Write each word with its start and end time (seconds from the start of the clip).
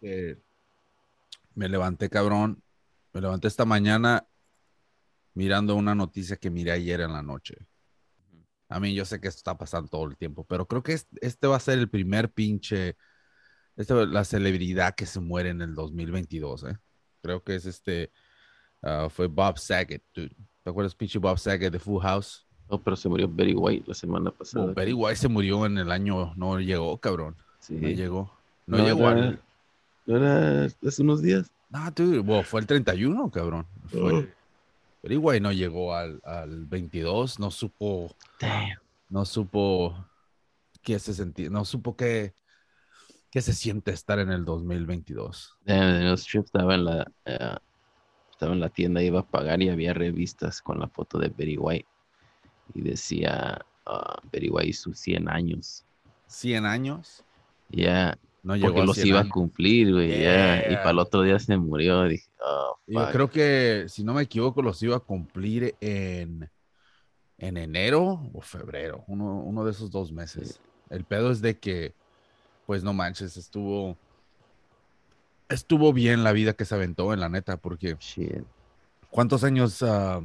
que 0.00 0.38
me 1.54 1.68
levanté, 1.68 2.08
cabrón. 2.08 2.62
Me 3.12 3.20
levanté 3.20 3.48
esta 3.48 3.64
mañana 3.64 4.26
mirando 5.34 5.74
una 5.76 5.94
noticia 5.94 6.36
que 6.36 6.50
miré 6.50 6.72
ayer 6.72 7.00
en 7.00 7.12
la 7.12 7.22
noche. 7.22 7.56
A 8.68 8.80
mí 8.80 8.94
yo 8.94 9.04
sé 9.04 9.20
que 9.20 9.28
esto 9.28 9.38
está 9.38 9.56
pasando 9.56 9.88
todo 9.88 10.04
el 10.04 10.16
tiempo, 10.16 10.44
pero 10.44 10.66
creo 10.66 10.82
que 10.82 10.92
este 10.92 11.46
va 11.46 11.56
a 11.56 11.60
ser 11.60 11.78
el 11.78 11.88
primer 11.88 12.30
pinche, 12.30 12.96
este, 13.76 14.06
la 14.06 14.24
celebridad 14.24 14.94
que 14.94 15.06
se 15.06 15.20
muere 15.20 15.50
en 15.50 15.62
el 15.62 15.74
2022, 15.74 16.64
¿eh? 16.64 16.76
Creo 17.22 17.42
que 17.42 17.54
es 17.54 17.66
este, 17.66 18.12
ah, 18.82 19.08
fue 19.10 19.26
Bob 19.26 19.58
Saget, 19.58 20.02
¿Te 20.12 20.30
acuerdas 20.70 20.94
pinche 20.94 21.18
Bob 21.18 21.38
Saget 21.38 21.72
de 21.72 21.78
Full 21.78 22.02
House? 22.02 22.46
No, 22.68 22.82
pero 22.82 22.94
se 22.94 23.08
murió 23.08 23.26
Betty 23.26 23.54
White 23.54 23.84
la 23.88 23.94
semana 23.94 24.30
pasada. 24.30 24.66
Oh, 24.66 24.74
Betty 24.74 24.92
White 24.92 25.16
se 25.16 25.28
murió 25.28 25.64
en 25.64 25.78
el 25.78 25.90
año, 25.90 26.34
no 26.36 26.60
llegó, 26.60 26.98
cabrón. 26.98 27.36
Sí. 27.60 27.74
No 27.74 27.88
llegó. 27.88 28.32
No, 28.66 28.78
llegó 28.78 29.08
al... 29.08 29.40
¿No 30.08 30.16
era 30.16 30.64
hace 30.64 31.02
unos 31.02 31.20
días? 31.20 31.52
No, 31.68 31.90
dude, 31.90 32.20
bueno, 32.20 32.42
fue 32.42 32.62
el 32.62 32.66
31, 32.66 33.30
cabrón. 33.30 33.66
Fue... 33.88 34.00
Oh. 34.14 34.26
Pero 35.02 35.14
igual 35.14 35.42
no 35.42 35.52
llegó 35.52 35.94
al, 35.94 36.22
al 36.24 36.64
22, 36.64 37.38
no 37.38 37.50
supo, 37.50 38.16
Damn. 38.40 38.78
no 39.10 39.26
supo 39.26 39.94
qué 40.82 40.98
se 40.98 41.12
sentía, 41.12 41.50
no 41.50 41.66
supo 41.66 41.94
qué, 41.94 42.34
qué 43.30 43.42
se 43.42 43.52
siente 43.52 43.90
estar 43.90 44.18
en 44.18 44.30
el 44.30 44.46
2022. 44.46 45.58
Damn, 45.66 46.02
el 46.06 46.14
strip 46.14 46.46
estaba 46.46 46.74
en 46.74 46.84
la 46.86 47.12
eh, 47.26 47.56
estaba 48.30 48.54
en 48.54 48.60
la 48.60 48.70
tienda, 48.70 49.02
iba 49.02 49.20
a 49.20 49.26
pagar 49.26 49.60
y 49.60 49.68
había 49.68 49.92
revistas 49.92 50.62
con 50.62 50.80
la 50.80 50.88
foto 50.88 51.18
de 51.18 51.28
Betty 51.28 51.58
White. 51.58 51.88
Y 52.72 52.80
decía 52.80 53.60
ah, 53.84 54.16
Betty 54.32 54.48
White 54.48 54.72
sus 54.72 54.98
100 55.00 55.28
años. 55.28 55.84
100 56.28 56.64
años, 56.64 57.24
Ya, 57.68 58.18
no 58.42 58.56
llegó 58.56 58.68
porque 58.68 58.80
a 58.80 58.84
los 58.86 58.96
100 58.96 59.08
iba 59.08 59.18
años. 59.20 59.30
a 59.30 59.34
cumplir, 59.34 59.92
güey. 59.92 60.08
ya. 60.10 60.16
Y 60.16 60.70
Yeah. 60.70 60.78
para 60.78 60.90
el 60.90 60.98
otro 60.98 61.22
día 61.22 61.38
se 61.38 61.56
murió. 61.56 62.04
Dije, 62.04 62.28
oh, 62.40 62.78
Yo 62.86 63.10
creo 63.12 63.30
que, 63.30 63.84
si 63.88 64.04
no 64.04 64.14
me 64.14 64.22
equivoco, 64.22 64.62
los 64.62 64.82
iba 64.82 64.96
a 64.96 65.00
cumplir 65.00 65.74
en, 65.80 66.48
en 67.38 67.56
enero 67.56 68.30
o 68.32 68.40
febrero, 68.40 69.04
uno, 69.08 69.40
uno 69.42 69.64
de 69.64 69.70
esos 69.72 69.90
dos 69.90 70.12
meses. 70.12 70.60
El 70.90 71.04
pedo 71.04 71.30
es 71.30 71.40
de 71.42 71.58
que, 71.58 71.94
pues 72.66 72.82
no 72.84 72.92
manches, 72.92 73.36
estuvo, 73.36 73.96
estuvo 75.48 75.92
bien 75.92 76.24
la 76.24 76.32
vida 76.32 76.52
que 76.54 76.64
se 76.64 76.74
aventó 76.74 77.12
en 77.12 77.20
la 77.20 77.28
neta, 77.28 77.56
porque 77.58 77.96
Shit. 78.00 78.44
¿cuántos 79.10 79.44
años? 79.44 79.82
ah, 79.82 80.20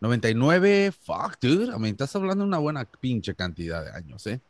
99, 0.00 0.92
fuck, 0.92 1.38
dude. 1.40 1.66
I 1.74 1.78
mean, 1.78 1.86
estás 1.92 2.14
hablando 2.16 2.44
de 2.44 2.48
una 2.48 2.58
buena 2.58 2.84
pinche 2.84 3.34
cantidad 3.34 3.82
de 3.82 3.90
años, 3.92 4.26
¿eh? 4.26 4.40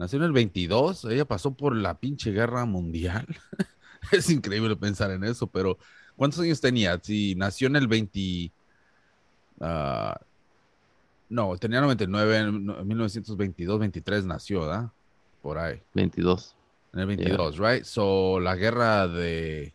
Nació 0.00 0.16
en 0.16 0.24
el 0.24 0.32
22, 0.32 1.04
ella 1.04 1.26
pasó 1.26 1.52
por 1.52 1.76
la 1.76 1.92
pinche 1.92 2.32
guerra 2.32 2.64
mundial. 2.64 3.26
es 4.12 4.30
increíble 4.30 4.74
pensar 4.74 5.10
en 5.10 5.24
eso, 5.24 5.46
pero 5.46 5.76
¿cuántos 6.16 6.40
años 6.40 6.58
tenía? 6.58 6.98
Si 7.02 7.34
nació 7.34 7.66
en 7.66 7.76
el 7.76 7.86
20. 7.86 8.50
ah, 9.60 10.18
no, 11.28 11.54
tenía 11.58 11.82
99, 11.82 12.38
en 12.38 12.64
no- 12.64 12.80
en 12.80 12.88
1922, 12.88 13.78
23 13.78 14.24
nació, 14.24 14.62
¿verdad? 14.62 14.88
Por 15.42 15.58
ahí. 15.58 15.82
22. 15.92 16.56
En 16.94 17.00
el 17.00 17.06
22, 17.06 17.58
right? 17.58 17.84
So, 17.84 18.40
la 18.40 18.56
guerra 18.56 19.06
de, 19.06 19.74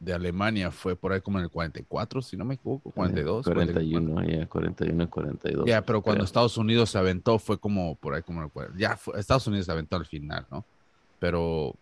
de 0.00 0.14
Alemania 0.14 0.70
fue 0.70 0.96
por 0.96 1.12
ahí 1.12 1.20
como 1.20 1.38
en 1.38 1.44
el 1.44 1.50
44, 1.50 2.22
si 2.22 2.36
no 2.36 2.44
me 2.44 2.54
equivoco, 2.54 2.90
42. 2.90 3.44
44. 3.44 4.14
41, 4.14 4.26
ya, 4.40 4.46
41 4.48 5.02
y 5.04 5.06
42. 5.06 5.66
Ya, 5.66 5.82
pero 5.84 6.00
cuando 6.02 6.20
creo. 6.20 6.24
Estados 6.24 6.56
Unidos 6.56 6.90
se 6.90 6.98
aventó 6.98 7.38
fue 7.38 7.58
como 7.58 7.94
por 7.96 8.14
ahí 8.14 8.22
como 8.22 8.40
en 8.40 8.46
el 8.46 8.50
40. 8.50 8.78
Ya, 8.78 8.96
fue- 8.96 9.20
Estados 9.20 9.46
Unidos 9.46 9.66
se 9.66 9.72
aventó 9.72 9.96
al 9.96 10.06
final, 10.06 10.46
¿no? 10.50 10.64
Pero, 11.18 11.74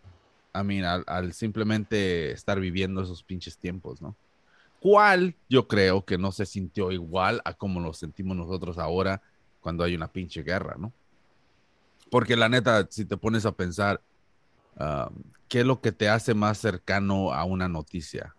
I 0.55 0.65
mean, 0.65 0.85
al, 0.85 1.05
al 1.07 1.33
simplemente 1.33 2.33
estar 2.33 2.59
viviendo 2.59 3.01
esos 3.01 3.23
pinches 3.23 3.57
tiempos, 3.57 4.03
¿no? 4.03 4.17
¿Cuál 4.81 5.35
yo 5.49 5.69
creo 5.69 6.05
que 6.05 6.19
no 6.19 6.33
se 6.33 6.45
sintió 6.45 6.91
igual 6.93 7.41
a 7.45 7.55
como 7.55 7.81
lo 7.81 7.93
sentimos 7.93 8.37
nosotros 8.37 8.79
ahora 8.79 9.23
cuando 9.61 9.85
hay 9.85 9.95
una 9.95 10.09
pinche 10.09 10.43
guerra, 10.43 10.75
¿no? 10.79 10.93
Porque 12.11 12.37
la 12.37 12.49
neta, 12.49 12.87
si 12.91 13.05
te 13.05 13.17
pones 13.17 13.45
a 13.47 13.53
pensar, 13.53 14.01
ah, 14.79 15.11
¿qué 15.49 15.61
es 15.61 15.67
lo 15.67 15.81
que 15.81 15.93
te 15.93 16.09
hace 16.09 16.35
más 16.35 16.59
cercano 16.59 17.33
a 17.33 17.45
una 17.45 17.69
noticia? 17.69 18.35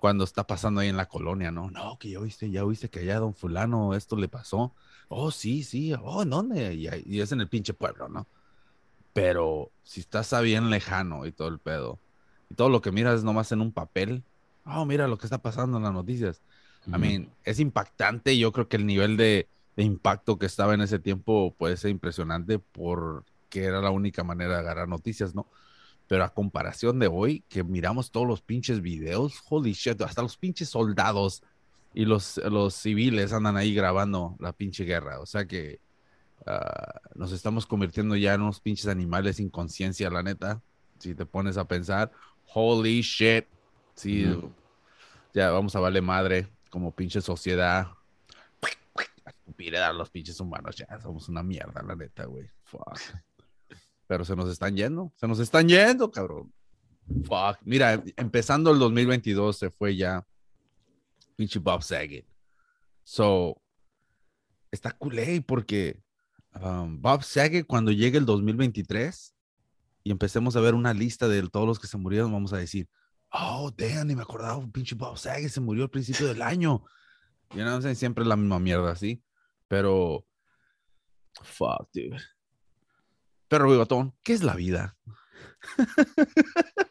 Cuando 0.00 0.24
está 0.24 0.46
pasando 0.46 0.80
ahí 0.80 0.88
en 0.88 0.96
la 0.96 1.06
colonia, 1.06 1.50
¿no? 1.50 1.70
No, 1.70 1.98
que 1.98 2.10
ya 2.10 2.20
oíste, 2.20 2.50
ya 2.50 2.64
oíste 2.64 2.90
que 2.90 3.00
allá 3.00 3.18
don 3.20 3.34
fulano 3.34 3.94
esto 3.94 4.16
le 4.16 4.28
pasó. 4.28 4.74
Oh, 5.08 5.30
sí, 5.30 5.62
sí, 5.62 5.94
oh, 5.94 6.22
¿en 6.22 6.30
dónde? 6.30 6.74
Y, 6.74 6.88
y 7.06 7.20
es 7.20 7.32
en 7.32 7.40
el 7.40 7.48
pinche 7.48 7.72
pueblo, 7.72 8.08
¿no? 8.08 8.26
Pero 9.12 9.70
si 9.82 10.00
estás 10.00 10.32
a 10.32 10.40
bien 10.40 10.70
lejano 10.70 11.24
y 11.24 11.32
todo 11.32 11.48
el 11.48 11.58
pedo, 11.58 11.98
y 12.50 12.54
todo 12.54 12.68
lo 12.68 12.82
que 12.82 12.92
miras 12.92 13.16
es 13.16 13.24
nomás 13.24 13.52
en 13.52 13.60
un 13.60 13.72
papel, 13.72 14.22
oh, 14.66 14.84
mira 14.84 15.08
lo 15.08 15.16
que 15.18 15.26
está 15.26 15.38
pasando 15.38 15.78
en 15.78 15.84
las 15.84 15.92
noticias. 15.92 16.42
I 16.86 16.98
mean, 16.98 17.30
es 17.44 17.60
impactante. 17.60 18.36
Yo 18.36 18.52
creo 18.52 18.68
que 18.68 18.76
el 18.76 18.84
nivel 18.84 19.16
de, 19.16 19.48
de 19.76 19.82
impacto 19.84 20.38
que 20.38 20.46
estaba 20.46 20.74
en 20.74 20.82
ese 20.82 20.98
tiempo 20.98 21.54
puede 21.56 21.76
ser 21.78 21.90
impresionante 21.90 22.58
porque 23.54 23.68
era 23.68 23.80
la 23.80 23.90
única 23.90 24.24
manera 24.24 24.54
de 24.54 24.58
agarrar 24.58 24.88
noticias, 24.88 25.32
¿no? 25.32 25.46
Pero 26.08 26.24
a 26.24 26.34
comparación 26.34 26.98
de 26.98 27.06
hoy, 27.06 27.44
que 27.48 27.62
miramos 27.62 28.10
todos 28.10 28.26
los 28.26 28.42
pinches 28.42 28.80
videos, 28.80 29.40
holy 29.48 29.72
shit, 29.74 30.00
hasta 30.02 30.22
los 30.22 30.36
pinches 30.36 30.70
soldados 30.70 31.40
y 31.94 32.04
los, 32.04 32.38
los 32.38 32.74
civiles 32.74 33.32
andan 33.32 33.56
ahí 33.56 33.72
grabando 33.72 34.34
la 34.40 34.52
pinche 34.52 34.84
guerra. 34.84 35.20
O 35.20 35.26
sea 35.26 35.46
que 35.46 35.78
ah, 36.46 37.00
nos 37.14 37.30
estamos 37.30 37.64
convirtiendo 37.64 38.16
ya 38.16 38.34
en 38.34 38.42
unos 38.42 38.58
pinches 38.58 38.88
animales 38.88 39.36
sin 39.36 39.50
conciencia, 39.50 40.10
la 40.10 40.24
neta. 40.24 40.60
Si 40.98 41.14
te 41.14 41.24
pones 41.24 41.56
a 41.56 41.68
pensar, 41.68 42.10
holy 42.54 43.02
shit. 43.02 43.46
Sí, 43.94 44.26
ya 45.32 45.50
vamos 45.50 45.76
a 45.76 45.80
valer 45.80 46.02
madre 46.02 46.48
como 46.70 46.90
pinche 46.90 47.20
sociedad. 47.20 47.86
A 49.80 49.92
los 49.92 50.10
pinches 50.10 50.40
humanos, 50.40 50.74
ya 50.74 51.00
somos 51.00 51.28
una 51.28 51.44
mierda, 51.44 51.80
la 51.82 51.94
neta, 51.94 52.24
güey. 52.24 52.50
Fuck. 52.64 52.98
Pero 54.06 54.24
se 54.24 54.36
nos 54.36 54.50
están 54.50 54.76
yendo, 54.76 55.12
se 55.16 55.26
nos 55.26 55.38
están 55.38 55.68
yendo, 55.68 56.10
cabrón. 56.10 56.52
Fuck. 57.24 57.58
Mira, 57.62 58.02
empezando 58.16 58.70
el 58.70 58.78
2022 58.78 59.56
se 59.56 59.70
fue 59.70 59.96
ya 59.96 60.26
pinche 61.36 61.58
Bob 61.58 61.82
Saget. 61.82 62.26
So, 63.02 63.60
está 64.70 64.92
culé 64.92 65.42
porque 65.42 66.02
um, 66.60 67.00
Bob 67.00 67.22
Saget 67.22 67.66
cuando 67.66 67.92
llegue 67.92 68.18
el 68.18 68.26
2023 68.26 69.34
y 70.04 70.10
empecemos 70.10 70.56
a 70.56 70.60
ver 70.60 70.74
una 70.74 70.94
lista 70.94 71.28
de 71.28 71.48
todos 71.48 71.66
los 71.66 71.78
que 71.78 71.86
se 71.86 71.96
murieron, 71.96 72.32
vamos 72.32 72.52
a 72.52 72.58
decir, 72.58 72.88
oh, 73.32 73.70
damn, 73.76 74.06
ni 74.06 74.14
me 74.14 74.22
acordaba, 74.22 74.64
pinche 74.72 74.94
Bob 74.94 75.18
Saget 75.18 75.50
se 75.50 75.60
murió 75.60 75.84
al 75.84 75.90
principio 75.90 76.26
del 76.26 76.42
año. 76.42 76.84
Y 77.54 77.58
no 77.58 77.80
sé, 77.80 77.94
siempre 77.94 78.24
la 78.24 78.36
misma 78.36 78.58
mierda, 78.58 78.96
¿sí? 78.96 79.22
Pero, 79.68 80.26
fuck, 81.42 81.88
dude. 81.92 82.20
Bigotón, 83.62 84.14
¿qué 84.22 84.32
es 84.32 84.42
la 84.42 84.54
vida? 84.54 84.96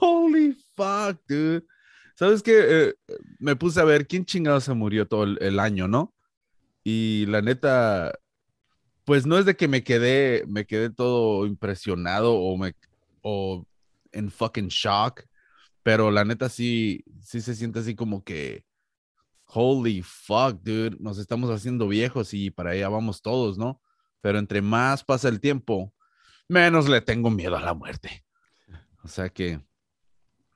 Holy 0.00 0.56
fuck, 0.74 1.20
dude. 1.28 1.64
¿Sabes 2.14 2.42
qué? 2.42 2.88
Eh, 2.88 2.94
me 3.38 3.56
puse 3.56 3.80
a 3.80 3.84
ver 3.84 4.06
quién 4.06 4.24
chingado 4.24 4.60
se 4.60 4.74
murió 4.74 5.06
todo 5.08 5.24
el, 5.24 5.38
el 5.40 5.58
año, 5.58 5.88
¿no? 5.88 6.14
Y 6.84 7.26
la 7.26 7.42
neta, 7.42 8.12
pues 9.04 9.26
no 9.26 9.38
es 9.38 9.46
de 9.46 9.56
que 9.56 9.68
me 9.68 9.84
quedé, 9.84 10.44
me 10.46 10.66
quedé 10.66 10.90
todo 10.90 11.46
impresionado 11.46 12.34
o 12.34 12.56
me, 12.56 12.74
o 13.22 13.66
en 14.12 14.30
fucking 14.30 14.68
shock, 14.68 15.22
pero 15.82 16.10
la 16.10 16.24
neta 16.24 16.48
sí, 16.48 17.04
sí 17.22 17.40
se 17.40 17.54
siente 17.54 17.80
así 17.80 17.94
como 17.94 18.24
que, 18.24 18.64
holy 19.46 20.02
fuck, 20.02 20.60
dude, 20.62 20.96
nos 21.00 21.18
estamos 21.18 21.50
haciendo 21.50 21.88
viejos 21.88 22.34
y 22.34 22.50
para 22.50 22.70
allá 22.70 22.88
vamos 22.88 23.22
todos, 23.22 23.58
¿no? 23.58 23.80
Pero 24.20 24.38
entre 24.38 24.62
más 24.62 25.04
pasa 25.04 25.28
el 25.28 25.40
tiempo, 25.40 25.94
menos 26.48 26.88
le 26.88 27.00
tengo 27.00 27.30
miedo 27.30 27.56
a 27.56 27.60
la 27.60 27.74
muerte. 27.74 28.24
O 29.02 29.08
sea 29.08 29.28
que, 29.28 29.60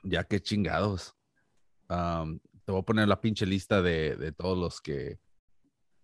ya 0.03 0.25
que 0.25 0.41
chingados. 0.41 1.17
Am, 1.89 2.41
te 2.65 2.73
voy 2.73 2.81
a 2.81 2.85
poner 2.85 3.09
la 3.09 3.21
pinche 3.21 3.47
lista 3.47 3.83
de, 3.83 4.17
de 4.17 4.33
todos 4.33 4.59
los 4.59 4.81
que 4.81 5.19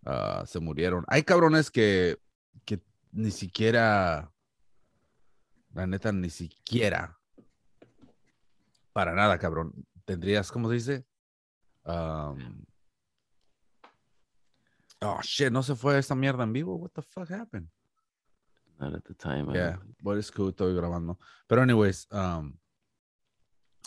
ah, 0.05 0.45
se 0.47 0.61
murieron. 0.61 1.05
Hay 1.09 1.23
cabrones 1.23 1.71
que, 1.71 2.19
que 2.65 2.83
ni 3.13 3.31
siquiera, 3.31 4.33
la 5.73 5.87
neta, 5.87 6.13
ni 6.13 6.31
siquiera, 6.31 7.19
para 8.93 9.15
nada, 9.15 9.39
cabrón. 9.39 9.87
Tendrías, 10.05 10.51
¿cómo 10.51 10.69
se 10.69 10.75
dice? 10.75 11.07
Oh, 15.03 15.21
shit, 15.23 15.51
no 15.51 15.63
se 15.63 15.75
fue 15.75 15.99
esta 15.99 16.15
mierda 16.15 16.45
en 16.45 16.53
vivo. 16.53 16.77
What 16.77 16.91
the 16.95 17.03
fuck 17.03 17.31
happened? 17.31 17.69
Not 18.79 18.95
at 18.95 19.05
the 19.05 19.15
time. 19.15 19.51
I 19.51 19.55
Yeah, 19.55 19.77
but 20.03 20.19
it's 20.19 20.31
cool, 20.31 20.51
estoy 20.53 20.75
grabando. 20.75 21.19
Pero 21.47 21.63
anyways, 21.63 22.07
um, 22.11 22.59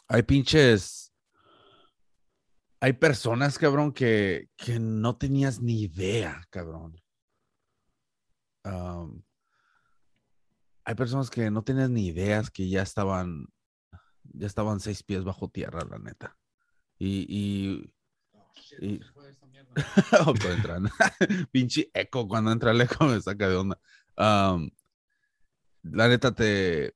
hay 0.08 0.22
pinches, 0.24 1.12
hay 2.80 2.94
personas, 2.94 3.58
cabrón, 3.58 3.94
que, 3.94 4.50
que 4.56 4.80
no 4.80 5.16
tenías 5.16 5.62
ni 5.62 5.82
idea, 5.84 6.46
cabrón. 6.52 6.96
Um, 8.66 9.24
hay 10.86 10.96
personas 10.96 11.30
que 11.30 11.50
no 11.50 11.64
tienen 11.64 11.94
ni 11.94 12.08
ideas 12.08 12.52
que 12.52 12.70
ya 12.70 12.82
estaban, 12.82 13.48
ya 14.24 14.48
estaban 14.48 14.80
seis 14.80 15.02
pies 15.02 15.24
bajo 15.24 15.50
tierra, 15.50 15.82
la 15.90 15.98
neta. 15.98 16.38
Y, 17.00 17.26
y, 17.28 17.94
y- 18.80 19.02
Entran. 20.56 20.90
Pinche 21.52 21.90
eco, 21.94 22.28
cuando 22.28 22.52
entra 22.52 22.72
el 22.72 22.82
eco 22.82 23.06
me 23.08 23.22
saca 23.22 23.48
de 23.48 23.56
onda. 23.56 23.80
La 24.16 26.08
neta 26.08 26.34
te, 26.34 26.96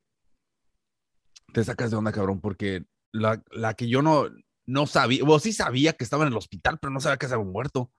te 1.54 1.64
sacas 1.64 1.92
de 1.92 1.98
onda, 1.98 2.12
cabrón, 2.12 2.40
porque 2.40 2.86
la, 3.12 3.44
la 3.52 3.74
que 3.74 3.90
yo 3.90 4.02
no, 4.02 4.28
no 4.66 4.88
sabía, 4.88 5.24
o 5.26 5.40
sí 5.40 5.54
sabía 5.54 5.94
que 5.94 6.04
estaba 6.04 6.24
en 6.24 6.32
el 6.32 6.38
hospital, 6.38 6.78
pero 6.80 6.92
no 6.92 7.00
sabía 7.00 7.18
que 7.18 7.26
había 7.26 7.38
muerto. 7.40 7.92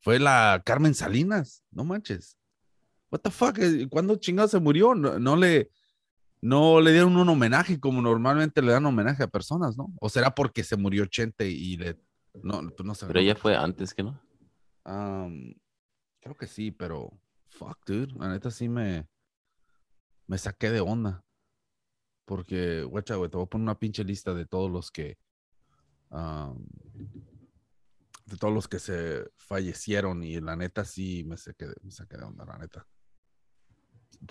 Fue 0.00 0.18
la 0.18 0.62
Carmen 0.64 0.94
Salinas, 0.94 1.64
no 1.70 1.84
manches. 1.84 2.38
What 3.10 3.20
the 3.20 3.30
fuck, 3.30 3.58
eh, 3.58 3.88
¿cuándo 3.88 4.16
chingado 4.16 4.48
se 4.48 4.60
murió? 4.60 4.94
No, 4.94 5.18
no 5.18 5.36
le, 5.36 5.70
no 6.40 6.80
le 6.80 6.92
dieron 6.92 7.16
un 7.16 7.28
homenaje 7.28 7.80
como 7.80 8.02
normalmente 8.02 8.62
le 8.62 8.72
dan 8.72 8.86
homenaje 8.86 9.22
a 9.22 9.28
personas, 9.28 9.76
¿no? 9.76 9.92
O 10.00 10.08
será 10.08 10.34
porque 10.34 10.64
se 10.64 10.76
murió 10.76 11.06
Chente 11.06 11.48
y 11.48 11.76
le, 11.76 11.96
no, 12.42 12.60
pues 12.70 12.86
no 12.86 12.94
sé. 12.94 13.06
Pero 13.06 13.20
ella 13.20 13.34
fue 13.36 13.56
antes 13.56 13.94
que 13.94 14.02
no. 14.02 14.20
Creo 16.20 16.36
que 16.36 16.46
sí, 16.46 16.70
pero 16.70 17.10
fuck, 17.48 17.78
dude. 17.86 18.12
La 18.18 18.28
neta 18.28 18.50
sí 18.50 18.68
me, 18.68 19.08
me 20.26 20.38
saqué 20.38 20.70
de 20.70 20.80
onda. 20.80 21.24
Porque, 22.24 22.82
guacha, 22.82 23.14
güey, 23.14 23.30
te 23.30 23.36
voy 23.36 23.46
a 23.46 23.48
poner 23.48 23.62
una 23.62 23.78
pinche 23.78 24.02
lista 24.02 24.34
de 24.34 24.46
todos 24.46 24.70
los 24.70 24.90
que. 24.90 25.18
de 28.26 28.36
todos 28.38 28.52
los 28.52 28.66
que 28.66 28.78
se 28.80 29.30
fallecieron 29.36 30.24
y 30.24 30.40
la 30.40 30.56
neta 30.56 30.84
sí 30.84 31.22
me 31.24 31.36
saqué, 31.36 31.66
de- 31.66 31.76
me 31.82 31.92
saqué 31.92 32.16
de 32.16 32.24
onda, 32.24 32.44
la 32.44 32.58
neta. 32.58 32.86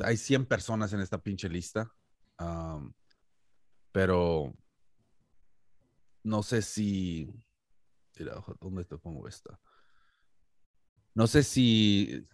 Hay 0.03 0.17
100 0.17 0.45
personas 0.45 0.91
en 0.93 0.99
esta 0.99 1.17
pinche 1.21 1.47
lista. 1.47 1.89
pero 3.93 4.53
no 6.23 6.43
sé 6.43 6.61
si. 6.61 7.29
Mira, 8.17 8.43
¿dónde 8.61 8.85
te 8.85 8.97
pongo 8.97 9.27
esta? 9.27 9.59
No 11.13 11.27
sé 11.27 11.43
si 11.43 12.27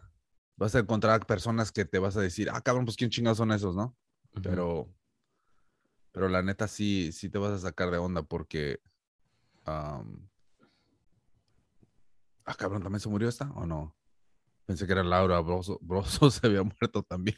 vas 0.56 0.76
a 0.76 0.80
encontrar 0.80 1.26
personas 1.26 1.72
que 1.72 1.86
te 1.86 2.00
vas 2.00 2.18
a 2.18 2.22
decir, 2.22 2.50
ah, 2.52 2.62
cabrón, 2.62 2.86
pues 2.86 2.98
quién 2.98 3.10
chingados 3.10 3.38
son 3.38 3.52
esos, 3.52 3.76
¿no? 3.76 3.96
Pero, 4.42 4.94
pero 6.12 6.30
la 6.30 6.42
neta 6.42 6.68
sí, 6.68 7.12
sí 7.12 7.30
te 7.30 7.38
vas 7.38 7.52
a 7.52 7.60
sacar 7.60 7.92
de 7.92 7.98
onda 7.98 8.24
porque. 8.24 8.80
ah, 9.66 10.04
cabrón, 12.58 12.84
¿también 12.84 13.00
se 13.00 13.10
murió 13.10 13.30
esta 13.30 13.50
o 13.52 13.66
no? 13.66 13.96
Pensé 14.66 14.86
que 14.86 14.94
era 14.94 15.04
Laura 15.04 15.40
Broso, 15.42 15.80
Broso 15.82 16.30
se 16.32 16.48
había 16.48 16.64
muerto 16.64 17.04
también. 17.04 17.38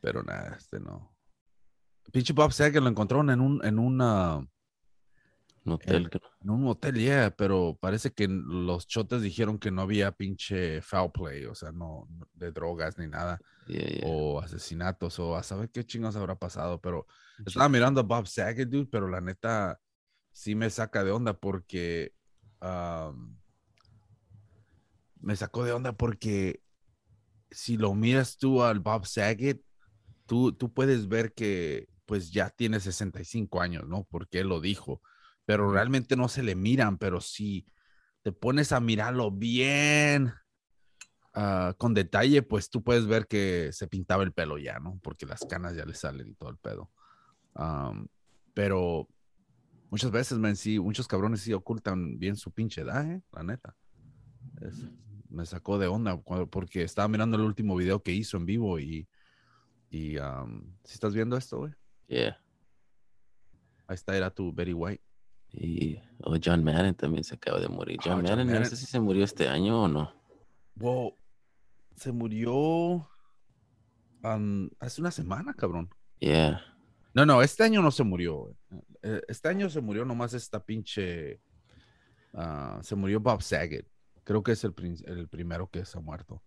Pero 0.00 0.22
nada, 0.22 0.56
este 0.56 0.80
no. 0.80 1.16
Pinche 2.12 2.32
Bob 2.32 2.52
Saget 2.52 2.82
lo 2.82 2.88
encontraron 2.88 3.30
en 3.30 3.40
un, 3.40 3.64
en 3.64 3.78
una, 3.78 4.46
Un 5.64 5.72
hotel, 5.72 6.06
Eh, 6.06 6.10
creo. 6.10 6.22
en 6.42 6.50
un 6.50 6.66
hotel, 6.68 6.94
yeah, 6.96 7.30
pero 7.36 7.76
parece 7.80 8.10
que 8.12 8.26
los 8.28 8.86
chotes 8.86 9.22
dijeron 9.22 9.58
que 9.58 9.70
no 9.70 9.82
había 9.82 10.12
pinche 10.12 10.80
foul 10.82 11.12
play, 11.12 11.44
o 11.44 11.54
sea, 11.54 11.70
no, 11.72 12.06
no- 12.10 12.28
de 12.34 12.50
drogas 12.52 12.96
ni 12.98 13.06
nada, 13.06 13.40
Yeah, 13.68 13.88
yeah. 13.88 14.06
o 14.06 14.40
asesinatos, 14.40 15.18
o 15.18 15.36
a 15.36 15.42
saber 15.42 15.70
qué 15.70 15.84
chingos 15.84 16.16
habrá 16.16 16.34
pasado, 16.34 16.80
pero 16.80 17.06
estaba 17.44 17.68
mirando 17.68 18.00
a 18.00 18.04
Bob 18.04 18.26
Saget, 18.26 18.68
dude, 18.68 18.88
pero 18.90 19.08
la 19.08 19.20
neta 19.20 19.78
sí 20.32 20.54
me 20.54 20.70
saca 20.70 21.04
de 21.04 21.10
onda 21.10 21.34
porque 21.34 22.12
me 25.20 25.36
sacó 25.36 25.64
de 25.64 25.72
onda 25.72 25.92
porque 25.92 26.62
si 27.50 27.76
lo 27.76 27.94
miras 27.94 28.38
tú 28.38 28.62
al 28.62 28.80
Bob 28.80 29.06
Saget, 29.06 29.60
tú, 30.26 30.52
tú 30.52 30.72
puedes 30.72 31.08
ver 31.08 31.32
que 31.34 31.88
pues 32.06 32.30
ya 32.32 32.50
tiene 32.50 32.80
65 32.80 33.60
años, 33.60 33.86
¿no? 33.86 34.06
Porque 34.10 34.40
él 34.40 34.48
lo 34.48 34.60
dijo, 34.60 35.00
pero 35.50 35.68
realmente 35.72 36.14
no 36.14 36.28
se 36.28 36.44
le 36.44 36.54
miran, 36.54 36.96
pero 36.96 37.20
si 37.20 37.66
te 38.22 38.30
pones 38.30 38.70
a 38.70 38.78
mirarlo 38.78 39.32
bien, 39.32 40.32
ah, 41.34 41.74
con 41.76 41.92
detalle, 41.92 42.42
pues 42.42 42.70
tú 42.70 42.84
puedes 42.84 43.04
ver 43.08 43.26
que 43.26 43.70
se 43.72 43.88
pintaba 43.88 44.22
el 44.22 44.32
pelo 44.32 44.58
ya, 44.58 44.78
¿no? 44.78 45.00
Porque 45.02 45.26
las 45.26 45.40
canas 45.40 45.74
ya 45.74 45.84
le 45.84 45.94
salen 45.94 46.28
y 46.28 46.34
todo 46.34 46.50
el 46.50 46.56
pedo. 46.58 46.92
Pero 48.54 49.08
muchas 49.90 50.12
veces, 50.12 50.38
man, 50.38 50.54
sí, 50.54 50.78
muchos 50.78 51.08
cabrones 51.08 51.40
sí 51.40 51.52
ocultan 51.52 52.16
bien 52.16 52.36
su 52.36 52.52
pinche 52.52 52.82
edad, 52.82 53.04
¿eh? 53.10 53.20
La 53.32 53.42
neta. 53.42 53.74
Es- 54.60 54.86
me 55.28 55.44
sacó 55.46 55.80
de 55.80 55.88
onda 55.88 56.16
cuando- 56.16 56.48
porque 56.48 56.84
estaba 56.84 57.08
mirando 57.08 57.36
el 57.38 57.42
último 57.42 57.74
video 57.74 58.04
que 58.04 58.12
hizo 58.12 58.36
en 58.36 58.46
vivo 58.46 58.78
y, 58.78 59.08
y 59.90 60.10
si 60.84 60.94
estás 60.94 61.12
viendo 61.12 61.36
esto, 61.36 61.58
güey, 61.58 61.72
Yeah. 62.06 62.40
ahí 63.88 63.94
está, 63.96 64.16
era 64.16 64.30
tu 64.30 64.52
Betty 64.52 64.74
White. 64.74 65.02
Y 65.52 65.98
oh, 66.22 66.36
John 66.42 66.62
Madden 66.64 66.94
también 66.94 67.24
se 67.24 67.34
acaba 67.34 67.58
de 67.60 67.68
morir. 67.68 67.98
John 68.02 68.14
John 68.14 68.22
Madden, 68.22 68.52
no 68.52 68.64
sé 68.64 68.76
si 68.76 68.86
se 68.86 69.00
murió 69.00 69.24
este 69.24 69.48
año 69.48 69.82
o 69.84 69.88
no. 69.88 70.12
Wow, 70.76 71.14
se 71.96 72.12
murió 72.12 73.08
hace 74.78 75.00
una 75.00 75.10
semana, 75.10 75.54
cabrón. 75.54 75.90
Yeah. 76.18 76.62
No, 77.14 77.26
no, 77.26 77.42
este 77.42 77.64
año 77.64 77.82
no 77.82 77.90
se 77.90 78.04
murió. 78.04 78.54
Eh, 79.02 79.20
Este 79.28 79.48
año 79.48 79.68
se 79.68 79.80
murió 79.80 80.04
nomás 80.04 80.34
esta 80.34 80.62
pinche. 80.62 81.40
ah, 82.34 82.78
se 82.82 82.94
murió 82.94 83.18
Bob 83.20 83.42
Saget. 83.42 83.86
Creo 84.24 84.42
que 84.42 84.52
es 84.52 84.62
el, 84.64 84.74
el 85.06 85.28
primero 85.28 85.68
que 85.68 85.84
se 85.84 85.98
ha 85.98 86.00
muerto. 86.00 86.42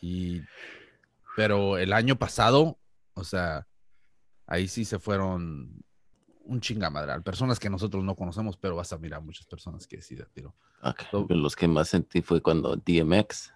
Y. 0.00 0.42
Pero 1.36 1.78
el 1.78 1.92
año 1.92 2.16
pasado, 2.16 2.78
o 3.14 3.24
sea, 3.24 3.66
ahí 4.46 4.68
sí 4.68 4.84
se 4.84 4.98
fueron 4.98 5.84
un 6.46 6.60
chingamadral. 6.60 7.22
Personas 7.22 7.58
que 7.58 7.68
nosotros 7.70 8.02
no 8.04 8.14
conocemos, 8.14 8.56
pero 8.56 8.76
vas 8.76 8.92
a 8.92 8.98
mirar 8.98 9.22
muchas 9.22 9.46
personas 9.46 9.86
que 9.86 10.00
sí 10.00 10.14
So- 11.10 11.26
pero 11.26 11.40
Los 11.40 11.56
que 11.56 11.68
más 11.68 11.88
sentí 11.88 12.22
fue 12.22 12.40
cuando 12.40 12.76
DMX 12.76 13.52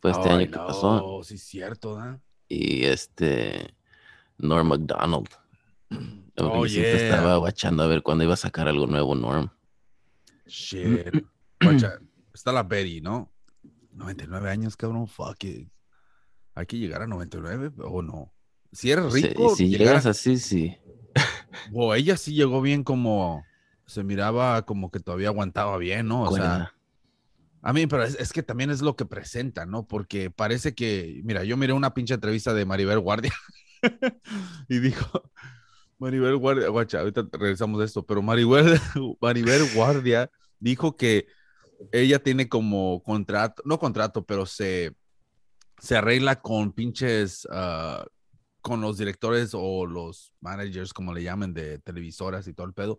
fue 0.00 0.10
este 0.10 0.28
año 0.28 0.46
que 0.50 0.56
pasó. 0.58 0.96
no, 1.18 1.22
Sí, 1.22 1.38
cierto, 1.38 1.94
¿da? 1.96 2.20
Y 2.48 2.84
este 2.84 3.74
Norm 4.38 4.68
MacDonald. 4.68 5.28
Porque 6.34 6.56
Oh, 6.58 6.66
siempre 6.66 7.08
estaba 7.08 7.36
guachando 7.36 7.82
a 7.82 7.86
ver 7.86 8.02
cuándo 8.02 8.24
iba 8.24 8.34
a 8.34 8.36
sacar 8.38 8.66
algo 8.68 8.86
nuevo 8.86 9.14
Norm. 9.14 9.50
Shit. 10.46 11.24
Guacha, 11.60 12.00
está 12.34 12.52
la 12.52 12.62
Betty, 12.62 13.00
¿no? 13.00 13.30
99 13.92 14.50
años, 14.50 14.76
cabrón. 14.76 15.06
Fuck 15.06 15.44
it. 15.44 15.68
Hay 16.54 16.66
que 16.66 16.78
llegar 16.78 17.02
a 17.02 17.06
99 17.06 17.72
o 17.84 18.02
no. 18.02 18.32
Si 18.72 18.90
eres 18.90 19.12
Si- 19.12 19.22
rico, 19.22 19.54
si 19.54 19.68
llegar 19.68 19.88
llegas 19.88 20.06
así, 20.06 20.38
sí. 20.38 20.76
Wow, 21.70 21.94
ella 21.94 22.16
sí 22.16 22.34
llegó 22.34 22.60
bien 22.60 22.84
como 22.84 23.44
se 23.86 24.04
miraba 24.04 24.62
como 24.64 24.90
que 24.90 25.00
todavía 25.00 25.28
aguantaba 25.28 25.76
bien, 25.76 26.08
¿no? 26.08 26.22
O 26.22 26.34
sea, 26.34 26.74
a 27.60 27.72
mí, 27.72 27.86
pero 27.86 28.04
es, 28.04 28.16
es 28.18 28.32
que 28.32 28.42
también 28.42 28.70
es 28.70 28.80
lo 28.80 28.96
que 28.96 29.04
presenta, 29.04 29.66
¿no? 29.66 29.86
Porque 29.86 30.30
parece 30.30 30.74
que, 30.74 31.20
mira, 31.24 31.44
yo 31.44 31.56
miré 31.56 31.72
una 31.72 31.94
pinche 31.94 32.14
entrevista 32.14 32.54
de 32.54 32.64
Maribel 32.64 32.98
Guardia 33.00 33.32
y 34.68 34.78
dijo, 34.78 35.30
Maribel 35.98 36.36
Guardia, 36.36 36.68
guacha, 36.68 37.00
ahorita 37.00 37.28
regresamos 37.32 37.78
de 37.78 37.86
esto, 37.86 38.04
pero 38.04 38.22
Maribel, 38.22 38.80
Maribel 39.20 39.62
Guardia 39.74 40.30
dijo 40.58 40.96
que 40.96 41.26
ella 41.92 42.20
tiene 42.20 42.48
como 42.48 43.02
contrato, 43.02 43.62
no 43.64 43.78
contrato, 43.78 44.24
pero 44.24 44.46
se, 44.46 44.96
se 45.78 45.96
arregla 45.96 46.40
con 46.40 46.72
pinches, 46.72 47.46
ah, 47.50 48.04
con 48.62 48.80
los 48.80 48.96
directores 48.96 49.50
o 49.52 49.86
los 49.86 50.32
managers, 50.40 50.94
como 50.94 51.12
le 51.12 51.22
llaman, 51.22 51.52
de 51.52 51.78
televisoras 51.80 52.46
y 52.48 52.54
todo 52.54 52.66
el 52.66 52.72
pedo, 52.72 52.98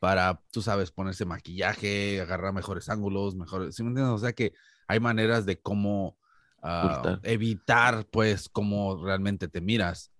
para, 0.00 0.42
tú 0.50 0.62
sabes, 0.62 0.90
ponerse 0.90 1.24
maquillaje, 1.24 2.20
agarrar 2.20 2.52
mejores 2.52 2.88
ángulos, 2.88 3.36
mejores, 3.36 3.76
¿sí 3.76 3.82
me 3.84 3.90
entiendes? 3.90 4.14
O 4.14 4.18
sea 4.18 4.32
que 4.32 4.52
hay 4.88 4.98
maneras 4.98 5.46
de 5.46 5.60
cómo 5.60 6.16
ah, 6.62 7.20
evitar, 7.22 8.06
pues, 8.10 8.48
cómo 8.48 9.04
realmente 9.04 9.46
te 9.46 9.60
miras. 9.60 10.10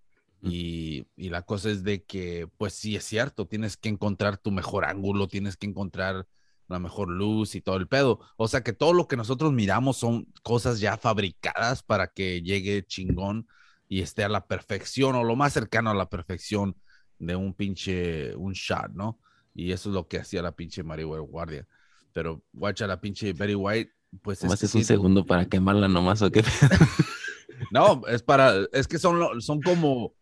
Y, 0.41 1.07
y 1.15 1.29
la 1.29 1.41
cosa 1.41 1.69
es 1.69 1.83
de 1.83 2.03
que, 2.03 2.47
pues 2.57 2.73
sí 2.73 2.95
es 2.95 3.03
cierto, 3.05 3.47
tienes 3.47 3.77
que 3.77 3.89
encontrar 3.89 4.37
tu 4.37 4.51
mejor 4.51 4.85
ángulo, 4.85 5.27
tienes 5.27 5.57
que 5.57 5.67
encontrar 5.67 6.27
la 6.67 6.79
mejor 6.79 7.09
luz 7.09 7.55
y 7.55 7.61
todo 7.61 7.77
el 7.77 7.87
pedo. 7.87 8.19
O 8.37 8.47
sea 8.47 8.63
que 8.63 8.73
todo 8.73 8.93
lo 8.93 9.07
que 9.07 9.17
nosotros 9.17 9.53
miramos 9.53 9.97
son 9.97 10.27
cosas 10.43 10.79
ya 10.79 10.97
fabricadas 10.97 11.83
para 11.83 12.07
que 12.07 12.41
llegue 12.41 12.85
chingón 12.85 13.47
y 13.93 14.01
esté 14.01 14.23
a 14.23 14.29
la 14.29 14.45
perfección 14.47 15.15
o 15.15 15.23
lo 15.23 15.35
más 15.35 15.53
cercano 15.53 15.89
a 15.91 15.93
la 15.95 16.09
perfección 16.09 16.75
de 17.19 17.35
un 17.35 17.53
pinche, 17.53 18.35
un 18.35 18.53
shot, 18.53 18.91
¿no? 18.93 19.19
Y 19.53 19.71
eso 19.71 19.89
es 19.89 19.95
lo 19.95 20.07
que 20.07 20.17
hacía 20.19 20.41
la 20.41 20.51
pinche 20.53 20.83
Maribel 20.83 21.21
Guardia. 21.21 21.67
Pero, 22.13 22.43
guacha, 22.53 22.87
la 22.87 22.99
pinche 22.99 23.33
Betty 23.33 23.55
White, 23.55 23.91
pues 24.23 24.41
Nomás 24.41 24.59
que 24.59 24.65
es 24.65 24.75
un 24.75 24.81
sí- 24.81 24.87
segundo 24.87 25.25
para 25.25 25.45
quemarla 25.47 25.87
nomás 25.87 26.21
o 26.21 26.31
qué. 26.31 26.43
no, 27.71 28.01
es 28.07 28.23
para, 28.23 28.53
es 28.71 28.87
que 28.87 28.97
son, 28.99 29.41
son 29.41 29.61
como 29.61 30.13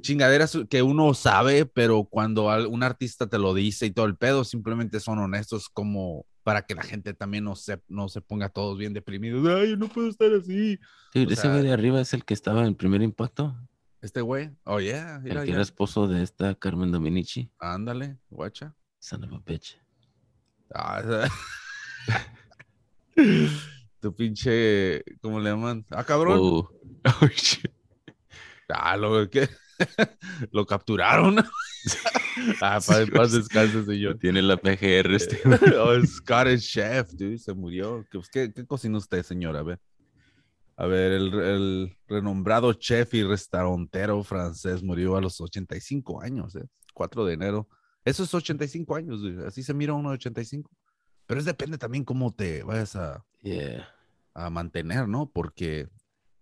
chingaderas 0.00 0.58
que 0.68 0.82
uno 0.82 1.14
sabe, 1.14 1.66
pero 1.66 2.04
cuando 2.04 2.46
un 2.68 2.82
artista 2.82 3.28
te 3.28 3.38
lo 3.38 3.54
dice 3.54 3.86
y 3.86 3.92
todo 3.92 4.06
el 4.06 4.16
pedo, 4.16 4.44
simplemente 4.44 5.00
son 5.00 5.18
honestos 5.20 5.68
como 5.68 6.26
para 6.42 6.62
que 6.62 6.74
la 6.74 6.82
gente 6.82 7.14
también 7.14 7.44
no 7.44 7.54
se, 7.56 7.80
no 7.88 8.08
se 8.08 8.20
ponga 8.20 8.48
todos 8.48 8.76
bien 8.78 8.92
deprimidos. 8.92 9.46
Ay, 9.48 9.70
yo 9.70 9.76
no 9.76 9.88
puedo 9.88 10.08
estar 10.08 10.32
así. 10.32 10.78
O 11.14 11.18
ese 11.18 11.36
sea- 11.36 11.50
güey 11.52 11.62
de 11.62 11.72
arriba 11.72 12.00
es 12.00 12.12
el 12.14 12.24
que 12.24 12.34
estaba 12.34 12.60
en 12.62 12.66
el 12.68 12.76
primer 12.76 13.02
impacto. 13.02 13.56
Este 14.00 14.20
güey, 14.20 14.50
oh 14.64 14.80
yeah, 14.80 15.16
El 15.16 15.22
mira, 15.22 15.40
que 15.42 15.48
ya. 15.48 15.52
era 15.54 15.62
esposo 15.62 16.08
de 16.08 16.22
esta 16.24 16.54
Carmen 16.56 16.90
Dominici. 16.90 17.50
ándale, 17.60 18.18
guacha. 18.30 18.74
Son 18.98 19.22
of 19.24 19.32
a 19.32 19.38
bitch. 19.46 19.78
Ah, 20.74 21.28
tu 24.00 24.14
pinche, 24.14 25.04
¿cómo 25.20 25.38
le 25.38 25.50
llaman? 25.50 25.84
Ah, 25.90 26.04
cabrón. 26.04 26.38
Oh. 26.40 26.70
Oh, 27.20 27.26
shit. 27.26 27.70
Ah, 28.68 28.96
lo 28.96 29.28
que 29.28 29.48
lo 30.52 30.66
capturaron. 30.66 31.38
ah, 32.62 32.80
para 32.86 33.06
paz 33.06 33.32
descanse, 33.32 33.84
señor. 33.84 34.18
Tiene 34.18 34.42
la 34.42 34.56
PGR 34.56 35.14
este. 35.14 35.40
oh, 35.78 36.04
Scottish 36.04 36.72
Chef, 36.72 37.10
dude, 37.12 37.38
se 37.38 37.54
murió. 37.54 38.04
¿Qué, 38.32 38.52
qué, 38.52 38.66
cocina 38.66 38.98
usted, 38.98 39.22
señor? 39.22 39.56
A 39.56 39.62
ver. 39.62 39.80
A 40.76 40.86
ver, 40.86 41.12
el, 41.12 41.34
el 41.34 41.96
renombrado 42.08 42.72
chef 42.72 43.12
y 43.14 43.22
restaurantero 43.22 44.22
francés 44.24 44.82
murió 44.82 45.16
a 45.16 45.20
los 45.20 45.40
85 45.40 46.22
años, 46.22 46.56
¿eh? 46.56 46.64
4 46.94 47.24
de 47.26 47.34
enero. 47.34 47.68
Eso 48.04 48.24
es 48.24 48.34
85 48.34 48.96
años, 48.96 49.20
dude. 49.20 49.46
así 49.46 49.62
se 49.62 49.74
mira 49.74 49.92
uno 49.92 50.10
de 50.10 50.14
85. 50.14 50.70
Pero 51.26 51.38
es 51.38 51.46
depende 51.46 51.78
también 51.78 52.04
cómo 52.04 52.34
te 52.34 52.62
vayas 52.62 52.96
a, 52.96 53.24
Yeah. 53.42 53.88
a 54.34 54.50
mantener, 54.50 55.08
¿no? 55.08 55.30
Porque, 55.30 55.88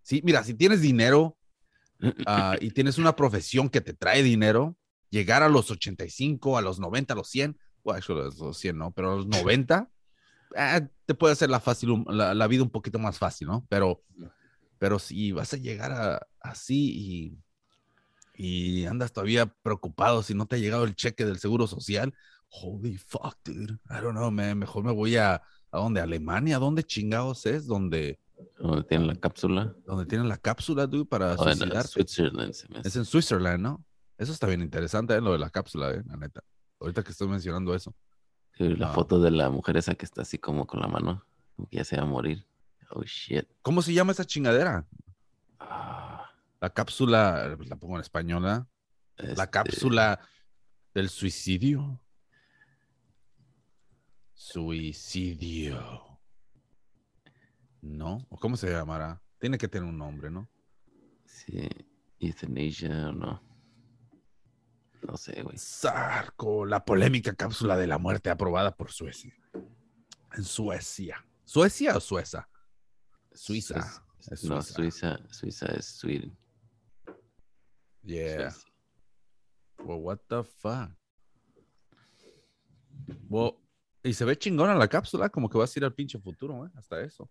sí, 0.02 0.20
mira, 0.24 0.44
si 0.44 0.54
tienes 0.54 0.80
dinero 0.80 1.36
ah, 2.26 2.56
y 2.60 2.70
tienes 2.70 2.98
una 2.98 3.16
profesión 3.16 3.68
que 3.68 3.80
te 3.80 3.94
trae 3.94 4.22
dinero, 4.22 4.76
llegar 5.10 5.42
a 5.42 5.48
los 5.48 5.70
85, 5.70 6.56
a 6.56 6.62
los 6.62 6.78
90, 6.78 7.14
a 7.14 7.16
los 7.16 7.28
100, 7.28 7.58
bueno, 7.82 7.98
actually, 7.98 8.20
a 8.20 8.44
los 8.44 8.58
100, 8.58 8.78
¿no? 8.78 8.90
Pero 8.92 9.12
a 9.12 9.16
los 9.16 9.26
90, 9.26 9.90
ah, 10.56 10.80
te 11.06 11.14
puede 11.14 11.32
hacer 11.32 11.50
la, 11.50 11.60
fácil, 11.60 12.04
la, 12.08 12.34
la 12.34 12.46
vida 12.46 12.62
un 12.62 12.70
poquito 12.70 12.98
más 12.98 13.18
fácil, 13.18 13.48
¿no? 13.48 13.66
Pero, 13.68 14.02
pero 14.78 14.98
si 14.98 15.32
vas 15.32 15.52
a 15.54 15.56
llegar 15.56 15.92
a, 15.92 16.26
así 16.40 17.38
y, 18.36 18.82
y 18.82 18.86
andas 18.86 19.12
todavía 19.12 19.46
preocupado 19.46 20.22
si 20.22 20.34
no 20.34 20.46
te 20.46 20.56
ha 20.56 20.58
llegado 20.58 20.84
el 20.84 20.94
cheque 20.94 21.24
del 21.24 21.38
seguro 21.38 21.66
social, 21.66 22.14
holy 22.50 22.96
fuck, 22.96 23.36
dude. 23.44 23.78
I 23.88 24.00
don't 24.00 24.16
know, 24.16 24.30
man. 24.30 24.58
Mejor 24.58 24.84
me 24.84 24.92
voy 24.92 25.16
a, 25.16 25.34
¿a 25.34 25.78
dónde? 25.78 26.00
¿A 26.00 26.04
Alemania? 26.04 26.58
¿Dónde 26.58 26.82
chingados 26.82 27.46
es? 27.46 27.66
Donde, 27.66 28.18
Donde 28.58 28.84
tiene 28.84 29.06
la 29.06 29.14
cápsula. 29.14 29.74
donde 29.86 30.06
tienen 30.06 30.28
la 30.28 30.36
cápsula, 30.36 30.86
dude, 30.86 31.04
para 31.06 31.34
Oh, 31.34 31.44
suicidarse. 31.44 32.00
Es 32.84 32.96
en 32.96 33.04
Switzerland, 33.04 33.60
¿no? 33.62 33.84
Eso 34.18 34.32
está 34.32 34.46
bien 34.46 34.60
interesante, 34.60 35.14
¿eh? 35.14 35.20
lo 35.20 35.32
de 35.32 35.38
la 35.38 35.50
cápsula, 35.50 35.90
¿eh? 35.92 36.02
la 36.06 36.16
neta. 36.16 36.42
Ahorita 36.78 37.02
que 37.02 37.10
estoy 37.12 37.28
mencionando 37.28 37.74
eso. 37.74 37.94
Sí, 38.56 38.68
la 38.76 38.90
Ah. 38.90 38.94
foto 38.94 39.20
de 39.20 39.30
la 39.30 39.48
mujer 39.50 39.76
esa 39.76 39.94
que 39.94 40.04
está 40.04 40.22
así 40.22 40.38
como 40.38 40.66
con 40.66 40.80
la 40.80 40.88
mano, 40.88 41.24
como 41.56 41.68
que 41.68 41.78
ya 41.78 41.84
se 41.84 41.96
va 41.96 42.02
a 42.02 42.06
morir. 42.06 42.46
Oh 42.90 43.02
shit. 43.04 43.46
¿Cómo 43.62 43.80
se 43.82 43.92
llama 43.94 44.12
esa 44.12 44.24
chingadera? 44.24 44.86
Ah, 45.58 46.30
La 46.60 46.68
cápsula, 46.70 47.56
la 47.66 47.76
pongo 47.76 47.94
en 47.96 48.02
español, 48.02 48.44
¿eh? 48.46 48.64
La 49.16 49.30
este, 49.44 49.50
cápsula 49.50 50.20
del 50.92 51.08
suicidio. 51.08 52.00
Suicidio. 54.34 56.09
¿No? 57.82 58.26
¿O 58.28 58.38
cómo 58.38 58.56
se 58.56 58.70
llamará? 58.70 59.22
Tiene 59.38 59.58
que 59.58 59.68
tener 59.68 59.88
un 59.88 59.96
nombre, 59.96 60.30
¿no? 60.30 60.48
Sí, 61.24 61.68
euthanasia 62.18 63.08
o 63.08 63.12
no. 63.12 63.42
No 65.02 65.16
sé, 65.16 65.42
güey. 65.42 65.56
Sarco, 65.56 66.66
la 66.66 66.84
polémica 66.84 67.34
cápsula 67.34 67.76
de 67.76 67.86
la 67.86 67.98
muerte 67.98 68.28
aprobada 68.28 68.76
por 68.76 68.92
Suecia. 68.92 69.34
En 70.36 70.44
Suecia. 70.44 71.24
¿Suecia 71.44 71.96
o 71.96 72.00
Sueza? 72.00 72.48
Suiza. 73.32 74.04
Es 74.30 74.44
No, 74.44 74.60
Suiza. 74.60 74.74
Suiza, 74.74 75.18
Suiza 75.30 75.66
es 75.66 75.86
Sweden. 75.86 76.36
Yeah. 78.02 78.54
Well, 79.78 80.00
what 80.00 80.18
the 80.28 80.44
fuck? 80.44 80.90
Well, 83.28 83.54
y 84.02 84.12
se 84.12 84.24
ve 84.24 84.38
chingona 84.38 84.74
la 84.74 84.88
cápsula, 84.88 85.28
como 85.28 85.48
que 85.48 85.58
vas 85.58 85.74
a 85.74 85.78
ir 85.78 85.84
al 85.84 85.94
pinche 85.94 86.18
futuro, 86.18 86.66
¿eh? 86.66 86.70
Hasta 86.74 87.00
eso. 87.00 87.30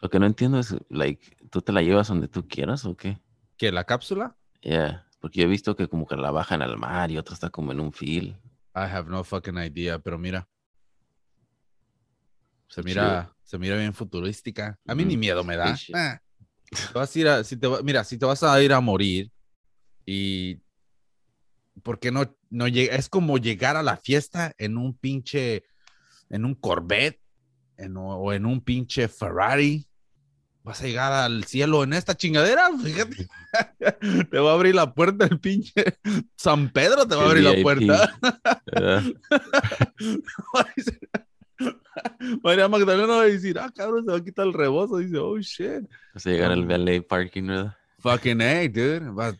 Lo 0.00 0.08
que 0.10 0.18
no 0.18 0.26
entiendo 0.26 0.58
es, 0.58 0.74
like, 0.88 1.36
¿tú 1.50 1.60
te 1.60 1.72
la 1.72 1.82
llevas 1.82 2.08
donde 2.08 2.28
tú 2.28 2.46
quieras 2.46 2.84
o 2.84 2.96
qué? 2.96 3.18
¿Qué, 3.56 3.72
la 3.72 3.84
cápsula? 3.84 4.36
Yeah, 4.60 5.06
porque 5.20 5.40
yo 5.40 5.46
he 5.46 5.48
visto 5.48 5.74
que 5.74 5.88
como 5.88 6.06
que 6.06 6.16
la 6.16 6.30
bajan 6.30 6.62
al 6.62 6.76
mar 6.78 7.10
y 7.10 7.18
otra 7.18 7.34
está 7.34 7.50
como 7.50 7.72
en 7.72 7.80
un 7.80 7.92
fil. 7.92 8.36
I 8.74 8.80
have 8.86 9.10
no 9.10 9.24
fucking 9.24 9.56
idea, 9.58 9.98
pero 9.98 10.18
mira. 10.18 10.48
Se 12.68 12.82
mira, 12.82 13.34
se 13.42 13.58
mira 13.58 13.76
bien 13.76 13.94
futurística. 13.94 14.78
A 14.86 14.94
mí 14.94 15.04
ni 15.04 15.16
Mm, 15.16 15.20
miedo 15.20 15.42
me 15.44 15.56
da. 15.56 15.74
Ah. 15.94 16.20
Vas 16.92 17.16
a 17.16 17.18
ir 17.18 17.28
a- 17.28 17.42
si 17.44 17.56
te 17.56 17.66
mira, 17.82 18.04
si 18.04 18.18
te 18.18 18.26
vas 18.26 18.42
a 18.42 18.62
ir 18.62 18.72
a 18.74 18.80
morir 18.80 19.32
y 20.04 20.60
¿por 21.82 21.98
qué 21.98 22.12
no, 22.12 22.36
no 22.50 22.68
llega? 22.68 22.94
Es 22.94 23.08
como 23.08 23.38
llegar 23.38 23.76
a 23.76 23.82
la 23.82 23.96
fiesta 23.96 24.52
en 24.58 24.76
un 24.76 24.96
pinche, 24.96 25.64
en 26.28 26.44
un 26.44 26.54
Corvette 26.54 27.20
en- 27.78 27.96
o 27.96 28.32
en 28.34 28.44
un 28.44 28.60
pinche 28.60 29.08
Ferrari. 29.08 29.87
Vas 30.68 30.82
a 30.82 30.86
llegar 30.86 31.10
al 31.14 31.44
cielo 31.44 31.82
en 31.82 31.94
esta 31.94 32.14
chingadera, 32.14 32.68
fíjate. 32.84 33.26
Te 34.30 34.38
va 34.38 34.50
a 34.50 34.54
abrir 34.54 34.74
la 34.74 34.92
puerta 34.92 35.24
el 35.24 35.40
pinche 35.40 35.72
San 36.36 36.68
Pedro, 36.68 37.08
te 37.08 37.14
va 37.14 37.22
a 37.22 37.26
abrir 37.30 37.42
la 37.44 37.62
puerta. 37.62 38.14
¿verdad? 38.66 39.02
Va 40.54 40.60
a 40.60 40.66
decir- 40.76 41.00
María 42.42 42.68
Magdalena 42.68 43.06
va 43.14 43.22
a 43.22 43.24
decir, 43.24 43.58
ah, 43.58 43.72
cabrón, 43.74 44.04
se 44.04 44.10
va 44.12 44.18
a 44.18 44.22
quitar 44.22 44.46
el 44.46 44.52
rebozo. 44.52 44.98
Dice, 44.98 45.16
oh, 45.16 45.38
shit. 45.38 45.88
Vas 46.12 46.26
a 46.26 46.30
llegar 46.30 46.52
al 46.52 46.66
valet 46.66 47.06
parking, 47.06 47.44
¿verdad? 47.46 47.74
Fucking 48.00 48.42
A, 48.42 48.60
dude. 48.68 49.00
Va- 49.10 49.34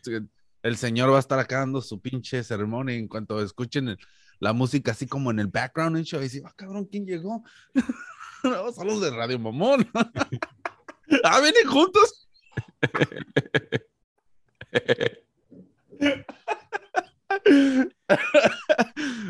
el 0.63 0.77
señor 0.77 1.11
va 1.11 1.17
a 1.17 1.19
estar 1.19 1.37
acá 1.37 1.59
dando 1.59 1.79
su 1.79 2.01
pinche 2.01 2.43
ceremonia 2.43 2.95
y 2.95 2.99
en 2.99 3.07
cuanto 3.07 3.39
escuchen 3.39 3.89
el- 3.89 3.99
la 4.39 4.51
música 4.53 4.93
así 4.93 5.05
como 5.05 5.29
en 5.29 5.37
el 5.39 5.47
background, 5.47 5.97
y 5.99 6.11
va 6.11 6.17
a 6.17 6.21
decir, 6.21 6.41
ah, 6.47 6.53
cabrón, 6.55 6.85
¿quién 6.85 7.05
llegó? 7.05 7.43
no, 8.43 8.83
los 8.83 9.01
de 9.01 9.11
Radio 9.11 9.37
Mamón. 9.37 9.87
ah, 11.23 11.39
vienen 11.41 11.67
juntos. 11.67 12.27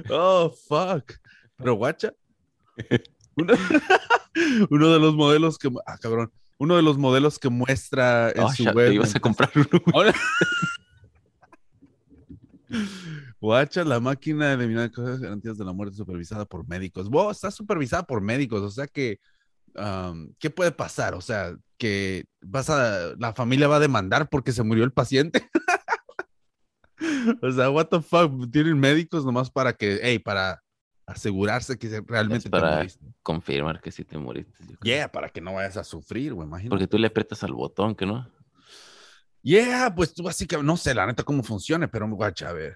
oh, 0.09 0.49
fuck. 0.67 1.13
Pero 1.57 1.73
guacha. 1.75 2.13
Uno, 3.35 3.53
uno 4.69 4.93
de 4.93 4.99
los 4.99 5.15
modelos 5.15 5.57
que. 5.57 5.69
Ah, 5.85 5.97
cabrón. 5.97 6.31
Uno 6.57 6.75
de 6.75 6.81
los 6.81 6.97
modelos 6.97 7.39
que 7.39 7.49
muestra 7.49 8.31
en 8.31 8.41
Oh, 8.43 8.51
su 8.53 8.63
web. 8.65 8.89
te 8.89 8.95
ibas 8.95 9.15
a 9.15 9.19
comprar 9.19 9.49
uno. 9.55 9.81
Ahora- 9.93 10.13
Guacha, 13.41 13.83
la 13.85 13.99
máquina 14.01 14.49
de 14.49 14.53
eliminar 14.55 14.91
cosas 14.91 15.19
garantías 15.21 15.57
de 15.57 15.63
la 15.65 15.71
muerte 15.71 15.95
supervisada 15.95 16.45
por 16.45 16.67
médicos. 16.67 17.09
Wow, 17.09 17.31
está 17.31 17.49
supervisada 17.49 18.03
por 18.03 18.19
médicos, 18.21 18.61
o 18.61 18.69
sea 18.69 18.85
que, 18.87 19.19
um, 19.75 20.33
¿qué 20.39 20.49
puede 20.49 20.71
pasar? 20.71 21.13
O 21.15 21.21
sea, 21.21 21.55
que 21.77 22.25
vas 22.41 22.69
a, 22.69 23.15
la 23.17 23.33
familia 23.33 23.67
va 23.67 23.77
a 23.77 23.79
demandar 23.81 24.29
porque 24.29 24.51
se 24.51 24.63
murió 24.63 24.83
el 24.83 24.91
paciente. 24.91 25.49
o 27.41 27.51
sea, 27.51 27.69
what 27.69 27.87
the 27.87 28.01
fuck, 28.01 28.31
tienen 28.51 28.79
médicos 28.79 29.25
nomás 29.25 29.49
para 29.49 29.73
que, 29.73 29.99
hey, 30.01 30.19
para 30.19 30.61
asegurarse 31.05 31.77
que 31.77 32.01
realmente 32.05 32.43
te 32.43 32.49
para- 32.49 32.77
moriste. 32.77 33.05
Confirmar 33.23 33.81
que 33.81 33.91
sí 33.91 34.03
te 34.03 34.17
moriste. 34.17 34.53
Yeah, 34.83 35.11
para 35.11 35.29
que 35.29 35.41
no 35.41 35.53
vayas 35.53 35.77
a 35.77 35.83
sufrir, 35.83 36.33
güey, 36.33 36.47
imagínate. 36.47 36.69
Porque 36.69 36.87
tú 36.87 36.97
le 36.97 37.07
aprietas 37.07 37.43
al 37.43 37.53
botón, 37.53 37.95
¿que 37.95 38.05
no? 38.05 38.29
Yeah, 39.41 39.93
pues 39.95 40.13
tú 40.13 40.23
básicamente, 40.23 40.67
no 40.67 40.77
sé 40.77 40.93
la 40.93 41.05
neta 41.05 41.23
cómo 41.23 41.43
funcione, 41.43 41.87
pero 41.87 42.07
guacha, 42.09 42.49
a 42.49 42.53
ver. 42.53 42.75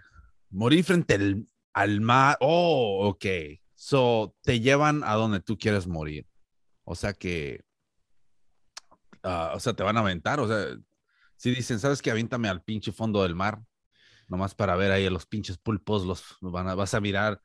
Morir 0.49 0.83
frente 0.83 1.15
al, 1.15 1.47
al 1.73 2.01
mar. 2.01 2.37
Oh, 2.39 3.07
ok. 3.09 3.25
So, 3.75 4.35
te 4.43 4.61
llevan 4.61 5.03
a 5.03 5.15
donde 5.15 5.41
tú 5.41 5.57
quieres 5.57 5.87
morir. 5.87 6.25
O 6.83 6.95
sea 6.95 7.13
que. 7.13 7.61
ah, 9.23 9.53
o 9.55 9.59
sea, 9.59 9.73
te 9.73 9.83
van 9.83 9.97
a 9.97 10.01
aventar. 10.01 10.39
O 10.39 10.47
sea, 10.47 10.75
si 11.37 11.51
dicen, 11.51 11.79
¿sabes 11.79 12.01
qué? 12.01 12.11
Avíntame 12.11 12.49
al 12.49 12.63
pinche 12.63 12.91
fondo 12.91 13.23
del 13.23 13.35
mar. 13.35 13.61
Nomás 14.27 14.55
para 14.55 14.75
ver 14.75 14.91
ahí 14.91 15.05
a 15.05 15.11
los 15.11 15.25
pinches 15.25 15.57
pulpos, 15.57 16.05
los 16.05 16.23
vas 16.41 16.93
a 16.93 17.01
mirar 17.01 17.41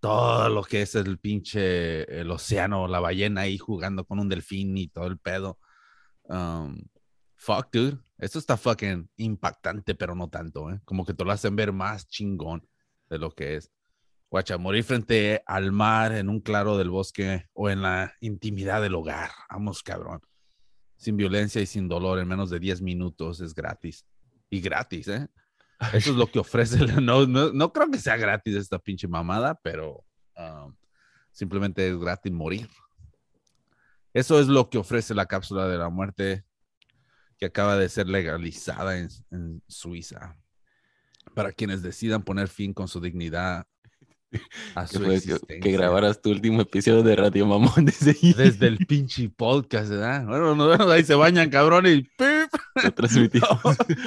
todo 0.00 0.48
lo 0.48 0.62
que 0.64 0.82
es 0.82 0.94
el 0.94 1.18
pinche 1.18 2.06
océano, 2.28 2.88
la 2.88 3.00
ballena 3.00 3.42
ahí 3.42 3.58
jugando 3.58 4.04
con 4.04 4.18
un 4.18 4.28
delfín 4.28 4.76
y 4.76 4.88
todo 4.88 5.06
el 5.06 5.18
pedo. 5.18 5.58
Um, 6.24 6.80
fuck, 7.36 7.68
dude. 7.72 7.98
Esto 8.18 8.38
está 8.38 8.56
fucking 8.56 9.08
impactante, 9.16 9.94
pero 9.94 10.14
no 10.14 10.28
tanto, 10.28 10.70
¿eh? 10.70 10.80
Como 10.84 11.04
que 11.04 11.14
te 11.14 11.24
lo 11.24 11.32
hacen 11.32 11.56
ver 11.56 11.72
más 11.72 12.06
chingón 12.08 12.66
de 13.08 13.18
lo 13.18 13.30
que 13.30 13.56
es. 13.56 13.70
Guacha, 14.30 14.58
morir 14.58 14.84
frente 14.84 15.42
al 15.44 15.72
mar 15.72 16.12
en 16.12 16.28
un 16.28 16.38
claro 16.40 16.78
del 16.78 16.88
bosque 16.88 17.48
o 17.52 17.68
en 17.68 17.82
la 17.82 18.14
intimidad 18.20 18.80
del 18.80 18.94
hogar. 18.94 19.32
Vamos, 19.50 19.82
cabrón. 19.82 20.20
Sin 20.96 21.16
violencia 21.16 21.60
y 21.60 21.66
sin 21.66 21.88
dolor 21.88 22.20
en 22.20 22.28
menos 22.28 22.48
de 22.48 22.60
10 22.60 22.80
minutos 22.80 23.40
es 23.40 23.52
gratis. 23.52 24.06
Y 24.48 24.60
gratis, 24.60 25.08
¿eh? 25.08 25.26
Eso 25.92 26.10
es 26.10 26.16
lo 26.16 26.28
que 26.28 26.38
ofrece. 26.38 26.78
No, 27.02 27.26
no, 27.26 27.52
no 27.52 27.72
creo 27.72 27.90
que 27.90 27.98
sea 27.98 28.16
gratis 28.16 28.54
esta 28.54 28.78
pinche 28.78 29.08
mamada, 29.08 29.56
pero 29.64 30.04
um, 30.36 30.76
simplemente 31.32 31.88
es 31.88 31.98
gratis 31.98 32.30
morir. 32.30 32.68
Eso 34.14 34.38
es 34.38 34.46
lo 34.46 34.70
que 34.70 34.78
ofrece 34.78 35.12
la 35.12 35.26
cápsula 35.26 35.66
de 35.66 35.76
la 35.76 35.88
muerte 35.88 36.44
que 37.36 37.46
acaba 37.46 37.76
de 37.76 37.88
ser 37.88 38.08
legalizada 38.08 38.96
en, 38.96 39.08
en 39.32 39.60
Suiza. 39.66 40.36
Para 41.34 41.50
quienes 41.50 41.82
decidan 41.82 42.22
poner 42.22 42.46
fin 42.46 42.72
con 42.72 42.86
su 42.86 43.00
dignidad 43.00 43.66
a 44.74 44.86
Que, 44.90 44.98
fue 44.98 45.20
que- 45.60 45.72
grabaras 45.72 46.20
tu 46.22 46.30
último 46.30 46.62
episodio 46.62 47.02
de 47.02 47.16
Radio 47.16 47.46
Mamón 47.46 47.84
desde. 47.84 48.14
Desde 48.34 48.66
el 48.66 48.78
pinche 48.86 49.28
podcast, 49.28 49.90
¿verdad? 49.90 50.24
Bueno, 50.26 50.54
no, 50.54 50.66
bueno, 50.68 50.90
ahí 50.90 51.04
se 51.04 51.14
bañan, 51.14 51.50
cabrón, 51.50 51.86
y 51.86 52.02
¡pip! 52.02 52.50
Transmitimos. 52.94 53.48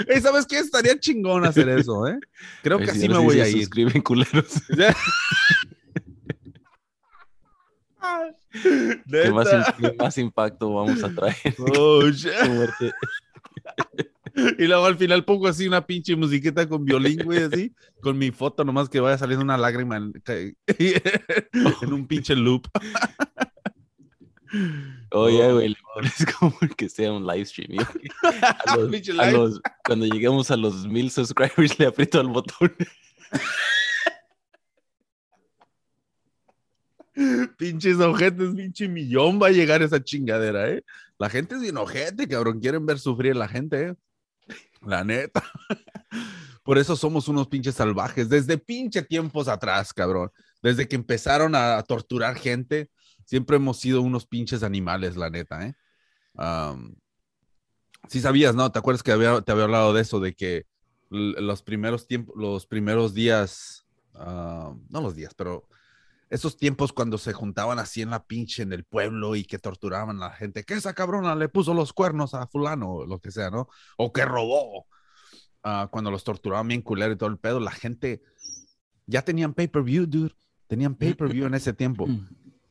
Ey, 0.08 0.22
¿Sabes 0.22 0.46
qué? 0.46 0.60
Estaría 0.60 1.00
chingón 1.00 1.46
hacer 1.46 1.68
eso, 1.70 2.08
¿eh? 2.08 2.18
Creo 2.62 2.78
que 2.80 2.92
así 2.92 3.10
me 3.10 3.18
voy 3.18 3.40
a 3.40 3.48
ir. 3.48 3.60
Suscriben, 3.60 4.02
culeros. 4.02 4.62
¿Qué 9.12 9.32
más, 9.32 9.48
qué 9.80 9.94
más 9.98 10.18
impacto 10.18 10.74
vamos 10.74 11.04
a 11.04 11.10
traer? 11.14 11.56
Oh, 11.78 12.08
shit. 12.10 12.32
Y 14.58 14.66
luego 14.66 14.86
al 14.86 14.98
final 14.98 15.24
pongo 15.26 15.48
así 15.48 15.68
una 15.68 15.86
pinche 15.86 16.16
musiquita 16.16 16.68
con 16.68 16.84
violín, 16.86 17.20
güey, 17.24 17.44
así, 17.44 17.72
con 18.02 18.18
mi 18.18 18.32
foto, 18.32 18.64
nomás 18.64 18.90
que 18.90 19.00
vaya 19.00 19.18
saliendo 19.18 19.44
una 19.44 19.58
lágrima 19.58 19.98
en, 19.98 20.12
en 20.68 21.94
un 21.94 22.08
pinche 22.08 22.36
loop. 22.36 22.68
Oye, 25.12 25.44
Oh. 25.48 25.54
güey, 25.56 25.76
pones 25.94 26.26
como 26.40 26.56
que 26.78 26.90
sea 26.90 27.12
un 27.12 27.26
live 27.28 27.46
stream. 27.46 27.72
Yo, 27.74 27.84
a 28.68 28.76
los- 28.78 28.90
Pinche 28.92 29.12
a 29.12 29.16
live. 29.16 29.32
los- 29.38 29.62
cuando 29.86 30.06
lleguemos 30.08 30.50
a 30.52 30.58
los 30.58 30.88
mil 30.88 31.12
subscribers, 31.12 31.78
le 31.80 31.86
aprieto 31.88 32.20
al 32.20 32.28
botón. 32.30 32.74
Pinches 37.58 38.00
ojetes, 38.00 38.56
pinche 38.56 38.88
millón 38.88 39.40
va 39.42 39.48
a 39.48 39.52
llegar 39.52 39.84
esa 39.84 40.04
chingadera, 40.04 40.70
¿eh? 40.72 40.84
La 41.20 41.30
gente 41.30 41.56
es 41.56 41.62
bien 41.62 41.78
ojete, 41.78 42.28
cabrón. 42.28 42.60
Quieren 42.60 42.86
ver 42.88 42.98
sufrir 42.98 43.34
a 43.34 43.36
la 43.36 43.48
gente, 43.48 43.90
¿eh? 43.90 43.96
La 44.86 45.04
neta. 45.04 45.44
Por 46.64 46.78
eso 46.78 46.96
somos 46.96 47.28
unos 47.28 47.48
pinches 47.48 47.76
salvajes. 47.76 48.30
Desde 48.30 48.58
pinche 48.58 49.02
tiempos 49.02 49.48
atrás, 49.48 49.94
cabrón. 49.94 50.32
Desde 50.62 50.88
que 50.88 50.96
empezaron 50.96 51.56
a 51.56 51.82
torturar 51.84 52.36
gente, 52.36 52.90
siempre 53.26 53.58
hemos 53.58 53.80
sido 53.80 54.02
unos 54.02 54.26
pinches 54.26 54.64
animales, 54.64 55.18
la 55.18 55.30
neta, 55.30 55.66
¿eh? 55.68 55.76
Am, 56.36 56.96
sí 58.08 58.22
sabías, 58.22 58.56
¿no? 58.56 58.72
¿Te 58.72 58.80
acuerdas 58.80 59.04
que 59.04 59.12
te 59.12 59.52
había 59.52 59.64
hablado 59.64 59.94
de 59.94 60.02
eso? 60.02 60.20
De 60.20 60.34
que 60.34 60.66
los 61.10 61.62
primeros 61.62 62.08
tiempos, 62.08 62.36
los 62.38 62.66
primeros 62.66 63.14
días, 63.14 63.86
ah, 64.14 64.74
no 64.90 65.02
los 65.02 65.16
días, 65.16 65.34
pero 65.36 65.68
esos 66.34 66.58
tiempos 66.58 66.92
cuando 66.94 67.18
se 67.18 67.32
juntaban 67.32 67.80
así 67.80 68.02
en 68.02 68.10
la 68.10 68.24
pinche 68.26 68.64
en 68.64 68.74
el 68.74 68.84
pueblo 68.84 69.36
y 69.36 69.46
que 69.46 69.60
torturaban 69.60 70.18
a 70.22 70.30
la 70.30 70.32
gente, 70.36 70.64
que 70.64 70.74
esa 70.74 70.94
cabrona 70.94 71.36
le 71.36 71.48
puso 71.50 71.74
los 71.74 71.94
cuernos 71.94 72.34
a 72.34 72.48
fulano, 72.48 72.92
o 72.92 73.06
lo 73.06 73.20
que 73.20 73.32
sea, 73.32 73.50
¿no? 73.52 73.68
O 73.98 74.12
que 74.12 74.26
robó. 74.26 74.88
Ah, 75.64 75.88
cuando 75.92 76.12
los 76.12 76.24
torturaban 76.24 76.68
bien 76.68 76.82
culero 76.82 77.14
y 77.14 77.18
todo 77.18 77.30
el 77.30 77.38
pedo, 77.38 77.60
la 77.60 77.72
gente 77.72 78.22
ya 79.06 79.22
tenían 79.22 79.54
pay-per-view, 79.54 80.06
dude. 80.08 80.36
Tenían 80.68 80.96
pay-per-view 80.96 81.46
en 81.46 81.54
ese 81.54 81.72
tiempo. 81.74 82.08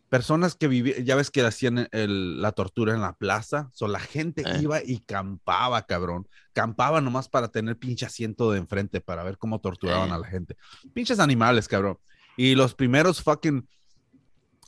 Personas 0.09 0.57
que 0.57 0.69
vivían, 0.69 1.05
ya 1.07 1.15
ves 1.17 1.31
que 1.31 1.41
hacían 1.43 1.89
el- 1.91 2.43
la 2.43 2.53
tortura 2.53 2.93
en 2.95 3.01
la 3.01 3.15
plaza, 3.15 3.71
so, 3.73 3.89
la 3.89 4.01
gente 4.01 4.43
Eh. 4.45 4.59
iba 4.61 4.83
y 4.85 4.99
campaba, 4.99 5.87
cabrón. 5.87 6.29
Campaba 6.53 7.01
nomás 7.01 7.29
para 7.31 7.49
tener 7.49 7.79
pinche 7.79 8.05
asiento 8.05 8.51
de 8.51 8.59
enfrente 8.59 9.01
para 9.01 9.23
ver 9.23 9.39
cómo 9.39 9.61
torturaban 9.61 10.11
Eh. 10.11 10.13
a 10.15 10.19
la 10.19 10.27
gente. 10.27 10.57
Pinches 10.93 11.19
animales, 11.19 11.67
cabrón. 11.69 11.97
Y 12.37 12.55
los 12.55 12.75
primeros 12.75 13.23
fucking 13.23 13.69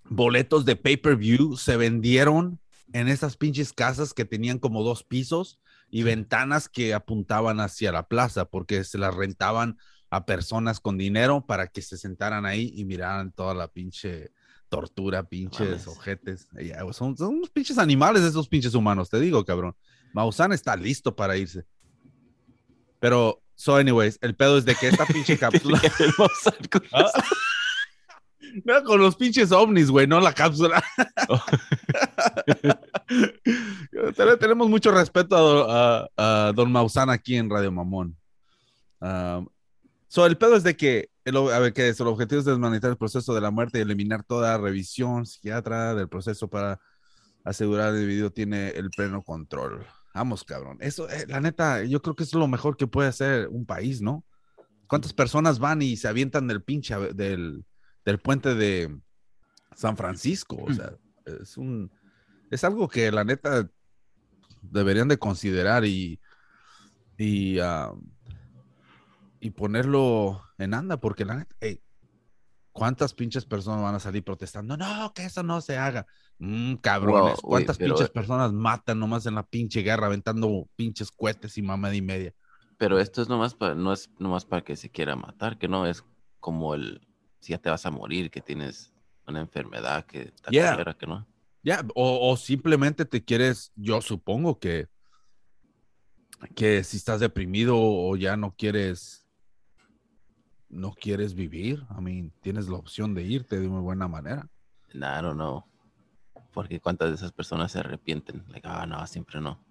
boletos 0.09 0.65
de 0.65 0.77
pay-per-view 0.77 1.57
se 1.57 1.77
vendieron 1.77 2.61
en 2.93 3.09
esas 3.09 3.37
pinches 3.37 3.73
casas 3.73 4.13
que 4.15 4.25
tenían 4.25 4.59
como 4.59 4.83
dos 4.85 5.03
pisos 5.03 5.59
y 5.91 6.03
ventanas 6.03 6.69
que 6.69 6.95
apuntaban 6.95 7.61
hacia 7.61 7.91
la 7.93 8.07
plaza 8.07 8.45
porque 8.45 8.85
se 8.85 8.99
las 8.99 9.15
rentaban 9.15 9.79
a 10.11 10.27
personas 10.27 10.79
con 10.81 10.99
dinero 10.99 11.45
para 11.47 11.67
que 11.69 11.83
se 11.83 11.97
sentaran 11.97 12.47
ahí 12.47 12.73
y 12.77 12.85
miraran 12.85 13.33
toda 13.33 13.55
la 13.55 13.69
pinche 13.69 14.31
tortura, 14.69 15.23
pinches 15.29 15.87
ojetes. 15.87 16.47
Güey, 16.53 16.73
son, 16.93 17.17
son 17.17 17.37
unos 17.37 17.51
pinches 17.51 17.79
animales 17.79 18.23
esos 18.23 18.49
pinches 18.49 18.75
humanos, 18.75 19.09
te 19.09 19.19
digo, 19.21 19.45
cabrón. 19.45 19.75
Maussan 20.13 20.53
está 20.53 20.77
listo 20.77 21.17
para 21.17 21.37
irse. 21.37 21.65
Pero, 23.01 23.43
so 23.55 23.77
anyways, 23.77 24.19
el 24.21 24.35
pedo 24.37 24.59
es 24.59 24.65
de 24.65 24.75
que 24.75 24.89
esta 24.89 25.07
pinche 25.13 25.39
cápsula... 25.39 25.81
El 25.99 26.13
Mozart 26.19 26.69
con- 26.71 26.83
Ah. 26.93 27.11
No, 28.65 28.83
con 28.85 29.01
los 29.01 29.17
pinches 29.17 29.51
ovnis, 29.53 29.91
güey, 29.91 30.07
no 30.07 30.21
la 30.21 30.33
cápsula. 30.33 30.83
Ten- 34.17 34.39
Tenemos 34.39 34.69
mucho 34.69 34.91
respeto 34.93 35.37
a, 35.37 35.41
do- 35.41 35.71
a- 35.71 36.09
a 36.49 36.53
Don 36.53 36.71
Maussan 36.71 37.11
aquí 37.11 37.37
en 37.37 37.51
Radio 37.51 37.73
Mamón. 37.73 38.17
Um, 39.01 39.49
so, 40.09 40.25
el 40.27 40.37
pedo 40.39 40.57
es 40.57 40.63
de 40.63 40.77
que, 40.77 41.11
el, 41.25 41.37
a 41.37 41.59
ver, 41.59 41.73
¿qué 41.73 41.89
es? 41.89 42.01
Objetivo 42.01 42.39
es 42.41 42.45
desmanitar 42.45 42.91
el 42.91 42.97
proceso 42.97 43.35
de 43.35 43.41
la 43.41 43.51
muerte 43.51 43.79
y 43.79 43.83
eliminar 43.83 44.25
toda 44.25 44.57
revisión 44.59 45.27
psiquiatra 45.27 45.95
del 45.95 46.09
proceso 46.09 46.49
para 46.49 46.81
asegurar 47.45 47.91
que 47.93 47.97
el 47.99 48.03
individuo 48.05 48.31
tiene 48.31 48.69
el 48.71 48.91
pleno 48.91 49.23
control. 49.23 49.85
Vamos, 50.15 50.45
cabrón. 50.45 50.79
Eso, 50.81 51.09
eh, 51.11 51.27
la 51.29 51.41
neta, 51.41 51.83
yo 51.85 52.01
creo 52.01 52.15
que 52.15 52.23
es 52.23 52.33
lo 52.35 52.47
mejor 52.47 52.77
que 52.77 52.87
puede 52.87 53.09
hacer 53.09 53.49
un 53.49 53.67
país, 53.67 54.01
¿no? 54.01 54.25
¿Cuántas 54.87 55.13
personas 55.13 55.59
van 55.59 55.83
y 55.83 55.97
se 55.97 56.07
avientan 56.09 56.47
del 56.47 56.63
pinche, 56.63 56.95
del, 57.15 57.65
del 58.05 58.19
puente 58.19 58.55
de 58.55 58.97
San 59.75 59.97
Francisco? 59.97 60.57
O 60.63 60.73
sea, 60.73 60.93
es 61.25 61.57
un, 61.57 61.91
es 62.51 62.65
algo 62.65 62.89
que 62.89 63.11
la 63.11 63.25
neta 63.25 63.69
deberían 64.63 65.09
de 65.09 65.19
considerar 65.19 65.85
y, 65.85 66.21
y, 67.19 67.59
ah, 67.59 67.93
y 69.41 69.51
ponerlo 69.51 70.43
en 70.59 70.75
anda, 70.75 70.99
porque 70.99 71.25
la 71.25 71.37
neta, 71.37 71.55
hey, 71.61 71.81
¿cuántas 72.73 73.15
pinches 73.15 73.45
personas 73.45 73.83
van 73.83 73.95
a 73.95 74.01
salir 74.01 74.25
protestando? 74.25 74.77
No, 74.77 75.13
que 75.15 75.25
eso 75.25 75.43
no 75.43 75.61
se 75.61 75.77
haga. 75.77 76.07
Mm, 76.39 76.75
cabrones, 76.77 77.41
Wow, 77.43 77.51
¿cuántas 77.51 77.79
pinches 77.79 78.11
personas 78.11 78.53
matan 78.53 78.99
nomás 78.99 79.27
en 79.27 79.37
la 79.37 79.45
pinche 79.45 79.83
guerra 79.83 80.07
aventando 80.07 80.69
pinches 80.77 81.11
cohetes 81.11 81.57
y 81.59 81.63
mamada 81.63 81.95
y 81.95 82.03
media? 82.03 82.35
Pero 82.77 82.99
esto 82.99 83.23
es 83.23 83.29
nomás 83.29 83.55
para, 83.55 83.75
no 83.75 83.93
es 83.93 84.11
nomás 84.19 84.45
para 84.45 84.65
que 84.65 84.77
se 84.77 84.91
quiera 84.91 85.15
matar, 85.15 85.59
que 85.59 85.69
no 85.69 85.87
es 85.87 86.05
como 86.41 86.75
el 86.75 87.07
si 87.45 87.53
ya 87.53 87.59
te 87.59 87.69
vas 87.69 87.85
a 87.85 87.91
morir, 87.91 88.31
que 88.31 88.41
tienes 88.41 88.91
una 89.27 89.41
enfermedad 89.41 90.07
que 90.07 90.33
te 90.43 90.51
Yeah. 90.51 90.95
que 90.99 91.07
no. 91.07 91.27
Ya, 91.63 91.85
o, 91.95 92.31
o 92.31 92.37
simplemente 92.37 93.05
te 93.05 93.23
quieres, 93.23 93.71
yo 93.77 94.01
supongo 94.01 94.59
que, 94.59 94.89
que 96.55 96.83
si 96.85 96.97
estás 96.97 97.21
deprimido 97.21 97.77
o 97.79 98.17
ya 98.17 98.37
no 98.37 98.55
quieres, 98.57 99.29
no 100.69 100.93
quieres 100.93 101.35
vivir, 101.35 101.87
I 101.91 102.01
mean, 102.01 102.33
tienes 102.41 102.69
la 102.69 102.77
opción 102.77 103.15
de 103.15 103.25
irte 103.25 103.61
de 103.61 103.69
muy 103.69 103.83
buena 103.83 104.09
manera. 104.09 104.49
Nah, 104.95 105.19
I 105.19 105.23
don't 105.23 105.37
know. 105.37 105.65
Porque 106.53 106.81
cuántas 106.81 107.11
de 107.11 107.17
esas 107.17 107.33
personas 107.33 107.73
se 107.73 107.81
arrepienten. 107.81 108.45
Like, 108.49 108.67
ah, 108.67 108.87
no, 108.87 109.07
siempre 109.07 109.41
no. 109.41 109.63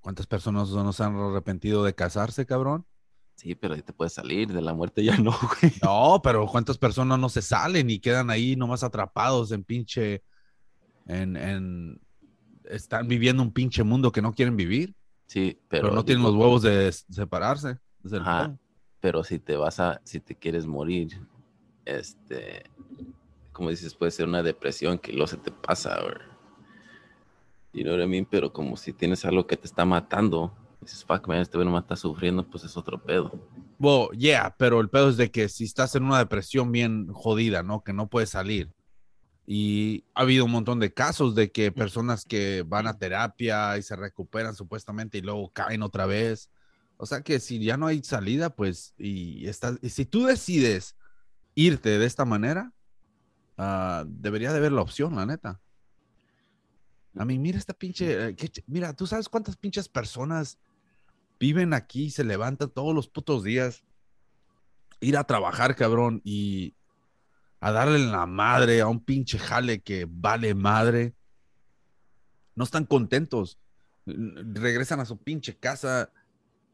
¿Cuántas 0.00 0.26
personas 0.26 0.70
no 0.70 0.92
se 0.92 1.04
han 1.04 1.16
arrepentido 1.16 1.84
de 1.84 1.94
casarse, 1.94 2.44
cabrón? 2.44 2.86
Sí, 3.34 3.54
pero 3.54 3.74
ahí 3.74 3.82
te 3.82 3.92
puedes 3.92 4.12
salir 4.12 4.52
de 4.52 4.60
la 4.60 4.74
muerte 4.74 5.02
ya 5.02 5.16
no, 5.16 5.32
güey. 5.60 5.72
No, 5.82 6.20
pero 6.22 6.46
¿cuántas 6.46 6.78
personas 6.78 7.18
no 7.18 7.28
se 7.28 7.42
salen 7.42 7.90
y 7.90 7.98
quedan 7.98 8.30
ahí 8.30 8.56
nomás 8.56 8.84
atrapados 8.84 9.50
en 9.52 9.64
pinche, 9.64 10.22
en, 11.06 11.36
en, 11.36 12.00
están 12.64 13.08
viviendo 13.08 13.42
un 13.42 13.52
pinche 13.52 13.82
mundo 13.82 14.12
que 14.12 14.22
no 14.22 14.32
quieren 14.32 14.56
vivir, 14.56 14.94
Sí, 15.32 15.58
pero, 15.66 15.84
pero, 15.84 15.94
no 15.94 16.04
tienen 16.04 16.22
los 16.22 16.34
huevos 16.34 16.60
de 16.60 16.92
separarse. 16.92 17.78
Ajá. 18.20 18.54
Pero 19.00 19.24
si 19.24 19.38
te 19.38 19.56
vas 19.56 19.80
a, 19.80 19.98
si 20.04 20.20
te 20.20 20.34
quieres 20.34 20.66
morir, 20.66 21.26
este, 21.86 22.64
como 23.50 23.70
dices, 23.70 23.94
puede 23.94 24.12
ser 24.12 24.28
una 24.28 24.42
depresión 24.42 24.98
que 24.98 25.10
luego 25.10 25.28
se 25.28 25.38
te 25.38 25.50
pasa, 25.50 26.04
or, 26.04 26.20
you 27.72 27.82
know 27.82 27.94
what 27.94 28.04
I 28.04 28.06
mean? 28.06 28.26
Pero 28.30 28.52
como 28.52 28.76
si 28.76 28.92
tienes 28.92 29.24
algo 29.24 29.46
que 29.46 29.56
te 29.56 29.66
está 29.66 29.86
matando, 29.86 30.52
dices, 30.82 31.04
fuck, 31.04 31.26
man, 31.28 31.38
este 31.38 31.56
güey 31.56 31.66
nomás 31.66 31.84
está 31.84 31.96
sufriendo, 31.96 32.48
pues 32.48 32.64
es 32.64 32.76
otro 32.76 33.02
pedo. 33.02 33.32
Well, 33.78 34.16
yeah, 34.16 34.54
pero 34.58 34.80
el 34.80 34.90
pedo 34.90 35.08
es 35.08 35.16
de 35.16 35.30
que 35.30 35.48
si 35.48 35.64
estás 35.64 35.94
en 35.94 36.04
una 36.04 36.18
depresión 36.18 36.70
bien 36.70 37.08
jodida, 37.12 37.62
¿no? 37.62 37.82
Que 37.82 37.92
no 37.92 38.08
puedes 38.08 38.30
salir. 38.30 38.72
Y 39.46 40.04
ha 40.14 40.22
habido 40.22 40.44
un 40.44 40.52
montón 40.52 40.78
de 40.78 40.92
casos 40.92 41.34
de 41.34 41.50
que 41.50 41.72
personas 41.72 42.24
que 42.24 42.62
van 42.66 42.86
a 42.86 42.98
terapia 42.98 43.76
y 43.76 43.82
se 43.82 43.96
recuperan 43.96 44.54
supuestamente 44.54 45.18
y 45.18 45.22
luego 45.22 45.50
caen 45.52 45.82
otra 45.82 46.06
vez. 46.06 46.50
O 46.96 47.06
sea 47.06 47.22
que 47.22 47.40
si 47.40 47.58
ya 47.58 47.76
no 47.76 47.86
hay 47.86 48.02
salida, 48.04 48.50
pues, 48.50 48.94
y, 48.98 49.48
estás, 49.48 49.78
y 49.82 49.88
si 49.88 50.04
tú 50.04 50.24
decides 50.24 50.96
irte 51.54 51.98
de 51.98 52.06
esta 52.06 52.24
manera, 52.24 52.72
ah, 53.58 54.04
debería 54.06 54.52
de 54.52 54.58
haber 54.58 54.72
la 54.72 54.82
opción, 54.82 55.16
la 55.16 55.26
neta. 55.26 55.60
A 57.16 57.24
mí, 57.24 57.38
mira 57.38 57.58
esta 57.58 57.74
pinche, 57.74 58.28
eh, 58.28 58.36
mira, 58.66 58.94
tú 58.94 59.06
sabes 59.06 59.28
cuántas 59.28 59.56
pinches 59.56 59.88
personas 59.88 60.58
viven 61.42 61.74
aquí, 61.74 62.08
se 62.10 62.22
levantan 62.22 62.70
todos 62.70 62.94
los 62.94 63.08
putos 63.08 63.42
días, 63.42 63.82
ir 65.00 65.16
a 65.16 65.24
trabajar, 65.24 65.74
cabrón, 65.74 66.20
y 66.22 66.76
a 67.58 67.72
darle 67.72 67.98
la 67.98 68.26
madre 68.26 68.80
a 68.80 68.86
un 68.86 69.00
pinche 69.00 69.40
jale 69.40 69.80
que 69.80 70.06
vale 70.08 70.54
madre, 70.54 71.16
no 72.54 72.62
están 72.62 72.84
contentos. 72.84 73.58
Regresan 74.06 75.00
a 75.00 75.04
su 75.04 75.16
pinche 75.16 75.56
casa 75.56 76.12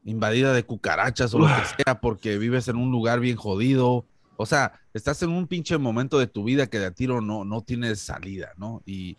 invadida 0.05 0.53
de 0.53 0.63
cucarachas 0.63 1.33
o 1.33 1.39
lo 1.39 1.47
que 1.47 1.83
sea 1.83 1.99
porque 1.99 2.37
vives 2.37 2.67
en 2.67 2.75
un 2.75 2.91
lugar 2.91 3.19
bien 3.21 3.37
jodido. 3.37 4.05
O 4.37 4.45
sea, 4.45 4.79
estás 4.93 5.23
en 5.23 5.31
un 5.31 5.47
pinche 5.47 5.79
momento 5.79 6.19
de 6.19 6.27
tu 6.27 6.43
vida 6.43 6.67
que 6.67 6.77
de 6.77 6.85
a 6.85 6.91
tiro 6.91 7.21
no, 7.21 7.43
no 7.43 7.63
tienes 7.63 8.01
salida, 8.01 8.51
¿no? 8.55 8.83
Y 8.85 9.17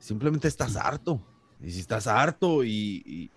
simplemente 0.00 0.48
estás 0.48 0.74
harto. 0.74 1.24
Y 1.60 1.70
si 1.70 1.78
estás 1.78 2.08
harto 2.08 2.64
y, 2.64 3.30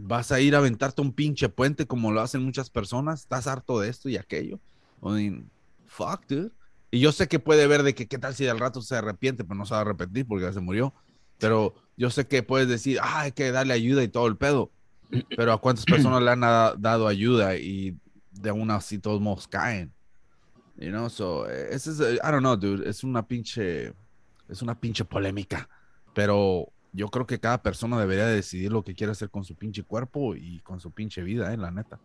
vas 0.00 0.32
a 0.32 0.40
ir 0.40 0.54
a 0.54 0.58
aventarte 0.58 1.00
un 1.02 1.12
pinche 1.12 1.48
puente 1.48 1.86
como 1.86 2.12
lo 2.12 2.20
hacen 2.20 2.42
muchas 2.44 2.70
personas, 2.70 3.20
estás 3.20 3.46
harto 3.46 3.80
de 3.80 3.88
esto 3.88 4.08
y 4.08 4.16
aquello. 4.16 4.60
I 5.02 5.08
mean, 5.08 5.50
fuck, 5.86 6.26
dude. 6.28 6.50
Y 6.90 7.00
yo 7.00 7.12
sé 7.12 7.28
que 7.28 7.38
puede 7.38 7.66
ver 7.66 7.82
de 7.82 7.94
que 7.94 8.06
qué 8.06 8.18
tal 8.18 8.34
si 8.34 8.46
al 8.46 8.58
rato 8.58 8.80
se 8.80 8.96
arrepiente, 8.96 9.44
pero 9.44 9.56
no 9.56 9.66
se 9.66 9.72
va 9.72 9.78
a 9.78 9.80
arrepentir 9.82 10.26
porque 10.26 10.44
ya 10.44 10.52
se 10.52 10.60
murió. 10.60 10.94
Pero 11.38 11.74
yo 11.96 12.10
sé 12.10 12.26
que 12.26 12.42
puedes 12.42 12.68
decir, 12.68 12.98
ah, 13.02 13.22
hay 13.22 13.32
que 13.32 13.50
darle 13.52 13.74
ayuda 13.74 14.02
y 14.02 14.08
todo 14.08 14.26
el 14.26 14.36
pedo. 14.36 14.70
Pero 15.36 15.52
a 15.52 15.60
cuántas 15.60 15.84
personas 15.86 16.22
le 16.22 16.30
han 16.30 16.40
dado 16.40 17.06
ayuda 17.06 17.56
y 17.56 17.96
de 18.32 18.50
aún 18.50 18.70
así 18.70 18.98
todos 18.98 19.20
modos 19.20 19.46
caen. 19.48 19.92
You 20.76 20.90
know, 20.90 21.10
so, 21.10 21.48
ese 21.48 21.90
es, 21.90 22.00
I 22.00 22.18
don't 22.22 22.38
know, 22.38 22.56
dude, 22.56 22.88
es 22.88 23.02
una 23.02 23.26
pinche, 23.26 23.92
es 24.48 24.62
una 24.62 24.78
pinche 24.78 25.04
polémica. 25.04 25.68
Pero 26.14 26.72
yo 26.92 27.08
creo 27.08 27.26
que 27.26 27.38
cada 27.38 27.62
persona 27.62 27.98
debería 27.98 28.26
decidir 28.26 28.72
lo 28.72 28.82
que 28.82 28.94
quiere 28.94 29.12
hacer 29.12 29.30
con 29.30 29.44
su 29.44 29.54
pinche 29.54 29.82
cuerpo 29.82 30.34
y 30.34 30.60
con 30.60 30.80
su 30.80 30.90
pinche 30.90 31.22
vida, 31.22 31.52
eh, 31.52 31.56
la 31.56 31.70
neta. 31.70 31.98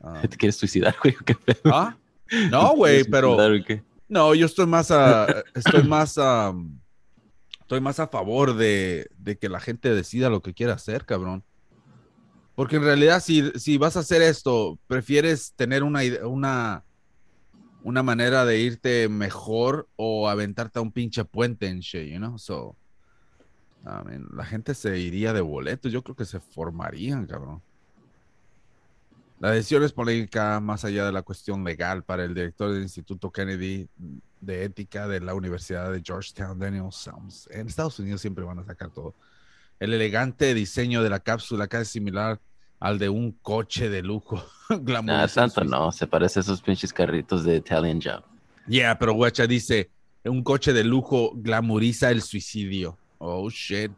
¿Te 0.30 0.36
quieres 0.36 0.56
suicidar, 0.56 0.96
güey? 1.02 1.16
¿Ah? 1.64 1.96
No, 2.50 2.74
güey, 2.74 3.04
pero. 3.04 3.38
No, 4.06 4.34
yo 4.34 4.44
estoy 4.44 4.66
más 4.66 4.90
a. 4.90 5.26
Estoy 5.54 5.82
más 5.84 6.18
a. 6.18 6.52
Estoy 7.60 7.80
más 7.80 8.00
a 8.00 8.08
favor 8.08 8.54
de, 8.54 9.08
que 9.40 9.48
la 9.48 9.60
gente 9.60 9.94
decida 9.94 10.28
lo 10.28 10.42
que 10.42 10.52
quiera 10.52 10.74
hacer, 10.74 11.06
cabrón. 11.06 11.42
Porque 12.54 12.76
en 12.76 12.82
realidad, 12.82 13.22
si, 13.22 13.50
si 13.52 13.78
vas 13.78 13.96
a 13.96 14.00
hacer 14.00 14.20
esto, 14.20 14.78
prefieres 14.88 15.52
tener 15.54 15.82
una, 15.82 16.00
una, 16.24 16.84
una 17.82 18.02
manera 18.02 18.44
de 18.44 18.58
irte 18.60 19.08
mejor 19.08 19.88
o 19.96 20.28
aventarte 20.28 20.78
a 20.78 20.82
un 20.82 20.92
pinche 20.92 21.24
puente 21.24 21.68
en 21.68 21.80
shit, 21.80 22.10
you 22.10 22.18
know? 22.18 22.38
So, 22.38 22.76
la 23.84 24.44
gente 24.44 24.74
se 24.74 24.98
iría 24.98 25.32
de 25.32 25.40
boletos. 25.40 25.90
Yo 25.92 26.02
creo 26.02 26.16
que 26.16 26.24
se 26.24 26.40
formarían, 26.40 27.26
cabrón. 27.26 27.62
La 29.40 29.52
decisión 29.52 29.84
es 29.84 29.92
polémica 29.92 30.58
más 30.58 30.84
allá 30.84 31.06
de 31.06 31.12
la 31.12 31.22
cuestión 31.22 31.62
legal 31.62 32.02
para 32.02 32.24
el 32.24 32.34
director 32.34 32.72
del 32.72 32.82
Instituto 32.82 33.30
Kennedy 33.30 33.88
de 34.40 34.64
Ética 34.64 35.06
de 35.06 35.20
la 35.20 35.34
Universidad 35.34 35.92
de 35.92 36.02
Georgetown, 36.04 36.58
Daniel 36.58 36.90
Sams. 36.90 37.48
En 37.52 37.68
Estados 37.68 37.98
Unidos 38.00 38.20
siempre 38.20 38.44
van 38.44 38.58
a 38.58 38.64
sacar 38.64 38.90
todo. 38.90 39.14
El 39.78 39.92
elegante 39.94 40.54
diseño 40.54 41.04
de 41.04 41.10
la 41.10 41.20
cápsula 41.20 41.68
casi 41.68 41.92
similar 41.92 42.40
al 42.80 42.98
de 42.98 43.08
un 43.08 43.32
coche 43.32 43.88
de 43.88 44.02
lujo. 44.02 44.44
Ah, 45.08 45.26
santo 45.28 45.64
no, 45.64 45.90
se 45.92 46.06
parece 46.06 46.40
a 46.40 46.42
esos 46.42 46.60
pinches 46.60 46.92
carritos 46.92 47.42
de 47.42 47.56
Italian 47.56 48.02
Job. 48.02 48.22
Yeah, 48.66 48.98
pero 48.98 49.14
guacha 49.14 49.46
dice, 49.46 49.90
un 50.24 50.42
coche 50.42 50.74
de 50.74 50.84
lujo 50.84 51.32
glamoriza 51.36 52.10
el 52.10 52.20
suicidio. 52.20 52.98
Oh, 53.18 53.48
shit. 53.50 53.92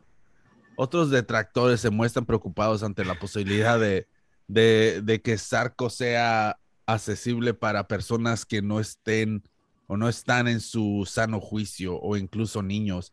Otros 0.77 1.11
detractores 1.11 1.81
se 1.81 1.91
muestran 1.91 2.25
preocupados 2.25 2.83
ante 2.83 3.05
la 3.05 3.19
posibilidad 3.19 3.79
de 3.79 4.07
de, 4.53 5.21
que 5.23 5.39
Sarco 5.39 5.91
sea 5.91 6.59
accesible 6.87 7.55
para 7.55 7.87
personas 7.87 8.45
que 8.45 8.63
no 8.63 8.81
estén 8.81 9.43
o 9.87 9.97
no 9.97 10.09
están 10.09 10.49
en 10.49 10.61
su 10.61 11.07
sano 11.09 11.41
juicio 11.41 11.99
o 12.01 12.17
incluso 12.17 12.63
niños. 12.63 13.13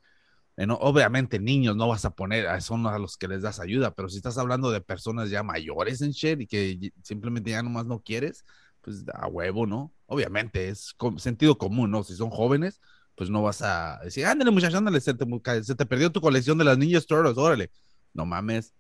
Eh, 0.58 0.66
obviamente 0.70 1.40
niños 1.40 1.76
no 1.76 1.88
vas 1.88 2.06
a 2.06 2.12
poner, 2.16 2.62
son 2.62 2.88
a 2.88 2.98
los 2.98 3.18
que 3.18 3.28
les 3.28 3.44
das 3.44 3.60
ayuda, 3.60 3.94
pero 3.94 4.10
si 4.10 4.18
estás 4.18 4.38
hablando 4.38 4.72
de 4.72 4.82
personas 4.82 5.30
ya 5.30 5.44
mayores 5.44 6.02
en 6.02 6.12
shit 6.12 6.42
y 6.42 6.48
que 6.48 6.92
simplemente 7.04 7.52
ya 7.52 7.62
nomás 7.62 7.86
no 7.86 8.02
quieres, 8.02 8.44
pues 8.82 9.04
a 9.14 9.28
huevo, 9.28 9.68
¿no? 9.68 9.94
Obviamente 10.08 10.70
es 10.70 10.96
sentido 11.18 11.58
común, 11.58 11.92
¿no? 11.92 12.04
Si 12.04 12.16
son 12.16 12.30
jóvenes, 12.32 12.80
pues 13.18 13.32
no 13.32 13.42
vas 13.42 13.64
a 13.64 14.00
decir, 14.04 14.28
ándale 14.28 14.52
muchacho, 14.52 14.78
ándale, 14.78 15.02
se 15.02 15.16
te, 15.16 15.26
se 15.64 15.74
te 15.74 15.86
perdió 15.88 16.12
tu 16.12 16.22
colección 16.22 16.56
de 16.60 16.64
las 16.64 16.78
niñas 16.78 17.08
Turtles, 17.08 17.36
órale. 17.36 17.72
No 18.14 18.28
mames. 18.28 18.76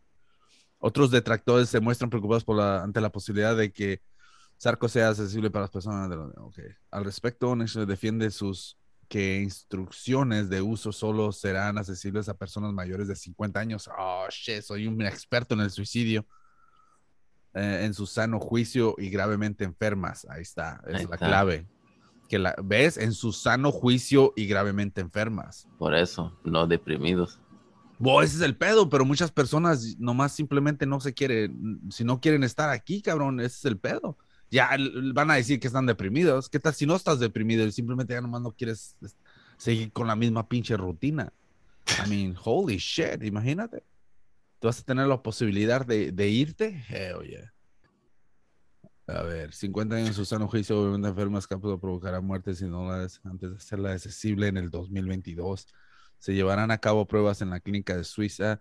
Otros 0.78 1.10
detractores 1.10 1.69
se 1.69 1.80
muestran 1.80 2.12
preocupados 2.12 2.43
por 2.43 2.56
la, 2.56 2.84
ante 2.84 3.02
la 3.02 3.12
posibilidad 3.12 3.58
de 3.58 3.73
que 3.73 4.00
Sarco 4.58 4.88
sea 4.88 5.10
accesible 5.10 5.50
para 5.50 5.63
las 5.63 5.71
personas. 5.71 6.08
De 6.12 6.15
okay. 6.15 6.69
Al 6.91 7.04
respecto, 7.04 7.56
Nation 7.56 7.88
defiende 7.88 8.30
sus 8.30 8.78
que 9.08 9.41
instrucciones 9.41 10.50
de 10.50 10.62
uso 10.62 10.91
solo 10.91 11.32
serán 11.32 11.80
accesibles 11.80 12.30
a 12.30 12.38
personas 12.38 12.73
mayores 12.73 13.08
de 13.08 13.15
50 13.15 13.60
años. 13.60 13.89
Oh, 13.97 14.28
shit, 14.30 14.62
soy 14.62 14.86
un 14.86 15.02
experto 15.02 15.56
en 15.56 15.62
el 15.62 15.71
suicidio. 15.71 16.28
Eh, 17.56 17.86
en 17.86 17.95
su 17.95 18.06
sano 18.06 18.39
juicio 18.39 18.93
y 19.00 19.10
gravemente 19.10 19.63
enfermas. 19.63 20.28
Ahí 20.30 20.43
está, 20.43 20.80
es 20.86 21.10
la 21.10 21.17
clave. 21.17 21.65
Que 22.28 22.40
la 22.40 22.56
ves 22.62 22.98
en 22.98 23.13
su 23.13 23.32
sano 23.32 23.72
juicio 23.72 24.34
y 24.36 24.48
gravemente 24.48 25.02
enfermas. 25.02 25.68
Por 25.78 25.96
eso, 25.96 26.38
no 26.44 26.68
deprimidos 26.68 27.40
ese 28.24 28.38
es 28.38 28.42
el 28.42 28.56
pedo, 28.56 28.90
pero 28.90 29.06
muchas 29.06 29.32
personas 29.32 29.98
nomás 29.98 30.32
simplemente 30.32 30.86
no 30.86 31.00
se 31.00 31.13
quieren, 31.13 31.82
si 31.90 32.04
no 32.04 32.22
quieren 32.22 32.44
estar 32.44 32.70
aquí, 32.70 33.02
cabrón, 33.02 33.40
ese 33.40 33.58
es 33.58 33.66
el 33.66 33.78
pedo. 33.78 34.18
Ya 34.50 34.70
van 35.13 35.32
a 35.32 35.36
decir 35.36 35.60
que 35.60 35.68
están 35.68 35.86
deprimidos. 35.86 36.48
¿Qué 36.48 36.60
tal 36.60 36.74
si 36.74 36.86
no 36.86 36.96
estás 36.96 37.20
deprimido 37.20 37.66
y 37.66 37.72
simplemente 37.72 38.13
ya 38.13 38.22
nomás 38.22 38.42
no 38.42 38.52
quieres 38.52 38.96
seguir 39.58 39.92
con 39.92 40.08
la 40.08 40.16
misma 40.16 40.48
pinche 40.48 40.78
rutina? 40.78 41.34
I 42.06 42.10
mean, 42.10 42.36
holy 42.42 42.78
shit, 42.78 43.24
imagínate. 43.24 43.84
Tú 44.60 44.68
vas 44.68 44.80
a 44.80 44.84
tener 44.84 45.08
la 45.08 45.22
posibilidad 45.22 45.86
de, 45.86 46.12
de 46.12 46.30
irte. 46.30 46.84
Hell 46.88 47.28
yeah. 47.28 47.54
A 49.08 49.24
ver, 49.24 49.54
50 49.54 49.96
años 49.96 50.10
en 50.10 50.13
su 50.13 50.26
sano 50.26 50.48
juicio, 50.48 50.80
obviamente 50.80 51.08
enfermas 51.08 51.48
capaz 51.48 51.70
de 51.70 51.78
provocar 51.78 52.22
muertes 52.22 52.62
y 52.62 52.65
no 52.65 52.91
antes 52.91 53.22
de 53.24 53.56
hacerla 53.56 53.93
accesible 53.93 54.48
en 54.48 54.58
el 54.58 54.70
2022 54.70 55.67
se 56.20 56.34
llevarán 56.34 56.72
a 56.72 56.78
cabo 56.78 57.06
pruebas 57.06 57.41
en 57.41 57.50
la 57.50 57.60
clínica 57.60 57.96
de 57.96 58.04
Suiza 58.04 58.60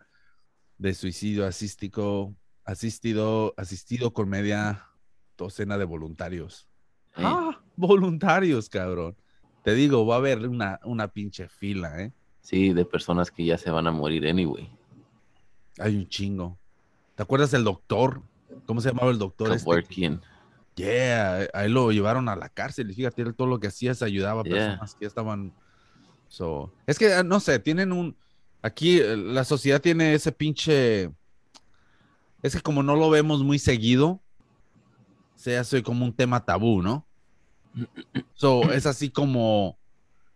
de 0.78 0.92
suicidio 0.92 1.46
asístico, 1.46 2.35
asistido, 2.64 3.54
asistido 3.56 4.12
con 4.12 4.28
media 4.28 4.87
docena 5.38 5.78
de 5.78 5.87
voluntarios. 5.87 6.68
Ah, 7.14 7.62
voluntarios, 7.76 8.68
cabrón. 8.68 9.16
Te 9.64 9.74
digo, 9.74 10.06
va 10.06 10.16
a 10.16 10.18
haber 10.18 10.46
una, 10.46 10.78
una 10.85 11.09
pinche 11.09 11.48
fila, 11.48 12.02
¿eh? 12.02 12.12
Sí, 12.40 12.74
de 12.74 12.85
personas 12.85 13.30
que 13.30 13.44
ya 13.44 13.56
se 13.56 13.70
van 13.70 13.87
a 13.87 13.90
morir 13.90 14.26
anyway. 14.28 14.70
Hay 15.78 15.96
un 15.96 16.06
chingo. 16.09 16.59
¿Te 17.14 17.22
acuerdas 17.22 17.50
del 17.50 17.64
doctor? 17.64 18.22
¿Cómo 18.66 18.82
se 18.82 18.90
llamaba 18.90 19.11
el 19.11 19.18
doctor? 19.18 19.52
Este? 19.52 19.64
Yeah, 20.76 21.48
ahí 21.54 21.68
lo 21.70 21.90
llevaron 21.90 22.28
a 22.28 22.36
la 22.36 22.48
cárcel 22.48 22.90
y 22.90 22.94
fíjate, 22.94 23.32
todo 23.32 23.48
lo 23.48 23.58
que 23.58 23.68
hacía 23.68 23.94
se 23.94 24.04
ayudaba 24.04 24.42
a 24.42 24.44
personas 24.44 24.94
que 24.94 25.04
ya 25.04 25.08
estaban 25.08 25.52
es 26.86 26.98
que, 26.98 27.14
ah, 27.14 27.22
no 27.22 27.40
sé, 27.40 27.58
tienen 27.58 27.92
un... 27.92 28.16
Aquí 28.62 28.98
eh, 28.98 29.16
la 29.16 29.44
sociedad 29.44 29.80
tiene 29.80 30.14
ese 30.14 30.32
pinche... 30.32 31.10
Es 32.42 32.54
que 32.54 32.60
como 32.60 32.82
no 32.82 32.94
lo 32.96 33.10
vemos 33.10 33.42
muy 33.42 33.58
seguido, 33.58 34.20
se 35.34 35.56
hace 35.56 35.82
como 35.82 36.04
un 36.04 36.12
tema 36.12 36.44
tabú, 36.44 36.82
¿no? 36.82 37.06
So, 38.34 38.70
es 38.72 38.86
así 38.86 39.10
como 39.10 39.78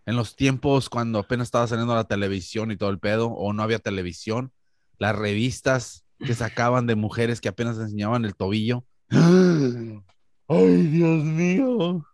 en 0.06 0.16
los 0.16 0.34
tiempos 0.34 0.88
cuando 0.88 1.20
apenas 1.20 1.48
estaba 1.48 1.66
saliendo 1.66 1.94
la 1.94 2.04
televisión 2.04 2.70
y 2.70 2.76
todo 2.76 2.90
el 2.90 2.98
pedo, 2.98 3.28
o 3.28 3.52
no 3.52 3.62
había 3.62 3.78
televisión, 3.78 4.52
las 4.98 5.14
revistas 5.14 6.04
que 6.18 6.34
sacaban 6.34 6.86
de 6.86 6.96
mujeres 6.96 7.40
que 7.40 7.48
apenas 7.48 7.78
enseñaban 7.78 8.24
el 8.24 8.34
tobillo. 8.34 8.84
¡Ay, 10.52 10.82
Dios 10.88 11.22
mío! 11.22 12.04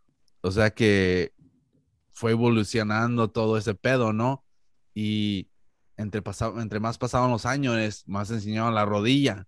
O 0.43 0.51
sea 0.51 0.69
que 0.69 1.33
fue 2.13 2.33
evolucionando 2.33 3.31
todo 3.31 3.57
ese 3.57 3.75
pedo, 3.75 4.13
¿no? 4.13 4.45
Y 4.95 5.49
entre, 5.97 6.23
entre 6.59 6.79
más 6.79 6.99
pasaban 6.99 7.31
los 7.31 7.47
años, 7.47 8.05
más 8.07 8.31
enseñaban 8.31 8.75
la 8.75 8.85
rodilla. 8.85 9.47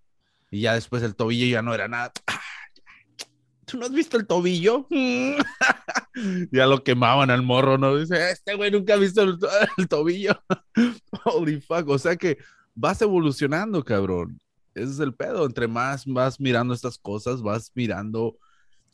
Y 0.50 0.62
ya 0.62 0.72
después 0.72 1.02
el 1.02 1.16
tobillo 1.16 1.44
ya 1.46 1.60
no 1.60 1.74
era 1.74 1.86
nada. 1.86 2.12
¿Tú 3.66 3.76
no 3.76 3.84
has 3.84 3.92
visto 3.92 4.16
el 4.16 4.26
tobillo? 4.26 4.86
ya 6.50 6.66
lo 6.66 6.82
quemaban 6.82 7.28
al 7.28 7.42
morro, 7.42 7.76
¿no? 7.76 7.94
Dice, 7.94 8.30
este 8.30 8.54
güey 8.54 8.70
nunca 8.70 8.94
ha 8.94 8.96
visto 8.96 9.22
el, 9.22 9.38
tobillo. 9.90 10.32
Holy 11.26 11.60
fuck. 11.60 11.86
O 11.90 11.98
sea 11.98 12.16
que 12.16 12.38
vas 12.74 13.02
evolucionando, 13.02 13.84
cabrón. 13.84 14.40
Ese 14.74 14.92
es 14.92 15.00
el 15.00 15.12
pedo. 15.12 15.44
Entre 15.44 15.68
más 15.68 16.06
vas 16.06 16.40
mirando 16.40 16.72
estas 16.72 16.96
cosas, 16.96 17.42
vas 17.42 17.70
mirando 17.74 18.38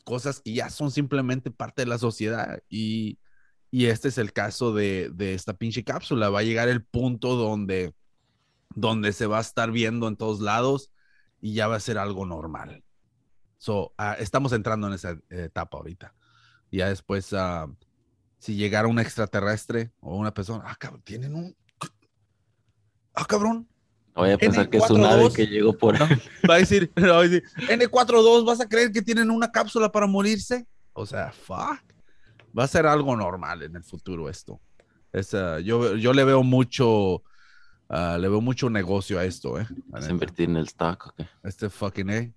cosas 0.05 0.39
que 0.39 0.53
ya 0.53 0.69
son 0.69 0.91
simplemente 0.91 1.51
parte 1.51 1.81
de 1.81 1.87
la 1.87 1.97
sociedad. 1.97 2.61
Y 2.69 3.19
y 3.75 3.87
este 3.87 4.07
es 4.07 4.17
el 4.17 4.31
caso 4.31 4.73
de, 4.73 5.13
esta 5.19 5.53
pinche 5.53 5.83
cápsula. 5.83 6.29
Va 6.29 6.39
a 6.39 6.43
llegar 6.43 6.69
el 6.69 6.85
punto 6.85 7.35
donde, 7.35 7.93
donde 8.73 9.11
se 9.11 9.25
va 9.25 9.39
a 9.39 9.41
estar 9.41 9.69
viendo 9.69 10.07
en 10.07 10.15
todos 10.15 10.39
lados 10.39 10.93
y 11.41 11.55
ya 11.55 11.67
va 11.67 11.75
a 11.75 11.81
ser 11.81 11.97
algo 11.97 12.25
normal. 12.25 12.85
So, 13.57 13.93
ah, 13.97 14.15
estamos 14.17 14.53
entrando 14.53 14.87
en 14.87 14.93
esa 14.93 15.19
etapa 15.29 15.75
ahorita. 15.75 16.15
Ya 16.71 16.87
después, 16.87 17.33
uh, 17.33 17.75
si 18.37 18.55
llegara 18.55 18.87
un 18.87 18.97
extraterrestre 18.97 19.91
o 19.99 20.15
una 20.15 20.33
persona, 20.33 20.63
ah, 20.67 20.77
cabrón, 20.79 21.01
tienen 21.01 21.35
un... 21.35 21.53
Ah, 23.13 23.25
cabrón. 23.25 23.67
Voy 24.15 24.31
a 24.31 24.37
pensar 24.37 24.69
que 24.69 24.77
es 24.77 24.89
un 24.89 25.03
ave 25.03 25.31
que 25.33 25.45
llegó 25.45 25.77
por 25.77 25.99
no, 25.99 26.07
va 26.49 26.55
a 26.55 26.57
decir, 26.59 26.89
va 26.97 27.19
a 27.19 27.23
decir, 27.23 27.43
N42, 27.67 28.45
¿vas 28.45 28.61
a 28.61 28.69
creer 28.69 28.91
que 28.91 29.01
tienen 29.01 29.29
una 29.29 29.51
cápsula 29.51 29.91
para 29.91 30.07
morirse? 30.07 30.65
O 30.93 31.05
sea, 31.05 31.33
fuck. 31.33 31.83
Va 32.57 32.63
a 32.63 32.67
ser 32.67 32.85
algo 32.85 33.17
normal 33.17 33.63
en 33.63 33.75
el 33.75 33.83
futuro 33.83 34.29
esto. 34.29 34.61
Es, 35.11 35.33
uh, 35.33 35.59
yo, 35.59 35.97
yo 35.97 36.13
le 36.13 36.23
veo 36.23 36.43
mucho, 36.43 37.15
uh, 37.89 38.17
le 38.17 38.29
veo 38.29 38.39
mucho 38.39 38.69
negocio 38.69 39.19
a 39.19 39.25
esto, 39.25 39.59
¿eh? 39.59 39.67
¿Vas 39.87 40.07
a 40.07 40.11
invertir 40.11 40.49
en 40.49 40.55
el 40.55 40.65
stock 40.65 41.07
o 41.07 41.13
qué? 41.15 41.27
Este 41.43 41.69
fucking, 41.69 42.09
eh. 42.09 42.33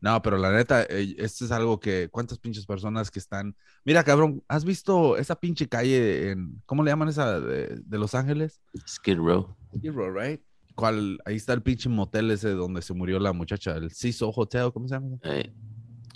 No, 0.00 0.22
pero 0.22 0.38
la 0.38 0.52
neta, 0.52 0.84
eh, 0.84 1.16
esto 1.18 1.44
es 1.44 1.50
algo 1.50 1.80
que, 1.80 2.08
¿cuántas 2.08 2.38
pinches 2.38 2.64
personas 2.64 3.10
que 3.10 3.18
están? 3.18 3.56
Mira, 3.84 4.04
cabrón, 4.04 4.44
¿has 4.46 4.64
visto 4.64 5.16
esa 5.16 5.34
pinche 5.34 5.68
calle 5.68 6.30
en, 6.30 6.62
¿cómo 6.66 6.84
le 6.84 6.92
llaman 6.92 7.08
esa 7.08 7.40
de, 7.40 7.80
de 7.84 7.98
Los 7.98 8.14
Ángeles? 8.14 8.60
Skid 8.86 9.16
Row. 9.16 9.56
Skid 9.76 9.90
Row, 9.90 10.12
right? 10.12 10.40
¿Cuál? 10.78 11.18
Ahí 11.24 11.34
está 11.34 11.54
el 11.54 11.62
pinche 11.62 11.88
motel 11.88 12.30
ese 12.30 12.50
donde 12.50 12.82
se 12.82 12.94
murió 12.94 13.18
la 13.18 13.32
muchacha, 13.32 13.72
el 13.74 13.90
CISO 13.90 14.30
Hotel, 14.30 14.70
¿cómo 14.72 14.86
se 14.86 14.94
llama? 14.94 15.16
Eh, 15.24 15.52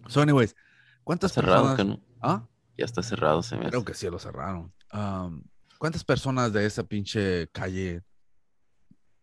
So, 0.07 0.20
anyways, 0.20 0.55
¿cuántas 1.03 1.33
cerrado, 1.33 1.75
personas? 1.75 1.77
que 1.77 1.85
no. 1.85 2.01
¿Ah? 2.20 2.46
Ya 2.79 2.85
está 2.85 3.03
cerrado, 3.03 3.42
se 3.42 3.57
me 3.57 3.68
Creo 3.68 3.85
que 3.85 3.92
sí 3.92 4.09
lo 4.09 4.20
cerraron. 4.20 4.72
Um, 4.92 5.42
¿Cuántas 5.79 6.05
personas 6.05 6.53
de 6.53 6.64
esa 6.64 6.85
pinche 6.85 7.48
calle 7.48 8.03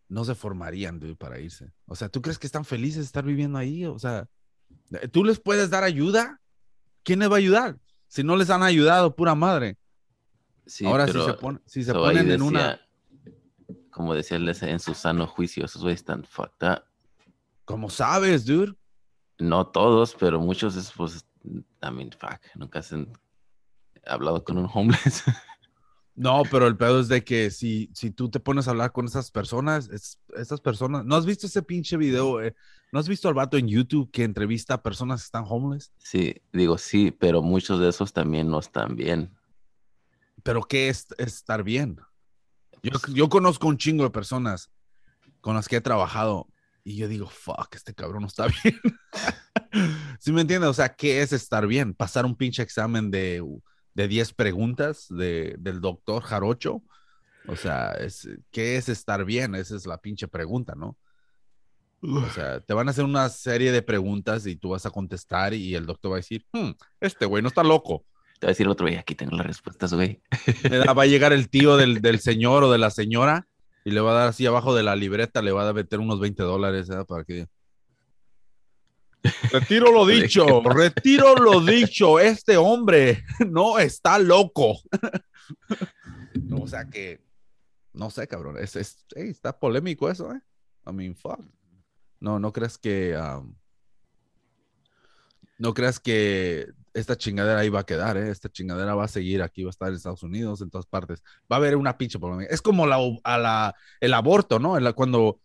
no 0.08 0.26
se 0.26 0.34
formarían 0.34 1.00
dude, 1.00 1.16
para 1.16 1.38
irse? 1.40 1.72
O 1.86 1.94
sea, 1.96 2.10
¿tú 2.10 2.20
crees 2.20 2.38
que 2.38 2.46
están 2.46 2.66
felices 2.66 2.96
de 2.98 3.04
estar 3.04 3.24
viviendo 3.24 3.56
ahí? 3.56 3.86
O 3.86 3.98
sea, 3.98 4.28
¿tú 5.10 5.24
les 5.24 5.40
puedes 5.40 5.70
dar 5.70 5.84
ayuda? 5.84 6.38
¿Quién 7.02 7.18
les 7.20 7.30
va 7.30 7.36
a 7.36 7.38
ayudar? 7.38 7.78
Si 8.08 8.22
no 8.22 8.36
les 8.36 8.50
han 8.50 8.62
ayudado, 8.62 9.16
pura 9.16 9.34
madre. 9.34 9.78
Sí, 10.66 10.84
Ahora 10.84 11.06
sí 11.06 11.12
pero 11.14 11.24
se, 11.24 11.32
pone- 11.32 11.60
si 11.64 11.82
se 11.82 11.94
ponen 11.94 12.30
en 12.30 12.42
una... 12.42 12.78
Como 14.00 14.14
ese, 14.14 14.36
en 14.36 14.80
su 14.80 14.94
sano 14.94 15.26
juicio, 15.26 15.66
esos 15.66 15.82
güeyes 15.82 16.00
están 16.00 16.24
fucked 16.24 16.66
up. 16.66 16.84
¿Cómo 17.66 17.90
sabes, 17.90 18.46
dude? 18.46 18.72
No 19.38 19.66
todos, 19.66 20.16
pero 20.18 20.40
muchos, 20.40 20.74
es, 20.74 20.90
pues, 20.96 21.26
I 21.44 21.90
mean, 21.92 22.10
fuck, 22.12 22.40
nunca 22.54 22.80
se 22.80 22.94
han 22.94 23.12
hablado 24.06 24.42
con 24.42 24.56
un 24.56 24.70
homeless. 24.72 25.22
No, 26.14 26.42
pero 26.50 26.66
el 26.66 26.76
pedo 26.76 27.00
es 27.00 27.08
de 27.08 27.22
que 27.24 27.50
si, 27.50 27.88
si 27.94 28.10
tú 28.10 28.28
te 28.30 28.40
pones 28.40 28.66
a 28.66 28.72
hablar 28.72 28.90
con 28.92 29.06
esas 29.06 29.30
personas, 29.30 29.88
es- 29.90 30.18
esas 30.34 30.60
personas, 30.60 31.04
¿no 31.04 31.14
has 31.16 31.24
visto 31.24 31.46
ese 31.46 31.62
pinche 31.62 31.96
video? 31.96 32.42
eh? 32.42 32.54
¿No 32.92 32.98
has 33.00 33.08
visto 33.08 33.28
al 33.28 33.34
vato 33.34 33.56
en 33.56 33.68
YouTube 33.68 34.10
que 34.10 34.24
entrevista 34.24 34.74
a 34.74 34.82
personas 34.82 35.20
que 35.20 35.26
están 35.26 35.44
homeless? 35.46 35.92
sí, 35.98 36.34
digo 36.52 36.76
sí, 36.78 37.10
pero 37.10 37.40
muchos 37.42 37.78
de 37.80 37.88
esos 37.88 38.12
también 38.12 38.50
no 38.50 38.58
están 38.58 38.96
bien. 38.96 39.34
Pero 40.42 40.62
¿qué 40.62 40.88
es 40.88 41.06
estar 41.18 41.62
bien? 41.62 41.98
Yo, 42.82 42.92
yo 43.14 43.28
conozco 43.28 43.66
un 43.68 43.76
chingo 43.76 44.04
de 44.04 44.10
personas 44.10 44.70
con 45.40 45.54
las 45.54 45.68
que 45.68 45.76
he 45.76 45.80
trabajado 45.80 46.48
y 46.84 46.96
yo 46.96 47.08
digo, 47.08 47.28
fuck, 47.28 47.74
este 47.74 47.94
cabrón 47.94 48.22
no 48.22 48.28
está 48.28 48.46
bien. 48.64 48.80
¿Sí 50.18 50.32
me 50.32 50.40
entiendes? 50.42 50.70
O 50.70 50.74
sea, 50.74 50.88
¿qué 50.88 51.22
es 51.22 51.32
estar 51.32 51.66
bien? 51.66 51.94
Pasar 51.94 52.24
un 52.24 52.36
pinche 52.36 52.62
examen 52.62 53.10
de, 53.10 53.44
de 53.94 54.08
10 54.08 54.32
preguntas 54.34 55.06
de, 55.08 55.56
del 55.58 55.80
doctor 55.80 56.22
Jarocho. 56.22 56.82
O 57.46 57.56
sea, 57.56 57.92
es, 57.92 58.28
¿qué 58.50 58.76
es 58.76 58.88
estar 58.88 59.24
bien? 59.24 59.54
Esa 59.54 59.76
es 59.76 59.86
la 59.86 59.98
pinche 59.98 60.28
pregunta, 60.28 60.74
¿no? 60.74 60.96
O 62.02 62.30
sea, 62.30 62.60
te 62.60 62.72
van 62.72 62.88
a 62.88 62.92
hacer 62.92 63.04
una 63.04 63.28
serie 63.28 63.72
de 63.72 63.82
preguntas 63.82 64.46
y 64.46 64.56
tú 64.56 64.70
vas 64.70 64.86
a 64.86 64.90
contestar 64.90 65.52
y 65.52 65.74
el 65.74 65.84
doctor 65.84 66.12
va 66.12 66.16
a 66.16 66.24
decir, 66.24 66.46
"Hmm, 66.50 66.70
este 66.98 67.26
güey 67.26 67.42
no 67.42 67.48
está 67.48 67.62
loco. 67.62 68.06
Te 68.40 68.46
va 68.46 68.48
a 68.48 68.52
decir 68.52 68.64
el 68.66 68.72
otro, 68.72 68.86
güey, 68.86 68.96
aquí 68.96 69.14
tengo 69.14 69.36
las 69.36 69.46
respuestas, 69.46 69.92
güey. 69.92 70.20
Va 70.88 71.02
a 71.02 71.06
llegar 71.06 71.32
el 71.34 71.50
tío 71.50 71.76
del, 71.76 72.00
del 72.00 72.20
señor 72.20 72.64
o 72.64 72.72
de 72.72 72.78
la 72.78 72.90
señora 72.90 73.46
y 73.84 73.90
le 73.90 74.00
va 74.00 74.12
a 74.12 74.14
dar 74.14 74.28
así 74.28 74.46
abajo 74.46 74.74
de 74.74 74.82
la 74.82 74.96
libreta, 74.96 75.42
le 75.42 75.52
va 75.52 75.68
a 75.68 75.72
meter 75.74 75.98
unos 76.00 76.20
20 76.20 76.42
dólares 76.42 76.88
¿eh? 76.88 77.04
para 77.06 77.22
que... 77.24 77.46
Retiro 79.52 79.92
lo 79.92 80.06
dicho, 80.06 80.62
retiro 80.62 81.34
lo 81.36 81.60
dicho, 81.60 82.18
este 82.18 82.56
hombre 82.56 83.24
no 83.46 83.78
está 83.78 84.18
loco. 84.18 84.80
No, 86.42 86.62
o 86.62 86.66
sea 86.66 86.88
que, 86.88 87.20
no 87.92 88.08
sé, 88.10 88.26
cabrón, 88.26 88.56
es, 88.58 88.74
es- 88.76 89.04
ey, 89.14 89.28
está 89.28 89.58
polémico 89.58 90.08
eso, 90.10 90.32
¿eh? 90.32 90.40
I 90.86 90.92
mean, 90.92 91.14
fuck. 91.14 91.40
No, 92.20 92.38
no 92.38 92.52
creas 92.54 92.78
que... 92.78 93.14
um, 93.18 93.54
no 95.58 95.74
creas 95.74 96.00
que 96.00 96.68
esta 96.92 97.16
chingadera 97.16 97.60
ahí 97.60 97.68
va 97.68 97.80
a 97.80 97.86
quedar, 97.86 98.16
¿eh? 98.16 98.30
Esta 98.30 98.48
chingadera 98.48 98.94
va 98.94 99.04
a 99.04 99.08
seguir 99.08 99.42
aquí, 99.42 99.62
va 99.62 99.68
a 99.68 99.70
estar 99.70 99.88
en 99.88 99.94
Estados 99.94 100.22
Unidos, 100.22 100.60
en 100.60 100.70
todas 100.70 100.86
partes. 100.86 101.22
Va 101.50 101.56
a 101.56 101.58
haber 101.58 101.76
una 101.76 101.96
pinche. 101.96 102.18
Es 102.48 102.62
como 102.62 102.86
la, 102.86 102.98
a 103.24 103.38
la, 103.38 103.74
el 104.00 104.14
aborto, 104.14 104.58
¿no? 104.58 104.76
Cuando 104.94 105.40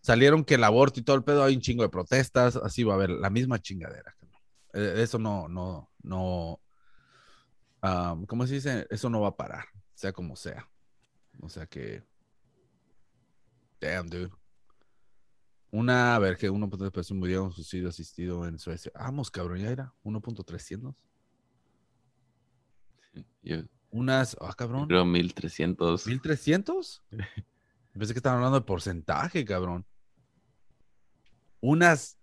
salieron 0.00 0.44
que 0.44 0.54
el 0.54 0.64
aborto 0.64 1.00
y 1.00 1.02
todo 1.02 1.16
el 1.16 1.24
pedo, 1.24 1.44
hay 1.44 1.54
un 1.54 1.60
chingo 1.60 1.82
de 1.82 1.88
protestas, 1.88 2.56
así 2.56 2.84
va 2.84 2.94
a 2.94 2.96
haber 2.96 3.10
la 3.10 3.30
misma 3.30 3.58
chingadera. 3.60 4.14
Eh, 4.74 4.94
Eso 4.98 5.18
no, 5.18 5.48
no, 5.48 5.90
no, 6.02 6.60
ah, 7.82 8.16
¿cómo 8.26 8.46
se 8.46 8.54
dice? 8.54 8.86
Eso 8.90 9.08
no 9.08 9.20
va 9.20 9.28
a 9.28 9.36
parar, 9.36 9.64
sea 9.94 10.12
como 10.12 10.36
sea. 10.36 10.68
O 11.40 11.48
sea 11.48 11.66
que, 11.66 12.02
damn, 13.80 14.08
dude. 14.08 14.30
Una, 15.72 16.14
a 16.14 16.18
ver, 16.18 16.36
que 16.36 16.50
1.3 16.50 16.90
personas 16.90 17.18
murieron 17.18 17.46
en 17.46 17.52
suicidio 17.52 17.88
asistido 17.88 18.46
en 18.46 18.58
Suecia. 18.58 18.92
Vamos, 18.94 19.30
cabrón, 19.30 19.58
ya 19.58 19.70
era 19.70 19.94
1.300. 20.04 20.94
Yo 23.42 23.56
Unas, 23.90 24.36
ah, 24.42 24.52
cabrón, 24.54 24.86
creo 24.86 25.06
1300. 25.06 26.06
1300. 26.06 27.02
Pensé 27.94 28.12
que 28.12 28.18
estaban 28.18 28.36
hablando 28.36 28.60
de 28.60 28.66
porcentaje, 28.66 29.46
cabrón. 29.46 29.86
Unas 31.62 32.18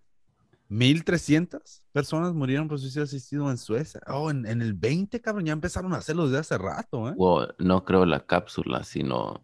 1300 0.68 1.82
personas 1.92 2.36
murieron 2.36 2.68
por 2.68 2.78
suicidio 2.78 3.06
asistido 3.06 3.50
en 3.50 3.58
Suecia. 3.58 4.00
Oh, 4.06 4.30
en, 4.30 4.46
en 4.46 4.62
el 4.62 4.76
20, 4.76 5.20
cabrón, 5.22 5.48
ya 5.48 5.54
empezaron 5.54 5.94
a 5.94 5.98
hacerlo 5.98 6.26
desde 6.26 6.38
hace 6.38 6.58
rato, 6.60 7.10
¿eh? 7.10 7.14
Well, 7.18 7.56
no 7.58 7.84
creo 7.84 8.06
la 8.06 8.24
cápsula, 8.28 8.84
sino 8.84 9.44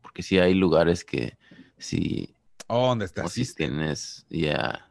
porque 0.00 0.22
sí 0.22 0.38
hay 0.38 0.54
lugares 0.54 1.04
que 1.04 1.36
si, 1.76 2.34
Oh, 2.68 2.88
¿dónde 2.88 3.06
está? 3.06 3.22
como 3.22 3.30
si 3.30 3.54
tienes, 3.54 4.26
ya 4.30 4.88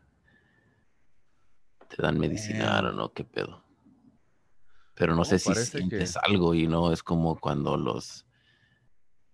te 1.90 2.02
dan 2.02 2.20
medicina, 2.20 2.66
Damn. 2.82 2.86
o 2.88 2.92
no, 2.92 3.14
qué 3.14 3.24
pedo. 3.24 3.64
Pero 4.96 5.14
no 5.14 5.20
No, 5.20 5.26
sé 5.26 5.38
si 5.40 5.54
sientes 5.54 6.14
que- 6.14 6.20
algo 6.24 6.54
y 6.56 6.68
no 6.68 6.92
es 6.92 7.04
como 7.04 7.40
cuando 7.40 7.78
los 7.78 8.26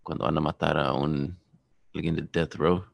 cuando 0.03 0.25
van 0.25 0.37
a 0.37 0.41
matar 0.41 0.77
a 0.77 0.91
un 0.91 1.39
alguien 1.93 2.15
de 2.15 2.23
death 2.23 2.55
row, 2.55 2.85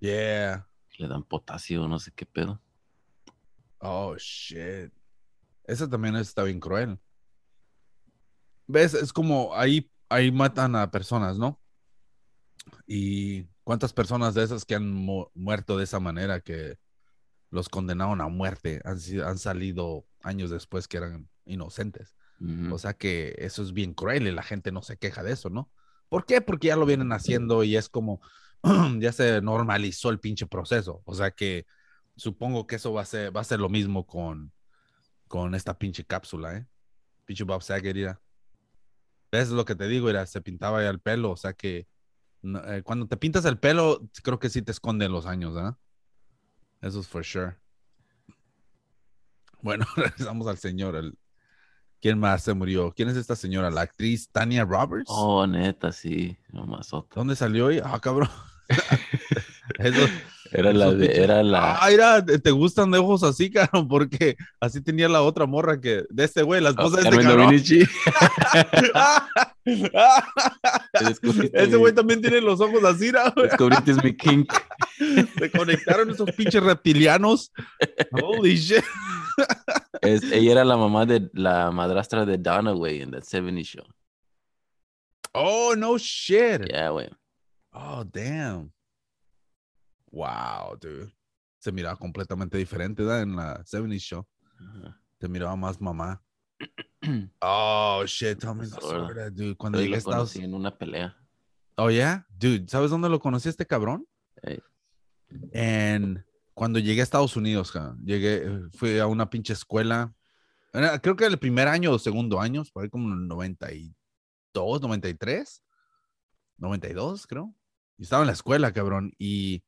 Yeah. 0.00 0.68
le 0.98 1.08
dan 1.08 1.24
potasio, 1.24 1.88
no 1.88 1.98
sé 1.98 2.12
qué 2.12 2.26
pedo. 2.26 2.60
Oh, 3.78 4.14
shit. 4.18 4.92
Eso 5.64 5.88
también 5.88 6.16
está 6.16 6.42
bien 6.42 6.60
cruel. 6.60 6.98
¿Ves? 8.66 8.92
Es 8.92 9.12
como 9.12 9.54
ahí, 9.56 9.90
ahí 10.10 10.30
matan 10.30 10.76
a 10.76 10.90
personas, 10.90 11.38
¿no? 11.38 11.58
Y 12.86 13.44
cuántas 13.68 13.92
personas 13.92 14.32
de 14.32 14.44
esas 14.44 14.64
que 14.64 14.76
han 14.76 14.90
mu- 14.90 15.26
muerto 15.34 15.76
de 15.76 15.84
esa 15.84 16.00
manera, 16.00 16.40
que 16.40 16.78
los 17.50 17.68
condenaron 17.68 18.22
a 18.22 18.28
muerte, 18.28 18.80
han, 18.82 18.96
han 19.22 19.36
salido 19.36 20.06
años 20.22 20.48
después 20.48 20.88
que 20.88 20.96
eran 20.96 21.28
inocentes. 21.44 22.14
O 22.72 22.78
sea 22.78 22.94
que 22.94 23.34
eso 23.36 23.62
es 23.62 23.74
bien 23.74 23.92
cruel 23.92 24.26
y 24.26 24.32
la 24.32 24.42
gente 24.42 24.72
no 24.72 24.80
se 24.80 24.96
queja 24.96 25.22
de 25.22 25.32
eso, 25.32 25.50
¿no? 25.50 25.70
¿Por 26.08 26.24
qué? 26.24 26.40
Porque 26.40 26.68
ya 26.68 26.76
lo 26.76 26.86
vienen 26.86 27.12
haciendo 27.12 27.62
y 27.62 27.76
es 27.76 27.90
como, 27.90 28.22
ya 29.00 29.12
se 29.12 29.42
normalizó 29.42 30.08
el 30.08 30.18
pinche 30.18 30.46
proceso. 30.46 31.02
O 31.04 31.14
sea 31.14 31.30
que 31.30 31.66
supongo 32.16 32.66
que 32.66 32.76
eso 32.76 32.94
va 32.94 33.02
a 33.02 33.04
ser, 33.04 33.36
va 33.36 33.42
a 33.42 33.44
ser 33.44 33.60
lo 33.60 33.68
mismo 33.68 34.06
con, 34.06 34.50
con 35.26 35.54
esta 35.54 35.78
pinche 35.78 36.06
cápsula, 36.06 36.56
¿eh? 36.56 36.66
Pinche 37.26 37.44
Bob 37.44 37.60
Saget. 37.62 38.16
¿Ves 39.30 39.50
lo 39.50 39.66
que 39.66 39.74
te 39.74 39.88
digo? 39.88 40.06
Mira, 40.06 40.24
se 40.24 40.40
pintaba 40.40 40.82
ya 40.82 40.88
el 40.88 41.00
pelo, 41.00 41.32
o 41.32 41.36
sea 41.36 41.52
que 41.52 41.86
no, 42.42 42.64
eh, 42.72 42.82
cuando 42.82 43.06
te 43.06 43.16
pintas 43.16 43.44
el 43.44 43.58
pelo, 43.58 44.08
creo 44.22 44.38
que 44.38 44.48
sí 44.50 44.62
te 44.62 44.72
esconden 44.72 45.12
los 45.12 45.26
años, 45.26 45.56
¿ah? 45.56 45.78
Eso 46.80 47.00
es 47.00 47.08
for 47.08 47.24
sure. 47.24 47.56
Bueno, 49.62 49.84
regresamos 49.96 50.46
al 50.46 50.58
señor. 50.58 50.96
el- 50.96 51.18
¿Quién 52.00 52.20
más 52.20 52.44
se 52.44 52.54
murió? 52.54 52.92
¿Quién 52.94 53.08
es 53.08 53.16
esta 53.16 53.34
señora? 53.34 53.70
La 53.72 53.80
actriz 53.80 54.28
Tania 54.30 54.64
Roberts. 54.64 55.06
Oh, 55.08 55.44
neta, 55.48 55.90
sí, 55.90 56.36
nomás 56.52 56.92
otra. 56.92 57.16
¿Dónde 57.16 57.34
salió 57.34 57.66
hoy? 57.66 57.80
Ah, 57.84 57.98
cabrón. 58.00 58.28
Eso- 59.78 60.06
Era 60.50 60.72
la 60.72 60.92
de, 60.92 61.22
era 61.22 61.42
la, 61.42 61.76
Ah, 61.76 61.88
mira, 61.90 62.24
te 62.24 62.50
gustan 62.50 62.90
de 62.90 62.98
ojos 62.98 63.22
así, 63.22 63.50
cabrón, 63.50 63.88
porque 63.88 64.36
así 64.60 64.80
tenía 64.80 65.08
la 65.08 65.22
otra 65.22 65.46
morra 65.46 65.80
que 65.80 66.04
de 66.08 66.24
este 66.24 66.42
güey, 66.42 66.60
la 66.60 66.70
esposa 66.70 67.00
de 67.00 67.08
este 67.08 67.22
cabrón. 67.22 67.54
Ese 71.52 71.76
güey 71.76 71.94
también 71.94 72.22
tiene 72.22 72.40
los 72.40 72.60
ojos 72.60 72.82
así, 72.84 73.12
¿no? 73.12 73.30
Descubriste 73.42 73.94
mi 74.02 74.16
kink. 74.16 74.52
Se 75.38 75.50
conectaron 75.50 76.10
esos 76.10 76.30
pinches 76.32 76.62
reptilianos. 76.62 77.52
Holy 78.22 78.56
shit. 78.56 78.84
Es, 80.00 80.22
ella 80.32 80.52
era 80.52 80.64
la 80.64 80.76
mamá 80.76 81.04
de 81.04 81.28
la 81.34 81.70
madrastra 81.70 82.24
de 82.24 82.38
güey, 82.74 83.02
en 83.02 83.10
The 83.10 83.20
70 83.20 83.62
Show. 83.62 83.84
Oh, 85.32 85.74
no 85.76 85.98
shit. 85.98 86.64
Yeah, 86.66 86.90
güey. 86.90 87.08
Oh, 87.72 88.04
damn. 88.04 88.72
Wow, 90.10 90.76
dude. 90.80 91.12
Se 91.58 91.72
miraba 91.72 91.96
completamente 91.96 92.56
diferente, 92.58 93.02
¿verdad? 93.02 93.22
En 93.22 93.36
la 93.36 93.64
70 93.64 93.96
Show. 93.96 94.26
Te 95.18 95.28
miraba 95.28 95.56
más 95.56 95.80
mamá. 95.80 96.22
Oh, 97.40 98.02
shit. 98.06 98.38
Tell 98.40 98.54
me 98.54 98.64
the 98.64 98.70
Sorda. 98.80 99.06
story, 99.12 99.30
dude. 99.34 99.56
Cuando 99.56 99.80
llegué 99.80 99.94
a 99.94 99.98
Estados 99.98 100.32
conocí 100.32 100.44
en 100.44 100.52
una 100.54 100.76
pelea. 100.76 101.16
Oh, 101.76 101.90
yeah? 101.90 102.26
Dude, 102.30 102.66
¿sabes 102.68 102.90
dónde 102.90 103.08
lo 103.08 103.20
conocí 103.20 103.48
a 103.48 103.50
este 103.50 103.66
cabrón? 103.66 104.04
En 105.52 106.24
cuando 106.54 106.78
llegué 106.80 107.00
a 107.00 107.04
Estados 107.04 107.36
Unidos, 107.36 107.70
ja, 107.70 107.96
llegué, 108.04 108.68
fui 108.72 108.98
a 108.98 109.06
una 109.06 109.30
pinche 109.30 109.52
escuela. 109.52 110.12
Era- 110.72 110.98
creo 111.00 111.14
que 111.16 111.24
era 111.24 111.32
el 111.32 111.38
primer 111.38 111.68
año 111.68 111.92
o 111.92 111.98
segundo 111.98 112.40
año, 112.40 112.64
por 112.72 112.82
ahí 112.82 112.90
como 112.90 113.06
en 113.12 113.20
el 113.20 113.28
92, 113.28 114.82
93, 114.82 115.62
92, 116.56 117.26
creo. 117.26 117.54
Y 117.96 118.02
estaba 118.02 118.22
en 118.22 118.26
la 118.28 118.32
escuela, 118.32 118.72
cabrón. 118.72 119.12
Y, 119.18 119.62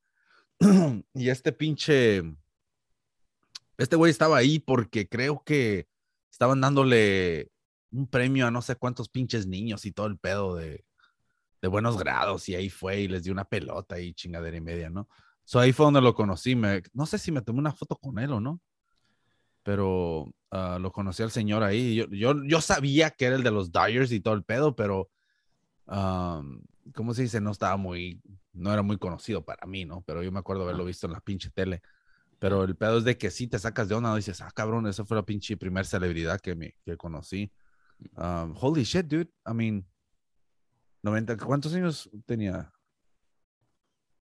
y 1.15 1.31
este 1.31 1.53
pinche, 1.53 2.23
este 3.79 3.97
güey 3.97 4.11
estaba 4.11 4.37
ahí 4.37 4.59
porque 4.59 5.09
creo 5.09 5.43
que 5.45 5.89
estaban 6.31 6.61
dándole 6.61 7.51
un 7.91 8.07
premio 8.07 8.47
a 8.47 8.51
no 8.51 8.63
sé 8.63 8.77
cuántos 8.77 9.09
pinches 9.09 9.47
niños 9.47 9.85
y 9.85 9.93
todo 9.93 10.07
el 10.07 10.19
pedo 10.19 10.57
de, 10.57 10.85
buenos 11.63 11.99
grados. 11.99 12.49
Y 12.49 12.55
ahí 12.55 12.71
fue 12.71 13.01
y 13.01 13.09
les 13.09 13.25
dio 13.25 13.33
una 13.33 13.45
pelota 13.45 13.99
y 14.01 14.15
chingadera 14.15 14.57
y 14.57 14.61
media, 14.61 14.91
¿no? 14.91 15.09
So 15.45 15.59
ahí 15.59 15.73
fue 15.73 15.85
donde 15.85 16.01
lo 16.01 16.15
conocí. 16.15 16.55
Me, 16.55 16.83
no 16.93 17.07
sé 17.07 17.19
si 17.19 17.33
me 17.33 17.43
tomé 17.43 17.59
una 17.59 17.73
foto 17.73 17.97
con 17.97 18.19
él 18.19 18.33
o 18.33 18.41
no, 18.41 18.61
pero 19.63 20.33
ah, 20.51 20.79
lo 20.81 20.93
conocí 20.93 21.23
al 21.23 21.31
señor 21.31 21.63
ahí. 21.63 21.97
Yo, 21.97 22.07
yo, 22.11 22.35
yo 22.45 22.61
sabía 22.61 23.11
que 23.11 23.27
era 23.27 23.37
el 23.37 23.43
de 23.43 23.51
los 23.51 23.73
Dyers 23.73 24.13
y 24.13 24.21
todo 24.21 24.35
el 24.35 24.45
pedo, 24.45 24.77
pero, 24.77 25.11
¿cómo 26.95 27.15
se 27.15 27.23
dice? 27.23 27.41
No 27.41 27.51
estaba 27.51 27.77
muy, 27.77 28.21
no 28.53 28.73
era 28.73 28.83
muy 28.83 28.99
conocido 28.99 29.45
para 29.45 29.67
mí, 29.67 29.85
¿no? 29.85 30.03
Pero 30.07 30.23
yo 30.23 30.33
me 30.33 30.39
acuerdo 30.39 30.65
haberlo 30.65 30.85
visto 30.85 31.07
en 31.07 31.13
la 31.13 31.21
pinche 31.21 31.51
tele. 31.51 31.83
Pero 32.39 32.65
el 32.65 32.77
pedo 32.77 32.99
es 32.99 33.05
de 33.05 33.19
que 33.19 33.31
sí 33.31 33.49
te 33.49 33.59
sacas 33.59 33.89
de 33.89 33.95
onda, 33.95 34.15
dices, 34.17 34.41
ah, 34.41 34.51
cabrón, 34.55 34.87
esa 34.87 35.05
fue 35.05 35.17
la 35.17 35.25
pinche 35.25 35.57
primer 35.57 35.85
celebridad 35.85 36.41
que, 36.41 36.55
me, 36.55 36.75
que 36.85 36.97
conocí. 36.97 37.53
Um, 38.17 38.55
holy 38.59 38.83
shit, 38.85 39.07
dude. 39.07 39.31
I 39.47 39.53
mean, 39.53 39.87
90, 41.03 41.37
¿cuántos 41.37 41.75
años 41.75 42.11
tenía? 42.25 42.73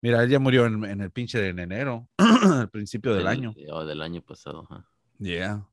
Mira, 0.01 0.23
él 0.23 0.29
ya 0.29 0.39
murió 0.39 0.65
en, 0.65 0.83
en 0.85 1.01
el 1.01 1.11
pinche 1.11 1.47
en 1.47 1.59
enero, 1.59 2.09
al 2.17 2.69
principio 2.69 3.13
del 3.13 3.27
año. 3.27 3.53
Oh, 3.69 3.85
del 3.85 4.01
año 4.01 4.21
pasado. 4.21 4.67
Yeah. 5.17 5.67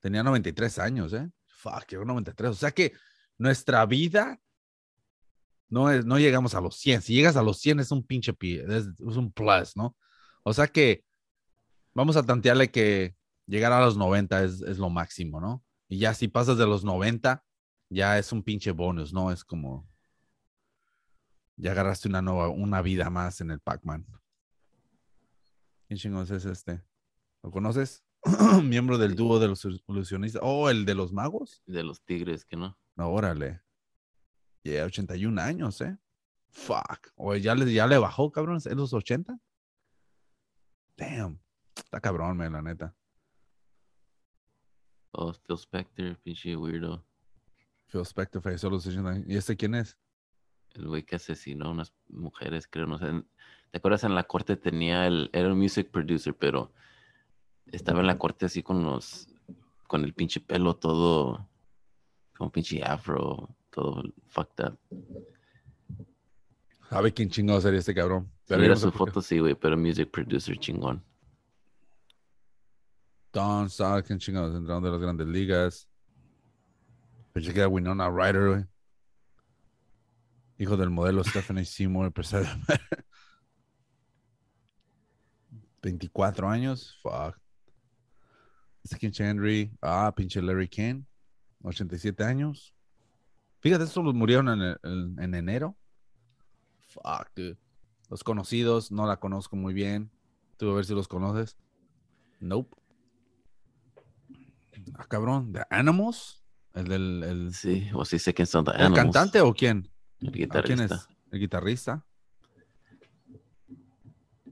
Tenía 0.00 0.22
93 0.22 0.78
años, 0.78 1.12
¿eh? 1.12 1.28
Fuck, 1.46 1.86
llegó 1.88 2.02
a 2.02 2.06
93. 2.06 2.50
O 2.50 2.54
sea 2.54 2.70
que 2.70 2.92
nuestra 3.38 3.84
vida 3.86 4.40
no, 5.68 5.90
es, 5.90 6.04
no 6.04 6.18
llegamos 6.18 6.54
a 6.54 6.60
los 6.60 6.76
100. 6.76 7.02
Si 7.02 7.14
llegas 7.14 7.36
a 7.36 7.42
los 7.42 7.58
100 7.58 7.80
es 7.80 7.90
un 7.90 8.04
pinche 8.04 8.32
pie, 8.32 8.64
es, 8.68 8.86
es 8.86 9.16
un 9.16 9.32
plus, 9.32 9.76
¿no? 9.76 9.96
O 10.42 10.52
sea 10.52 10.66
que 10.68 11.04
vamos 11.94 12.16
a 12.16 12.22
tantearle 12.22 12.70
que 12.70 13.16
llegar 13.46 13.72
a 13.72 13.80
los 13.80 13.96
90 13.96 14.44
es, 14.44 14.62
es 14.62 14.78
lo 14.78 14.90
máximo, 14.90 15.40
¿no? 15.40 15.64
Y 15.88 15.98
ya 15.98 16.14
si 16.14 16.28
pasas 16.28 16.58
de 16.58 16.66
los 16.66 16.84
90, 16.84 17.44
ya 17.88 18.18
es 18.18 18.32
un 18.32 18.42
pinche 18.42 18.72
bonus, 18.72 19.12
¿no? 19.12 19.30
Es 19.30 19.44
como, 19.44 19.88
ya 21.56 21.72
agarraste 21.72 22.08
una 22.08 22.22
nueva, 22.22 22.48
una 22.48 22.82
vida 22.82 23.10
más 23.10 23.40
en 23.40 23.50
el 23.50 23.60
Pac-Man. 23.60 24.06
¿Quién 25.86 25.98
chingos 25.98 26.30
es 26.30 26.44
este? 26.44 26.82
¿Lo 27.42 27.50
conoces? 27.50 28.04
Miembro 28.64 28.98
del 28.98 29.14
dúo 29.14 29.38
de 29.38 29.48
los 29.48 29.64
ilusionistas. 29.88 30.42
Oh, 30.44 30.68
el 30.68 30.84
de 30.84 30.94
los 30.94 31.12
magos. 31.12 31.62
De 31.66 31.84
los 31.84 32.02
tigres, 32.02 32.44
que 32.44 32.56
no. 32.56 32.76
No, 32.96 33.08
órale. 33.10 33.60
Yeah, 34.66 34.86
81 34.86 35.40
años, 35.40 35.80
¿eh? 35.80 35.96
Fuck. 36.48 37.12
O 37.14 37.36
ya 37.36 37.54
le, 37.54 37.72
ya 37.72 37.86
le 37.86 37.98
bajó, 37.98 38.32
cabrón, 38.32 38.58
en 38.64 38.76
los 38.76 38.92
80. 38.92 39.38
Damn. 40.96 41.38
Está 41.76 42.00
cabrón, 42.00 42.36
man, 42.36 42.52
la 42.52 42.62
neta. 42.62 42.92
Oh, 45.12 45.32
Phil 45.32 45.56
Spector, 45.56 46.18
pinche 46.18 46.56
weirdo. 46.56 47.06
Phil 47.86 48.00
Spector 48.00 48.42
falleció 48.42 48.68
a 48.68 48.72
los 48.72 48.84
80. 48.84 49.30
¿Y 49.32 49.36
este 49.36 49.56
quién 49.56 49.76
es? 49.76 49.96
El 50.74 50.88
güey 50.88 51.04
que 51.04 51.14
asesinó 51.14 51.66
a 51.66 51.70
unas 51.70 51.94
mujeres, 52.08 52.66
creo, 52.66 52.86
no 52.86 52.98
sé. 52.98 53.06
¿Te 53.70 53.78
acuerdas 53.78 54.02
en 54.02 54.16
la 54.16 54.24
corte 54.24 54.56
tenía 54.56 55.06
el, 55.06 55.30
era 55.32 55.52
un 55.52 55.58
music 55.58 55.92
producer, 55.92 56.34
pero 56.36 56.72
estaba 57.66 58.00
en 58.00 58.08
la 58.08 58.18
corte 58.18 58.46
así 58.46 58.64
con 58.64 58.82
los, 58.82 59.28
con 59.86 60.02
el 60.02 60.12
pinche 60.12 60.40
pelo 60.40 60.74
todo, 60.74 61.48
como 62.36 62.50
pinche 62.50 62.82
afro, 62.82 63.56
todo 63.76 64.02
fucked 64.28 64.64
up. 64.64 64.78
¿Sabe 66.88 67.12
quién 67.12 67.28
chingado 67.28 67.60
sería 67.60 67.80
este 67.80 67.94
cabrón? 67.94 68.32
Mira 68.48 68.74
su 68.74 68.90
foto, 68.90 69.20
sí, 69.20 69.38
güey, 69.38 69.54
pero 69.54 69.76
music 69.76 70.10
producer 70.10 70.56
chingón. 70.58 71.04
Don 73.32 73.66
Stark, 73.66 74.06
quién 74.06 74.18
chingados, 74.18 74.56
entraron 74.56 74.82
de 74.82 74.90
las 74.90 75.00
grandes 75.00 75.26
ligas. 75.26 75.88
Pensé 77.32 77.52
que 77.52 77.58
era 77.58 77.68
Winona 77.68 78.08
Ryder, 78.08 78.48
güey. 78.48 78.64
Hijo 80.58 80.76
del 80.78 80.88
modelo 80.88 81.22
Stephanie 81.22 81.66
Seymour, 81.66 82.06
empresario. 82.06 82.48
24 85.82 86.48
años, 86.48 86.98
fuck. 87.02 87.36
Este 88.82 89.22
Henry, 89.22 89.70
ah, 89.82 90.14
pinche 90.16 90.40
Larry 90.40 90.68
King, 90.68 91.02
87 91.62 92.24
años. 92.24 92.75
Fíjate, 93.66 93.82
estos 93.82 94.14
murieron 94.14 94.48
en, 94.48 94.60
el- 94.60 94.78
en- 94.84 95.20
en 95.20 95.34
enero. 95.34 95.76
Fuck, 96.86 97.30
dude. 97.34 97.58
Los 98.08 98.22
conocidos, 98.22 98.92
no 98.92 99.06
la 99.08 99.16
conozco 99.18 99.56
muy 99.56 99.74
bien. 99.74 100.08
Tú 100.56 100.70
a 100.70 100.74
ver 100.76 100.84
si 100.84 100.94
los 100.94 101.08
conoces. 101.08 101.56
Nope. 102.38 102.76
Ah, 104.94 105.04
cabrón, 105.08 105.52
¿de 105.52 105.64
Animals? 105.68 106.44
¿El 106.74 106.86
del 106.86 107.22
el, 107.24 107.52
Sí, 107.54 107.88
o 107.92 108.04
sí 108.04 108.20
sé 108.20 108.32
quién 108.34 108.46
son 108.46 108.64
The 108.66 108.70
el 108.70 108.82
Animals, 108.82 109.02
cantante 109.02 109.40
o 109.40 109.52
quién? 109.52 109.90
El 110.20 110.28
¿Ah, 110.28 110.30
¿Quién 110.30 110.32
guitarrista. 110.32 110.94
es? 110.94 111.08
¿El 111.32 111.40
guitarrista? 111.40 112.06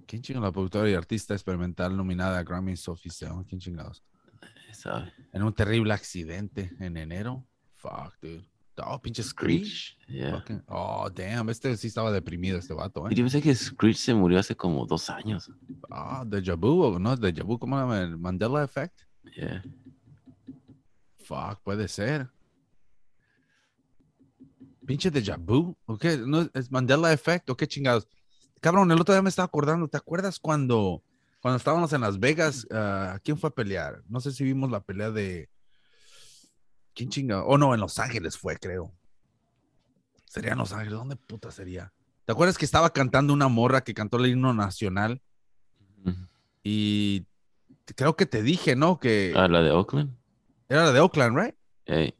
¿Quién 0.08 0.22
chingados? 0.22 0.48
La 0.48 0.52
productora 0.52 0.90
y 0.90 0.94
artista 0.94 1.34
experimental 1.34 1.96
nominada 1.96 2.38
a 2.38 2.42
Grammy 2.42 2.76
Sophie. 2.76 3.12
¿Quién 3.48 3.60
chingados? 3.60 4.02
En 5.32 5.44
un 5.44 5.54
terrible 5.54 5.94
accidente 5.94 6.72
en 6.80 6.96
enero. 6.96 7.46
Fuck, 7.76 8.16
dude. 8.20 8.44
Oh, 8.78 9.00
pinche 9.00 9.22
Screech. 9.22 9.66
Screech. 9.66 10.08
Yeah. 10.08 10.30
Fucking- 10.40 10.62
Oh, 10.66 11.08
damn. 11.10 11.48
Este 11.50 11.76
sí 11.76 11.86
estaba 11.88 12.10
deprimido, 12.10 12.58
este 12.58 12.74
vato, 12.74 13.04
Y 13.08 13.12
¿eh? 13.12 13.16
yo 13.16 13.24
pensé 13.24 13.40
que 13.40 13.54
Screech 13.54 13.96
se 13.96 14.14
murió 14.14 14.38
hace 14.38 14.56
como 14.56 14.84
dos 14.86 15.08
años. 15.10 15.50
Ah, 15.90 16.24
Deja 16.26 16.54
Vu, 16.54 16.98
¿no? 16.98 17.16
Deja 17.16 17.42
Vu, 17.44 17.58
¿cómo 17.58 17.76
se 17.76 17.82
llama? 17.82 18.00
¿El 18.00 18.18
Mandela 18.18 18.64
Effect? 18.64 19.00
Yeah. 19.36 19.62
Fuck, 21.24 21.60
puede 21.62 21.86
ser. 21.88 22.28
Pinche 24.86 25.10
Deja 25.10 25.36
Vu. 25.36 25.76
¿O 25.86 25.96
qué? 25.96 26.18
¿No 26.18 26.48
es 26.52 26.70
Mandela 26.70 27.12
Effect 27.12 27.48
o 27.50 27.56
qué 27.56 27.66
chingados? 27.66 28.06
Cabrón, 28.60 28.90
el 28.92 29.00
otro 29.00 29.14
día 29.14 29.22
me 29.22 29.28
estaba 29.28 29.46
acordando. 29.46 29.88
¿Te 29.88 29.96
acuerdas 29.96 30.38
cuando, 30.38 31.02
cuando 31.40 31.56
estábamos 31.56 31.92
en 31.92 32.00
Las 32.02 32.18
Vegas? 32.18 32.66
ah, 32.70 33.18
¿Quién 33.22 33.38
fue 33.38 33.48
a 33.48 33.54
pelear? 33.54 34.02
No 34.08 34.20
sé 34.20 34.32
si 34.32 34.44
vimos 34.44 34.70
la 34.70 34.80
pelea 34.80 35.10
de. 35.10 35.48
¿Quién 36.94 37.08
chingado? 37.10 37.44
Oh, 37.46 37.58
no, 37.58 37.74
en 37.74 37.80
Los 37.80 37.98
Ángeles 37.98 38.38
fue, 38.38 38.56
creo. 38.56 38.92
Sería 40.26 40.52
en 40.52 40.58
Los 40.58 40.72
Ángeles. 40.72 40.92
¿Dónde 40.94 41.16
puta 41.16 41.50
sería? 41.50 41.92
¿Te 42.24 42.32
acuerdas 42.32 42.56
que 42.56 42.64
estaba 42.64 42.90
cantando 42.92 43.32
una 43.32 43.48
morra 43.48 43.82
que 43.82 43.94
cantó 43.94 44.16
el 44.18 44.26
himno 44.30 44.54
nacional? 44.54 45.20
Y 46.62 47.26
creo 47.96 48.16
que 48.16 48.24
te 48.26 48.42
dije, 48.42 48.74
¿no? 48.76 48.98
Que 48.98 49.34
Ah, 49.36 49.48
la 49.48 49.60
de 49.60 49.70
Oakland. 49.70 50.16
era 50.68 50.90
de 50.92 51.00
Oakland, 51.00 51.36
¿right? 51.38 51.54
Ey, 51.84 52.14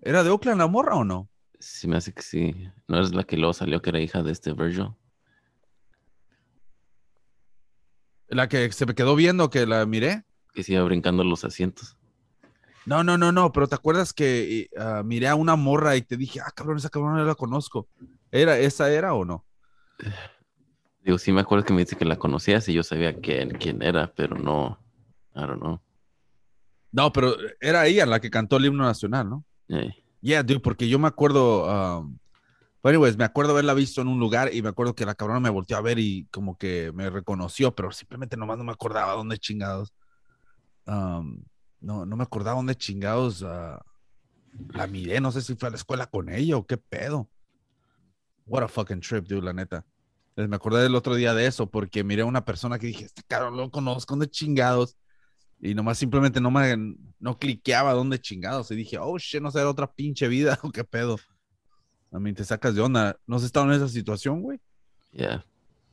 ¿Era 0.00 0.22
de 0.22 0.30
Oakland 0.30 0.58
la 0.60 0.66
morra 0.68 0.94
o 0.96 1.04
no? 1.04 1.28
sí 1.58 1.86
me 1.88 1.96
hace 1.96 2.12
que 2.12 2.22
sí. 2.22 2.68
¿No 2.88 3.00
es 3.00 3.12
la 3.14 3.22
que 3.24 3.36
luego 3.36 3.52
salió 3.52 3.80
que 3.82 3.90
era 3.90 4.00
hija 4.00 4.22
de 4.22 4.32
este 4.32 4.52
Virgil? 4.52 4.88
La 8.28 8.48
que 8.48 8.70
se 8.72 8.86
me 8.86 8.94
quedó 8.94 9.14
viendo 9.14 9.50
que 9.50 9.66
la 9.66 9.84
miré. 9.86 10.24
Que 10.54 10.62
se 10.62 10.72
iba 10.72 10.82
brincando 10.84 11.22
los 11.24 11.44
asientos. 11.44 11.96
No, 12.84 13.04
no, 13.04 13.16
no, 13.16 13.30
no, 13.30 13.52
pero 13.52 13.68
¿te 13.68 13.74
acuerdas 13.74 14.12
que 14.12 14.68
ah, 14.76 15.02
miré 15.04 15.28
a 15.28 15.34
una 15.34 15.56
morra 15.56 15.96
y 15.96 16.02
te 16.02 16.16
dije, 16.16 16.40
ah, 16.40 16.50
cabrón, 16.54 16.78
esa 16.78 16.90
cabrón 16.90 17.16
no 17.16 17.24
la 17.24 17.34
conozco? 17.34 17.88
¿Era, 18.30 18.58
esa 18.58 18.90
era 18.90 19.14
o 19.14 19.24
no? 19.24 19.44
Digo, 21.04 21.18
sí 21.18 21.32
me 21.32 21.40
acuerdo 21.40 21.64
que 21.64 21.72
me 21.72 21.80
dice 21.80 21.96
que 21.96 22.04
la 22.04 22.16
conocías 22.16 22.68
y 22.68 22.74
yo 22.74 22.84
sabía 22.84 23.20
quién, 23.20 23.50
quién 23.58 23.82
era, 23.82 24.12
pero 24.14 24.36
no. 24.36 24.78
I 25.34 25.40
don't 25.40 25.60
know. 25.60 25.80
No, 26.92 27.12
pero 27.12 27.34
era 27.60 27.86
ella 27.86 28.06
la 28.06 28.20
que 28.20 28.30
cantó 28.30 28.58
el 28.58 28.66
himno 28.66 28.84
nacional, 28.84 29.28
¿no? 29.28 29.44
Ey, 29.68 30.02
Yeah, 30.20 30.44
dude, 30.44 30.60
porque 30.60 30.88
yo 30.88 31.00
me 31.00 31.08
acuerdo, 31.08 31.64
um, 31.66 32.16
but 32.80 32.90
anyways, 32.90 33.16
me 33.16 33.24
acuerdo 33.24 33.52
haberla 33.52 33.74
visto 33.74 34.00
en 34.00 34.06
un 34.06 34.20
lugar 34.20 34.54
y 34.54 34.62
me 34.62 34.68
acuerdo 34.68 34.94
que 34.94 35.04
la 35.04 35.16
cabrona 35.16 35.40
me 35.40 35.50
volteó 35.50 35.76
a 35.76 35.80
ver 35.80 35.98
y 35.98 36.28
como 36.30 36.56
que 36.56 36.92
me 36.94 37.10
reconoció, 37.10 37.74
pero 37.74 37.90
simplemente 37.90 38.36
nomás 38.36 38.56
no 38.56 38.62
me 38.62 38.70
acordaba 38.70 39.14
dónde 39.14 39.38
chingados. 39.38 39.92
Um, 40.86 41.42
no, 41.82 42.06
no 42.06 42.16
me 42.16 42.22
acordaba 42.22 42.56
dónde 42.56 42.76
chingados 42.76 43.42
ah, 43.42 43.84
la 44.72 44.86
miré. 44.86 45.20
No 45.20 45.32
sé 45.32 45.42
si 45.42 45.54
fue 45.56 45.68
a 45.68 45.70
la 45.70 45.76
escuela 45.76 46.06
con 46.06 46.28
ella 46.28 46.56
o 46.56 46.66
qué 46.66 46.76
pedo. 46.76 47.28
What 48.46 48.62
a 48.62 48.68
fucking 48.68 49.00
trip, 49.00 49.26
dude, 49.26 49.42
la 49.42 49.52
neta. 49.52 49.84
Eh, 50.36 50.46
Me 50.48 50.56
acordé 50.56 50.82
del 50.82 50.94
otro 50.94 51.14
día 51.14 51.34
de 51.34 51.46
eso 51.46 51.68
porque 51.70 52.04
miré 52.04 52.22
a 52.22 52.26
una 52.26 52.44
persona 52.44 52.78
que 52.78 52.86
dije, 52.86 53.04
este 53.04 53.22
cabrón 53.26 53.56
lo 53.56 53.70
conozco, 53.70 54.14
¿dónde 54.14 54.28
chingados? 54.30 54.96
Y 55.60 55.74
nomás 55.74 55.98
simplemente 55.98 56.40
no 56.40 56.50
me 56.50 56.76
no 57.20 57.38
cliqueaba 57.38 57.92
dónde 57.92 58.20
chingados. 58.20 58.70
Y 58.70 58.76
dije, 58.76 58.98
oh 58.98 59.18
shit, 59.18 59.40
no 59.42 59.50
sé, 59.50 59.60
era 59.60 59.70
otra 59.70 59.92
pinche 59.92 60.28
vida 60.28 60.58
o 60.62 60.70
qué 60.70 60.84
pedo. 60.84 61.18
I 62.12 62.18
mean, 62.18 62.34
te 62.34 62.44
sacas 62.44 62.74
de 62.74 62.80
onda. 62.80 63.16
¿No 63.26 63.36
has 63.36 63.42
estado 63.42 63.66
en 63.66 63.72
esa 63.72 63.88
situación, 63.88 64.42
güey? 64.42 64.60
Yeah. 65.12 65.44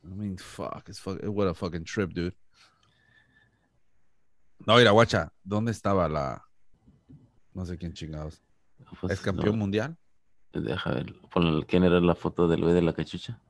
I 0.04 0.14
mean, 0.14 0.38
fuck, 0.38 0.88
it's 0.88 1.00
fuck, 1.00 1.18
what 1.24 1.48
a 1.48 1.54
fucking 1.54 1.84
trip, 1.84 2.10
dude. 2.12 2.34
No, 4.66 4.76
mira, 4.76 4.90
guacha, 4.90 5.32
¿dónde 5.42 5.72
estaba 5.72 6.08
la. 6.08 6.44
No 7.54 7.64
sé 7.64 7.76
quién 7.78 7.92
chingados. 7.92 8.42
Pues, 9.00 9.12
¿Es 9.14 9.20
campeón 9.20 9.52
no, 9.56 9.60
mundial? 9.60 9.96
Deja 10.52 10.92
ver. 10.92 11.14
Pon- 11.30 11.62
¿Quién 11.62 11.84
era 11.84 12.00
la 12.00 12.14
foto 12.14 12.48
del 12.48 12.60
güey 12.62 12.74
de 12.74 12.82
la 12.82 12.92
cachucha? 12.92 13.40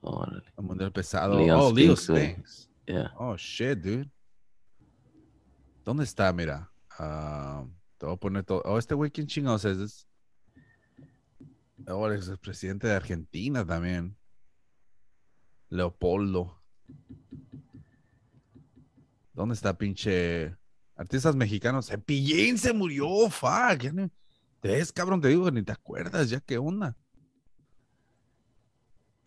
Órale. 0.00 0.44
El 0.56 0.64
mundial 0.64 0.92
pesado. 0.92 1.38
Leon 1.38 1.60
oh, 1.60 1.72
Leo 1.72 1.96
Spinks. 1.96 2.70
Yeah. 2.86 3.12
Oh, 3.16 3.36
shit, 3.36 3.78
dude. 3.78 4.10
¿Dónde 5.84 6.04
está? 6.04 6.32
Mira. 6.32 6.70
Ah, 6.98 7.64
te 7.98 8.06
voy 8.06 8.14
a 8.14 8.18
poner 8.18 8.44
todo. 8.44 8.62
Oh, 8.64 8.78
este 8.78 8.94
güey, 8.94 9.10
¿quién 9.10 9.26
chingados 9.26 9.64
es? 9.64 9.78
Es- 9.78 10.06
Oh, 11.88 12.10
es 12.10 12.26
el 12.26 12.38
presidente 12.38 12.86
de 12.88 12.94
Argentina 12.94 13.64
también. 13.64 14.16
Leopoldo. 15.68 16.58
¿Dónde 19.36 19.54
está, 19.54 19.76
pinche? 19.76 20.56
Artistas 20.96 21.36
mexicanos. 21.36 21.88
Cepillín 21.88 22.56
se 22.56 22.72
murió, 22.72 23.28
fuck. 23.28 23.78
Ya 23.82 23.92
ni- 23.92 24.10
¿Te 24.60 24.68
ves, 24.68 24.90
cabrón? 24.90 25.20
Te 25.20 25.28
digo 25.28 25.50
ni 25.50 25.62
te 25.62 25.72
acuerdas, 25.72 26.30
ya 26.30 26.40
qué 26.40 26.56
onda. 26.56 26.96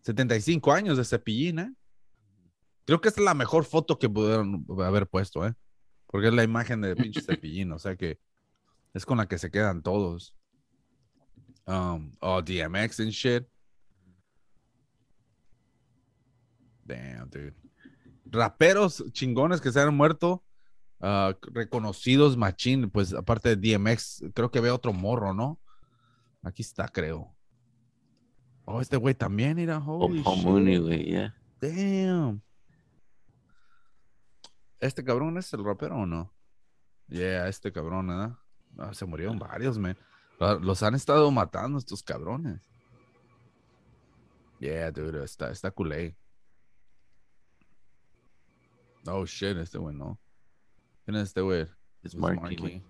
75 0.02 0.72
años 0.72 0.98
de 0.98 1.04
Cepillín, 1.04 1.60
¿eh? 1.60 1.74
Creo 2.86 3.00
que 3.00 3.08
es 3.08 3.18
la 3.18 3.34
mejor 3.34 3.64
foto 3.64 4.00
que 4.00 4.08
pudieron 4.10 4.66
haber 4.84 5.06
puesto, 5.06 5.46
¿eh? 5.46 5.54
Porque 6.08 6.26
es 6.26 6.34
la 6.34 6.42
imagen 6.42 6.80
de 6.80 6.96
pinche 6.96 7.20
Cepillín, 7.22 7.70
o 7.70 7.78
sea 7.78 7.94
que 7.94 8.18
es 8.92 9.06
con 9.06 9.18
la 9.18 9.28
que 9.28 9.38
se 9.38 9.52
quedan 9.52 9.80
todos. 9.80 10.34
Um, 11.66 12.16
oh, 12.20 12.42
DMX 12.42 12.98
and 12.98 13.10
shit. 13.12 13.46
Damn, 16.84 17.30
dude. 17.30 17.54
Raperos 18.30 19.04
chingones 19.12 19.60
que 19.60 19.72
se 19.72 19.80
han 19.80 19.94
muerto, 19.96 20.44
ah, 21.00 21.34
reconocidos 21.52 22.36
machín, 22.36 22.90
pues 22.90 23.12
aparte 23.12 23.56
de 23.56 23.76
DMX, 23.76 24.24
creo 24.34 24.50
que 24.50 24.60
ve 24.60 24.70
otro 24.70 24.92
morro, 24.92 25.34
¿no? 25.34 25.60
Aquí 26.42 26.62
está, 26.62 26.88
creo. 26.88 27.34
Oh, 28.64 28.80
este 28.80 28.96
güey 28.96 29.14
también, 29.14 29.58
O 29.68 30.04
holy 30.24 30.78
güey, 30.78 31.04
yeah. 31.06 31.34
Damn. 31.60 32.40
¿Este 34.78 35.04
cabrón 35.04 35.36
es 35.36 35.52
el 35.52 35.64
rapero 35.64 35.96
o 35.96 36.06
no? 36.06 36.32
Yeah, 37.08 37.48
este 37.48 37.72
cabrón, 37.72 38.06
¿verdad? 38.06 38.36
Ah, 38.78 38.94
se 38.94 39.04
murieron 39.04 39.38
varios, 39.38 39.76
man. 39.78 39.96
Lo- 40.38 40.58
Los 40.60 40.82
han 40.82 40.94
estado 40.94 41.30
matando 41.30 41.78
estos 41.78 42.02
cabrones. 42.02 42.60
Yeah, 44.60 44.90
dude, 44.90 45.24
está, 45.24 45.50
está 45.50 45.70
culé. 45.70 46.16
Oh, 49.06 49.24
shit, 49.26 49.56
este 49.56 49.78
güey 49.78 49.94
no. 49.96 50.18
¿Quién 51.04 51.16
es 51.16 51.28
este 51.28 51.40
güey? 51.40 51.66
Es 52.02 52.14
Marky. 52.14 52.82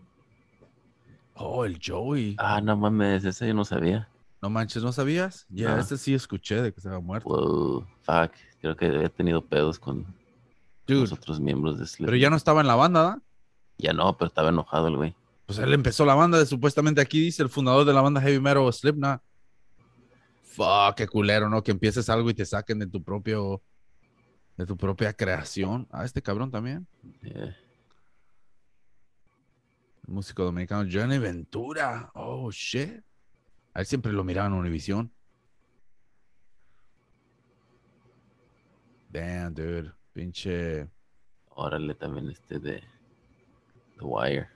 Oh, 1.34 1.64
el 1.64 1.78
Joey. 1.84 2.36
Ah, 2.38 2.60
no 2.60 2.76
mames, 2.76 3.24
ese 3.24 3.48
yo 3.48 3.54
no 3.54 3.64
sabía. 3.64 4.08
No 4.42 4.50
manches, 4.50 4.82
¿no 4.82 4.92
sabías? 4.92 5.46
Yeah, 5.50 5.74
No. 5.74 5.80
este 5.80 5.96
sí 5.98 6.14
escuché 6.14 6.60
de 6.62 6.72
que 6.72 6.80
se 6.80 6.88
había 6.88 7.00
muerto. 7.00 7.28
Wow, 7.28 7.86
fuck. 8.02 8.32
Creo 8.60 8.76
que 8.76 8.86
había 8.86 9.08
tenido 9.08 9.44
pedos 9.44 9.78
con 9.78 10.04
Dude, 10.86 11.00
los 11.02 11.12
otros 11.12 11.40
miembros 11.40 11.78
de 11.78 11.86
Slipknot. 11.86 12.06
pero 12.08 12.16
ya 12.16 12.30
no 12.30 12.36
estaba 12.36 12.60
en 12.60 12.66
la 12.66 12.74
banda, 12.74 13.02
¿verdad? 13.02 13.22
Ya 13.78 13.92
no, 13.92 14.16
pero 14.16 14.28
estaba 14.28 14.48
enojado 14.50 14.88
el 14.88 14.96
güey. 14.96 15.14
Pues 15.46 15.58
él 15.58 15.72
empezó 15.72 16.04
la 16.04 16.14
banda, 16.14 16.38
de, 16.38 16.46
supuestamente 16.46 17.00
aquí 17.00 17.20
dice 17.20 17.42
el 17.42 17.48
fundador 17.48 17.84
de 17.84 17.92
la 17.92 18.00
banda 18.02 18.20
Heavy 18.20 18.40
Metal 18.40 18.70
Slipknot. 18.72 19.20
Fuck, 20.42 20.94
qué 20.96 21.06
culero, 21.06 21.48
¿no? 21.48 21.62
Que 21.62 21.70
empieces 21.70 22.08
algo 22.10 22.28
y 22.30 22.34
te 22.34 22.44
saquen 22.44 22.78
de 22.80 22.86
tu 22.86 23.02
propio, 23.02 23.62
de 24.60 24.66
tu 24.66 24.76
propia 24.76 25.14
creación. 25.14 25.88
Ah, 25.90 26.04
este 26.04 26.20
cabrón 26.20 26.50
también. 26.50 26.86
Yeah. 27.22 27.56
El 30.06 30.14
músico 30.14 30.44
dominicano 30.44 30.86
Johnny 30.90 31.16
Ventura. 31.16 32.10
Oh, 32.14 32.50
shit. 32.50 33.02
A 33.72 33.80
él 33.80 33.86
siempre 33.86 34.12
lo 34.12 34.22
miraban 34.22 34.52
en 34.52 34.58
Univision. 34.58 35.10
Damn, 39.08 39.54
dude. 39.54 39.92
Pinche. 40.12 40.86
Órale, 41.48 41.94
también 41.94 42.28
este 42.28 42.58
de 42.58 42.82
The 43.98 44.04
Wire. 44.04 44.48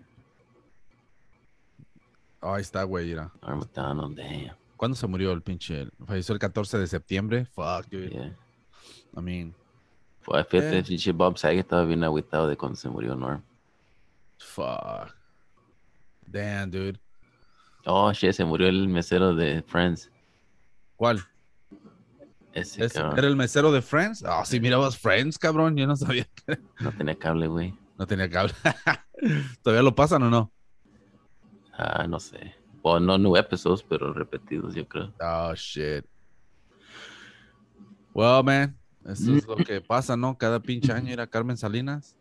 Oh, 2.41 2.53
ahí 2.53 2.61
está, 2.61 2.83
güey. 2.83 3.07
Mira. 3.07 3.33
Macdonald, 3.41 4.19
damn. 4.19 4.55
¿Cuándo 4.77 4.97
se 4.97 5.07
murió 5.07 5.33
el 5.33 5.41
pinche? 5.41 5.89
Falleció 6.05 6.35
el 6.35 6.41
14 6.41 6.77
de 6.77 6.87
septiembre. 6.89 7.47
Fuck, 7.47 7.87
dude. 7.91 8.11
Yeah. 8.11 8.37
I 9.17 9.21
mean, 9.23 9.55
Fue, 10.25 10.43
fíjate, 10.45 10.79
Eh. 10.79 11.13
Bob 11.13 11.39
Saget 11.39 11.61
estaba 11.61 11.85
bien 11.85 12.03
agüitado 12.03 12.49
de 12.49 12.57
cuando 12.57 12.77
se 12.77 12.89
murió 12.89 13.15
Norm. 13.15 13.43
fuck. 14.39 15.15
Damn, 16.27 16.71
dude. 16.71 16.99
Oh, 17.87 18.13
shit, 18.13 18.33
se 18.33 18.45
murió 18.45 18.67
el 18.69 18.89
mesero 18.89 19.35
de 19.35 19.63
Friends. 19.63 20.11
¿Cuál? 20.97 21.21
Ese 22.53 22.85
¿Ese 22.87 22.95
cabrón. 22.99 23.19
¿Era 23.19 23.29
el 23.29 23.37
mesero 23.37 23.71
de 23.73 23.83
Friends? 23.83 24.25
Ah, 24.25 24.45
sí, 24.45 24.59
mirabas 24.61 24.97
Friends, 24.99 25.39
cabrón. 25.39 25.77
Yo 25.77 25.87
no 25.87 25.95
sabía. 25.97 26.27
No 26.81 26.91
tenía 26.93 27.15
cable, 27.17 27.47
güey. 27.47 27.75
No 27.99 28.07
tenía 28.07 28.29
cable. 28.31 28.53
¿Todavía 29.63 29.83
lo 29.83 29.95
pasan 29.95 30.23
o 30.23 30.31
no? 30.31 30.51
Ah, 31.73 32.07
no 32.09 32.19
sé. 32.19 32.55
O 32.83 32.99
no 33.01 33.19
new 33.19 33.37
episodes, 33.37 33.83
pero 33.83 34.13
repetidos, 34.13 34.75
yo 34.75 34.87
creo. 34.89 35.13
Oh, 35.21 35.55
shit. 35.55 36.05
Well, 38.15 38.43
man. 38.45 38.79
Eso 39.07 39.35
es 39.35 39.47
lo 39.47 39.57
que 39.57 39.81
pasa, 39.81 40.17
¿no? 40.17 40.39
Cada 40.39 40.61
pinche 40.61 40.93
año 40.93 41.13
ir 41.13 41.21
a 41.21 41.27
Carmen 41.27 41.57
Salinas. 41.57 42.17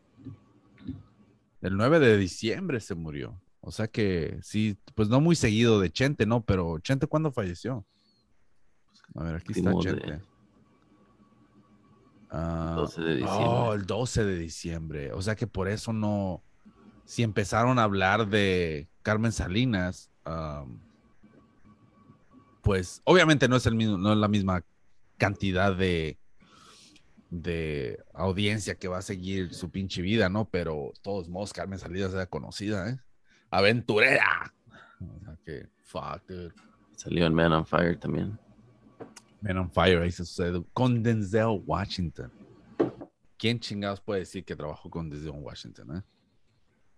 El 1.62 1.78
9 1.78 2.00
de 2.00 2.18
diciembre 2.18 2.80
se 2.80 2.94
murió. 2.94 3.40
O 3.62 3.72
sea 3.72 3.88
que 3.88 4.40
sí, 4.42 4.78
pues 4.94 5.08
no 5.08 5.22
muy 5.22 5.38
seguido 5.38 5.80
de 5.80 5.90
Chente, 5.90 6.26
¿no? 6.26 6.44
Pero 6.44 6.80
Chente, 6.80 7.08
¿cuándo 7.08 7.32
falleció? 7.32 7.86
A 9.16 9.24
ver, 9.24 9.36
aquí 9.36 9.54
está 9.54 9.74
Chente. 9.80 10.22
Ah, 12.30 12.74
12 12.76 13.02
de 13.02 13.16
diciembre. 13.16 13.46
Oh, 13.48 13.74
el 13.74 13.86
12 13.86 14.26
de 14.26 14.38
diciembre. 14.38 15.14
O 15.14 15.22
sea 15.22 15.36
que 15.36 15.48
por 15.48 15.70
eso 15.70 15.94
no. 15.94 16.44
Si 17.06 17.24
empezaron 17.24 17.80
a 17.80 17.84
hablar 17.84 18.28
de 18.28 18.90
Carmen 19.02 19.32
Salinas, 19.32 20.10
pues 22.62 23.02
obviamente 23.06 23.48
no 23.48 23.56
es 23.56 23.66
el 23.66 23.76
mismo, 23.76 23.98
no 23.98 24.12
es 24.12 24.18
la 24.18 24.28
misma 24.28 24.64
cantidad 25.18 25.76
de 25.76 26.18
de 27.42 28.04
audiencia 28.14 28.76
que 28.76 28.88
va 28.88 29.00
a 29.00 29.02
seguir 29.02 29.54
su 29.56 29.72
pinche 29.72 30.04
vida, 30.04 30.30
¿no? 30.30 30.50
Pero 30.50 30.94
todos 31.02 31.28
modos, 31.30 31.52
Carmen 31.52 31.80
Salinas 31.80 32.14
era 32.14 32.28
conocida, 32.28 32.90
¿eh? 32.90 33.00
Aventurera. 33.50 34.54
O 35.00 35.20
sea 35.20 35.38
que, 35.44 35.68
fuck, 35.82 36.24
dude. 36.28 36.54
Salió 36.96 37.26
en 37.26 37.34
Man 37.34 37.52
on 37.52 37.66
Fire 37.66 37.98
también. 38.00 38.38
Man 39.42 39.58
on 39.58 39.72
Fire, 39.72 40.00
ahí 40.00 40.12
se 40.12 40.26
sucede. 40.26 40.64
Con 40.74 41.02
Denzel 41.02 41.62
Washington. 41.66 42.32
¿Quién 43.38 43.60
chingados 43.60 44.00
puede 44.00 44.20
decir 44.22 44.46
que 44.46 44.56
trabajó 44.56 44.90
con 44.90 45.10
Denzel 45.10 45.32
Washington, 45.32 45.98
eh? 45.98 46.02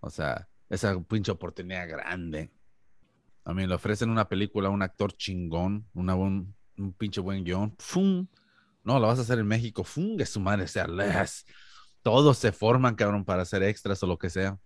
O 0.02 0.10
sea, 0.10 0.48
esa 0.70 1.00
pinche 1.02 1.32
oportunidad 1.32 1.88
grande. 1.88 2.52
A 3.46 3.54
mí 3.54 3.66
le 3.66 3.74
ofrecen 3.74 4.10
una 4.10 4.28
película 4.28 4.68
a 4.68 4.72
un 4.72 4.82
actor 4.82 5.14
chingón, 5.14 5.88
una 5.94 6.14
buen- 6.14 6.54
un 6.78 6.94
pinche 6.94 7.22
buen 7.22 7.44
guion. 7.44 7.74
¡Fum! 7.80 8.28
No, 8.86 9.00
la 9.00 9.08
vas 9.08 9.20
a 9.20 9.24
hacer 9.24 9.40
en 9.40 9.48
México. 9.48 9.84
¡Fum! 9.84 10.16
Que 10.18 10.26
su 10.26 10.40
madre 10.40 10.68
sea 10.68 10.88
les. 10.88 11.46
Todos 12.04 12.38
se 12.38 12.52
forman, 12.52 12.96
cabrón, 12.96 13.26
para 13.26 13.42
hacer 13.42 13.64
extras 13.64 14.02
o 14.04 14.08
lo 14.08 14.18
que 14.18 14.30
sea. 14.30 14.58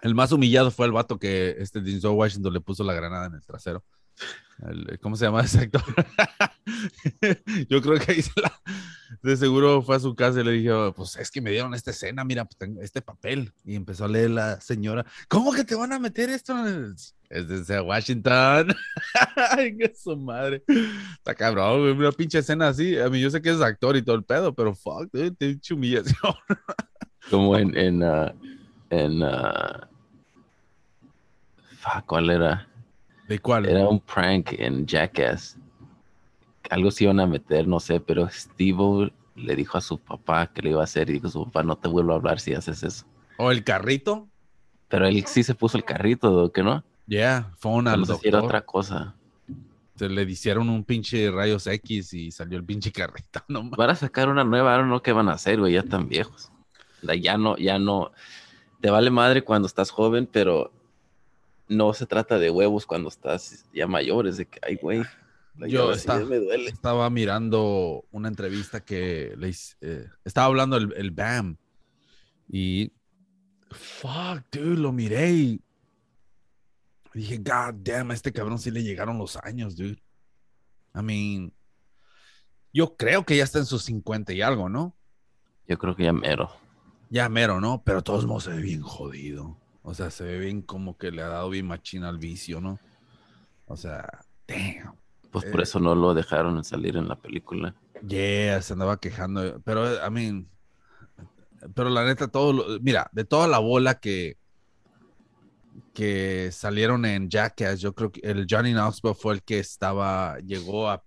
El 0.00 0.14
más 0.14 0.32
humillado 0.32 0.70
fue 0.70 0.86
el 0.86 0.92
vato 0.92 1.18
que 1.18 1.56
este 1.58 1.80
Denzel 1.80 2.10
Washington 2.10 2.52
le 2.52 2.60
puso 2.60 2.82
la 2.84 2.92
granada 2.94 3.26
en 3.26 3.34
el 3.34 3.44
trasero. 3.44 3.84
El- 4.68 4.98
¿Cómo 5.00 5.16
se 5.16 5.24
llama 5.24 5.42
ese 5.42 5.58
actor? 5.60 5.82
Yo 7.68 7.82
creo 7.82 7.98
que 7.98 8.12
ahí 8.12 8.22
se 8.22 8.30
la- 8.40 8.60
de 9.22 9.36
seguro 9.36 9.82
fue 9.82 9.96
a 9.96 10.00
su 10.00 10.14
casa 10.14 10.40
y 10.40 10.44
le 10.44 10.52
dijo, 10.52 10.92
pues 10.94 11.16
es 11.16 11.30
que 11.30 11.40
me 11.40 11.50
dieron 11.50 11.74
esta 11.74 11.90
escena, 11.90 12.24
mira, 12.24 12.44
pues 12.44 12.70
este 12.80 13.02
papel. 13.02 13.52
Y 13.64 13.74
empezó 13.74 14.04
a 14.04 14.08
leer 14.08 14.30
la 14.30 14.60
señora, 14.60 15.04
¿cómo 15.28 15.52
que 15.52 15.64
te 15.64 15.74
van 15.74 15.92
a 15.92 15.98
meter 15.98 16.30
esto? 16.30 16.52
en 16.58 16.66
el-?" 16.66 16.94
Es 17.32 17.48
desde 17.48 17.80
Washington. 17.80 18.74
Ay, 19.56 19.74
que 19.74 19.94
su 19.94 20.14
madre. 20.14 20.62
Está 21.14 21.34
cabrón, 21.34 21.80
güey, 21.80 21.92
una 21.92 22.12
pinche 22.12 22.38
escena 22.38 22.68
así. 22.68 22.98
A 22.98 23.08
mí 23.08 23.20
yo 23.20 23.30
sé 23.30 23.40
que 23.40 23.48
es 23.48 23.60
actor 23.62 23.96
y 23.96 24.02
todo 24.02 24.16
el 24.16 24.22
pedo, 24.22 24.54
pero 24.54 24.74
fuck, 24.74 25.10
dude, 25.10 25.30
te 25.30 25.46
he 25.48 25.74
humillación. 25.74 26.34
Como 27.30 27.56
en, 27.56 27.74
en, 27.74 28.02
ah, 28.02 28.34
en... 28.90 29.22
ah, 29.22 29.88
fuck, 31.78 32.04
¿Cuál 32.04 32.28
era? 32.28 32.68
¿De 33.28 33.38
cuál? 33.38 33.64
Era 33.64 33.88
un 33.88 34.00
prank 34.00 34.52
en 34.58 34.86
Jackass. 34.86 35.56
Algo 36.68 36.90
se 36.90 37.04
iban 37.04 37.18
a 37.18 37.26
meter, 37.26 37.66
no 37.66 37.80
sé, 37.80 37.98
pero 37.98 38.28
Steve 38.28 39.10
le 39.36 39.56
dijo 39.56 39.78
a 39.78 39.80
su 39.80 39.96
papá 39.98 40.48
que 40.52 40.60
le 40.60 40.70
iba 40.70 40.82
a 40.82 40.84
hacer 40.84 41.08
y 41.08 41.14
dijo 41.14 41.30
su 41.30 41.44
papá, 41.46 41.62
no 41.62 41.76
te 41.76 41.88
vuelvo 41.88 42.12
a 42.12 42.16
hablar 42.16 42.40
si 42.40 42.52
haces 42.52 42.82
eso. 42.82 43.06
¿O 43.38 43.50
el 43.50 43.64
carrito? 43.64 44.28
Pero 44.88 45.06
él 45.06 45.24
sí 45.26 45.42
se 45.42 45.54
puso 45.54 45.78
el 45.78 45.84
carrito, 45.84 46.52
¿qué 46.52 46.62
no? 46.62 46.84
Yeah, 47.06 47.50
fue 47.58 47.72
una 47.72 47.96
No 47.96 48.04
sé 48.04 48.16
si 48.16 48.28
era 48.28 48.42
otra 48.42 48.64
cosa. 48.64 49.14
Se 49.96 50.08
le 50.08 50.22
hicieron 50.22 50.68
un 50.68 50.84
pinche 50.84 51.30
rayos 51.30 51.66
X 51.66 52.14
y 52.14 52.30
salió 52.30 52.58
el 52.58 52.64
pinche 52.64 52.90
carrito. 52.92 53.44
Van 53.48 53.90
a 53.90 53.94
sacar 53.94 54.28
una 54.28 54.44
nueva, 54.44 54.74
ahora 54.74 54.86
no 54.86 55.02
qué 55.02 55.12
van 55.12 55.28
a 55.28 55.32
hacer, 55.32 55.60
güey, 55.60 55.74
ya 55.74 55.80
están 55.80 56.08
viejos. 56.08 56.50
Ya 57.20 57.36
no, 57.36 57.56
ya 57.56 57.78
no. 57.78 58.12
Te 58.80 58.90
vale 58.90 59.10
madre 59.10 59.42
cuando 59.42 59.66
estás 59.66 59.90
joven, 59.90 60.28
pero 60.30 60.72
no 61.68 61.92
se 61.94 62.06
trata 62.06 62.38
de 62.38 62.50
huevos 62.50 62.86
cuando 62.86 63.08
estás 63.08 63.66
ya 63.74 63.86
mayor, 63.86 64.26
es 64.26 64.36
de 64.36 64.46
que, 64.46 64.60
ay, 64.62 64.76
güey. 64.76 65.02
Yo 65.68 65.92
está- 65.92 66.18
me 66.20 66.38
duele. 66.38 66.70
Estaba 66.70 67.08
mirando 67.10 68.04
una 68.10 68.28
entrevista 68.28 68.84
que 68.84 69.34
le 69.36 69.52
eh, 69.80 70.06
estaba 70.24 70.46
hablando 70.46 70.76
el, 70.76 70.94
el 70.96 71.10
BAM 71.10 71.56
y 72.48 72.92
fuck, 73.70 74.42
dude, 74.50 74.78
lo 74.78 74.92
miré 74.92 75.30
y 75.32 75.60
dije, 77.14 77.38
God 77.38 77.74
damn, 77.82 78.10
a 78.10 78.14
este 78.14 78.32
cabrón 78.32 78.58
sí 78.58 78.70
le 78.70 78.82
llegaron 78.82 79.18
los 79.18 79.36
años, 79.36 79.76
dude. 79.76 80.02
I 80.94 81.02
mean, 81.02 81.52
yo 82.72 82.96
creo 82.96 83.24
que 83.24 83.36
ya 83.36 83.44
está 83.44 83.58
en 83.58 83.66
sus 83.66 83.84
50 83.84 84.32
y 84.32 84.42
algo, 84.42 84.68
¿no? 84.68 84.96
Yo 85.66 85.78
creo 85.78 85.94
que 85.96 86.04
ya 86.04 86.12
mero. 86.12 86.50
Ya 87.10 87.28
mero, 87.28 87.60
¿no? 87.60 87.82
Pero 87.84 87.98
de 87.98 88.02
todos 88.04 88.26
modos 88.26 88.44
se 88.44 88.50
ve 88.50 88.60
bien 88.62 88.82
jodido. 88.82 89.58
O 89.82 89.94
sea, 89.94 90.10
se 90.10 90.24
ve 90.24 90.38
bien 90.38 90.62
como 90.62 90.96
que 90.96 91.10
le 91.10 91.22
ha 91.22 91.28
dado 91.28 91.50
bien 91.50 91.66
machina 91.66 92.08
al 92.08 92.18
vicio, 92.18 92.60
¿no? 92.60 92.78
O 93.66 93.76
sea, 93.76 94.06
damn. 94.46 94.94
Pues 95.30 95.44
por 95.46 95.60
Eh. 95.60 95.62
eso 95.64 95.80
no 95.80 95.94
lo 95.94 96.14
dejaron 96.14 96.62
salir 96.64 96.96
en 96.96 97.08
la 97.08 97.16
película. 97.16 97.74
Yeah, 98.06 98.60
se 98.62 98.72
andaba 98.74 98.98
quejando. 99.00 99.60
Pero, 99.64 99.94
I 100.06 100.10
mean, 100.10 100.48
pero 101.74 101.88
la 101.90 102.04
neta, 102.04 102.28
todo, 102.28 102.52
lo- 102.52 102.80
mira, 102.80 103.08
de 103.12 103.24
toda 103.24 103.46
la 103.48 103.58
bola 103.58 103.98
que, 104.00 104.36
que 105.94 106.50
salieron 106.52 107.04
en 107.04 107.28
Jackass, 107.28 107.80
yo 107.80 107.94
creo 107.94 108.12
que 108.12 108.20
el 108.22 108.46
Johnny 108.48 108.72
Knoxville 108.72 109.14
fue 109.14 109.34
el 109.34 109.42
que 109.42 109.58
estaba, 109.58 110.38
llegó 110.40 110.90
a, 110.90 111.04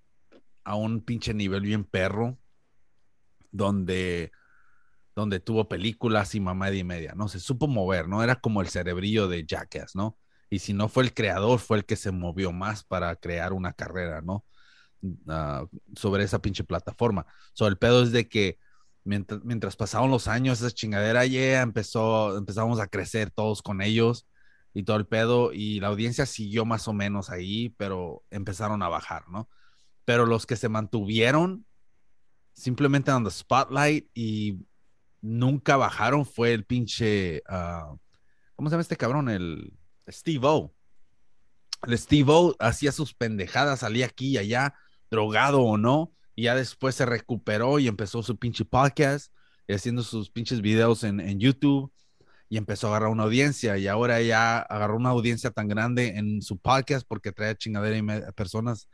a 0.63 0.75
un 0.75 1.01
pinche 1.01 1.33
nivel 1.33 1.61
bien 1.61 1.83
perro, 1.85 2.37
donde, 3.51 4.31
donde 5.15 5.39
tuvo 5.39 5.67
películas 5.67 6.35
y 6.35 6.39
mamá 6.39 6.71
y 6.71 6.83
media, 6.83 7.13
¿no? 7.15 7.27
Se 7.27 7.39
supo 7.39 7.67
mover, 7.67 8.07
¿no? 8.07 8.23
Era 8.23 8.35
como 8.35 8.61
el 8.61 8.69
cerebrillo 8.69 9.27
de 9.27 9.45
Jackass, 9.45 9.95
¿no? 9.95 10.17
Y 10.49 10.59
si 10.59 10.73
no 10.73 10.89
fue 10.89 11.03
el 11.03 11.13
creador, 11.13 11.59
fue 11.59 11.77
el 11.77 11.85
que 11.85 11.95
se 11.95 12.11
movió 12.11 12.51
más 12.51 12.83
para 12.83 13.15
crear 13.15 13.53
una 13.53 13.73
carrera, 13.73 14.21
¿no? 14.21 14.45
Ah, 15.27 15.65
sobre 15.95 16.23
esa 16.23 16.39
pinche 16.39 16.63
plataforma. 16.63 17.25
So, 17.53 17.67
el 17.67 17.77
pedo 17.77 18.03
es 18.03 18.11
de 18.11 18.27
que 18.27 18.57
mientras, 19.03 19.43
mientras 19.43 19.75
pasaban 19.75 20.11
los 20.11 20.27
años, 20.27 20.61
esa 20.61 20.71
chingadera 20.71 21.25
ya 21.25 21.61
empezó, 21.61 22.37
empezamos 22.37 22.79
a 22.79 22.87
crecer 22.87 23.31
todos 23.31 23.61
con 23.61 23.81
ellos 23.81 24.27
y 24.75 24.83
todo 24.83 24.97
el 24.97 25.07
pedo, 25.07 25.53
y 25.53 25.79
la 25.79 25.87
audiencia 25.87 26.25
siguió 26.25 26.65
más 26.65 26.89
o 26.89 26.93
menos 26.93 27.29
ahí, 27.29 27.69
pero 27.77 28.25
empezaron 28.29 28.83
a 28.83 28.89
bajar, 28.89 29.29
¿no? 29.29 29.49
Pero 30.03 30.25
los 30.25 30.45
que 30.45 30.57
se 30.57 30.67
mantuvieron 30.67 31.65
simplemente 32.51 33.09
en 33.09 33.23
the 33.23 33.31
spotlight 33.31 34.09
y 34.13 34.59
nunca 35.21 35.77
bajaron 35.77 36.25
fue 36.25 36.53
el 36.53 36.65
pinche, 36.65 37.41
ah, 37.47 37.95
¿cómo 38.57 38.69
se 38.69 38.73
llama 38.73 38.81
este 38.81 38.97
cabrón? 38.97 39.29
El 39.29 39.79
Steve 40.09 40.45
O. 40.45 40.73
El 41.87 41.97
Steve 41.97 42.29
O 42.33 42.53
hacía 42.59 42.91
sus 42.91 43.13
pendejadas, 43.13 43.79
salía 43.79 44.07
aquí 44.07 44.31
y 44.31 44.37
allá, 44.39 44.75
drogado 45.09 45.61
o 45.61 45.77
no, 45.77 46.11
y 46.35 46.43
ya 46.43 46.55
después 46.55 46.95
se 46.95 47.05
recuperó 47.05 47.79
y 47.79 47.87
empezó 47.87 48.21
su 48.23 48.37
pinche 48.37 48.65
podcast 48.65 49.31
y 49.69 49.73
haciendo 49.73 50.03
sus 50.03 50.29
pinches 50.29 50.59
videos 50.59 51.05
en, 51.05 51.21
en 51.21 51.39
YouTube 51.39 51.93
y 52.55 52.57
empezó 52.57 52.87
a 52.87 52.91
agarrar 52.91 53.09
una 53.09 53.23
audiencia 53.23 53.77
y 53.77 53.85
ahora 53.89 54.21
ya 54.21 54.59
agarró 54.59 54.95
una 54.95 55.09
audiencia 55.09 55.51
tan 55.51 55.67
grande 55.67 56.15
en 56.15 56.41
su 56.41 56.57
podcast 56.57 57.05
porque 57.05 57.33
trae 57.33 57.53
chingadera 57.57 57.97
y 57.97 58.31
personas 58.31 58.87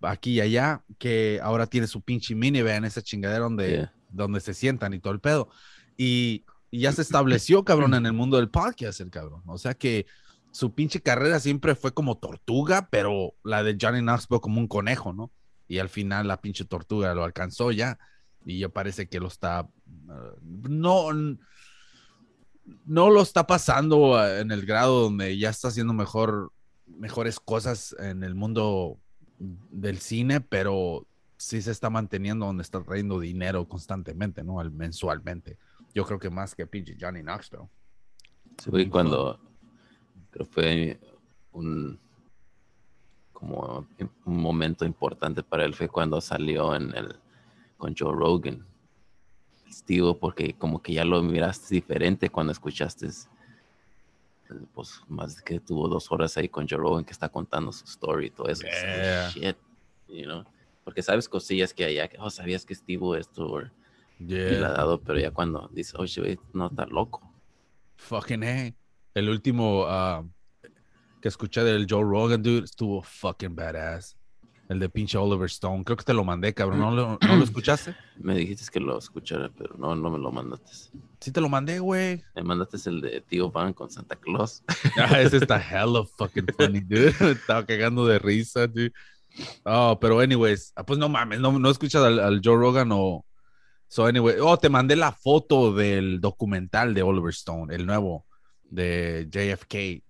aquí 0.00 0.32
y 0.32 0.40
allá 0.40 0.82
que 0.98 1.38
ahora 1.40 1.68
tiene 1.68 1.86
su 1.86 2.02
pinche 2.02 2.34
minivan, 2.34 2.84
esa 2.84 3.02
chingadera 3.02 3.44
donde, 3.44 3.68
Yeah. 3.68 3.92
donde 4.10 4.40
se 4.40 4.54
sientan 4.54 4.92
y 4.92 4.98
todo 4.98 5.12
el 5.12 5.20
pedo. 5.20 5.50
Y, 5.96 6.44
y 6.72 6.80
ya 6.80 6.90
se 6.90 7.02
estableció, 7.06 7.64
cabrón, 7.64 7.94
en 7.94 8.06
el 8.06 8.12
mundo 8.12 8.38
del 8.38 8.50
podcast, 8.50 9.00
el 9.00 9.10
cabrón. 9.12 9.44
O 9.46 9.56
sea 9.56 9.74
que 9.74 10.06
su 10.50 10.74
pinche 10.74 11.00
carrera 11.00 11.38
siempre 11.38 11.76
fue 11.76 11.94
como 11.94 12.18
tortuga, 12.18 12.88
pero 12.90 13.34
la 13.44 13.62
de 13.62 13.76
Johnny 13.80 14.00
Knoxville 14.00 14.40
como 14.40 14.58
un 14.58 14.66
conejo, 14.66 15.12
¿no? 15.12 15.30
Y 15.68 15.78
al 15.78 15.90
final 15.90 16.26
la 16.26 16.40
pinche 16.40 16.64
tortuga 16.64 17.14
lo 17.14 17.22
alcanzó 17.22 17.70
ya. 17.70 18.00
Y 18.44 18.58
ya 18.58 18.68
parece 18.68 19.08
que 19.08 19.20
lo 19.20 19.28
está. 19.28 19.62
uh, 19.62 20.40
no. 20.68 21.12
No 22.84 23.10
lo 23.10 23.22
está 23.22 23.46
pasando 23.46 24.12
uh, 24.12 24.40
en 24.40 24.50
el 24.50 24.66
grado 24.66 25.02
donde 25.02 25.36
ya 25.38 25.50
está 25.50 25.68
haciendo 25.68 25.92
mejor, 25.92 26.52
mejores 26.86 27.38
cosas 27.38 27.94
en 27.98 28.22
el 28.24 28.34
mundo 28.34 28.98
del 29.38 29.98
cine, 29.98 30.40
pero 30.40 31.06
sí 31.36 31.60
se 31.62 31.70
está 31.70 31.90
manteniendo 31.90 32.46
donde 32.46 32.62
está 32.62 32.82
trayendo 32.82 33.20
dinero 33.20 33.68
constantemente, 33.68 34.42
¿no? 34.42 34.58
Al- 34.58 34.70
mensualmente. 34.72 35.58
Yo 35.94 36.04
creo 36.04 36.18
que 36.18 36.30
más 36.30 36.54
que 36.54 36.66
pinche 36.66 36.96
Johnny 37.00 37.22
Knoxville. 37.22 37.68
Sí, 38.58 38.70
güey, 38.70 38.88
cuando 38.88 39.38
creo 40.30 40.46
fue 40.46 40.98
un 41.52 41.98
como 43.32 43.86
un 44.24 44.36
momento 44.40 44.86
importante 44.86 45.42
para 45.42 45.64
él 45.66 45.74
fue 45.74 45.88
cuando 45.88 46.20
salió 46.22 46.74
en 46.74 46.94
el 46.96 47.16
con 47.76 47.94
Joe 47.96 48.14
Rogan. 48.14 48.66
Steve, 49.70 50.14
porque 50.20 50.54
como 50.54 50.80
que 50.80 50.92
ya 50.92 51.04
lo 51.04 51.22
miraste 51.22 51.74
diferente 51.74 52.28
cuando 52.30 52.52
escuchaste 52.52 53.08
pues 54.74 55.00
más 55.08 55.42
que 55.42 55.58
tuvo 55.58 55.88
dos 55.88 56.10
horas 56.12 56.36
ahí 56.36 56.48
con 56.48 56.68
Joe 56.68 56.78
Rogan 56.78 57.04
que 57.04 57.12
está 57.12 57.28
contando 57.28 57.72
su 57.72 57.84
story 57.84 58.26
y 58.26 58.30
todo 58.30 58.48
eso. 58.48 58.62
Yeah. 58.62 59.30
shit, 59.30 59.56
you 60.08 60.24
know? 60.24 60.44
Porque 60.84 61.02
sabes 61.02 61.28
cosillas 61.28 61.74
que 61.74 61.84
allá, 61.84 62.06
que, 62.08 62.16
oh, 62.20 62.30
sabías 62.30 62.64
que 62.64 62.74
Steve 62.74 63.18
esto, 63.18 63.48
or- 63.48 63.72
y 64.20 64.24
le 64.24 64.64
ha 64.64 64.70
dado, 64.70 65.00
pero 65.00 65.18
ya 65.18 65.30
cuando 65.32 65.68
dice, 65.72 65.94
oh, 65.98 66.06
shit, 66.06 66.40
no 66.52 66.68
está 66.68 66.86
loco. 66.86 67.20
Fucking 67.96 68.44
A. 68.44 68.72
El 69.14 69.28
último 69.28 69.84
ah, 69.88 70.24
que 71.20 71.28
escuché 71.28 71.64
del 71.64 71.86
Joe 71.90 72.04
Rogan, 72.04 72.42
dude, 72.42 72.64
estuvo 72.64 73.02
fucking 73.02 73.56
badass. 73.56 74.16
El 74.68 74.80
de 74.80 74.88
pinche 74.88 75.16
Oliver 75.16 75.46
Stone. 75.46 75.84
Creo 75.84 75.96
que 75.96 76.04
te 76.04 76.12
lo 76.12 76.24
mandé, 76.24 76.52
cabrón. 76.52 76.80
¿No 76.80 76.90
lo, 76.90 77.18
¿no 77.20 77.36
lo 77.36 77.44
escuchaste? 77.44 77.94
Me 78.18 78.34
dijiste 78.34 78.64
que 78.72 78.80
lo 78.80 78.98
escuchara, 78.98 79.50
pero 79.56 79.76
no, 79.78 79.94
no 79.94 80.10
me 80.10 80.18
lo 80.18 80.32
mandaste. 80.32 80.90
Sí 81.20 81.30
te 81.30 81.40
lo 81.40 81.48
mandé, 81.48 81.78
güey. 81.78 82.22
Me 82.34 82.42
mandaste 82.42 82.76
el 82.90 83.00
de 83.00 83.20
Tío 83.20 83.50
Van 83.50 83.72
con 83.72 83.90
Santa 83.90 84.16
Claus. 84.16 84.62
Ah, 84.98 85.20
ese 85.20 85.36
está 85.36 85.58
hella 85.58 86.02
fucking 86.16 86.46
funny, 86.56 86.80
dude. 86.80 87.14
Me 87.20 87.30
Estaba 87.32 87.64
cagando 87.64 88.06
de 88.06 88.18
risa, 88.18 88.66
dude. 88.66 88.92
Oh, 89.64 89.98
pero 90.00 90.18
anyways, 90.20 90.72
ah, 90.76 90.84
pues 90.84 90.98
no 90.98 91.08
mames, 91.08 91.38
no, 91.40 91.58
no 91.58 91.70
escuchas 91.70 92.02
al, 92.02 92.18
al 92.18 92.40
Joe 92.42 92.56
Rogan 92.56 92.88
o... 92.92 93.24
So 93.88 94.06
anyway, 94.06 94.36
oh, 94.40 94.56
te 94.56 94.68
mandé 94.68 94.96
la 94.96 95.12
foto 95.12 95.72
del 95.72 96.20
documental 96.20 96.92
de 96.94 97.02
Oliver 97.02 97.30
Stone, 97.30 97.72
el 97.74 97.86
nuevo 97.86 98.26
de 98.64 99.28
JFK. 99.30 100.02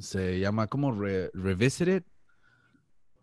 Se 0.00 0.38
llama, 0.38 0.68
¿cómo? 0.68 0.92
Re- 0.92 1.30
Revisited. 1.34 2.04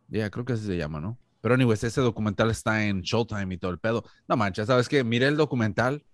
Ya, 0.08 0.30
creo 0.30 0.46
que 0.46 0.54
así 0.54 0.66
se 0.66 0.78
llama, 0.78 1.00
¿no? 1.00 1.18
Pero 1.42 1.56
anyways, 1.56 1.84
ese 1.84 2.02
documental 2.02 2.50
está 2.50 2.86
en 2.86 3.02
Showtime 3.02 3.54
y 3.54 3.58
todo 3.58 3.72
el 3.72 3.80
pedo. 3.80 4.04
No 4.28 4.38
manches, 4.38 4.68
¿sabes 4.68 4.90
qué? 4.90 5.04
Miré 5.04 5.28
el 5.28 5.38
documental 5.38 6.06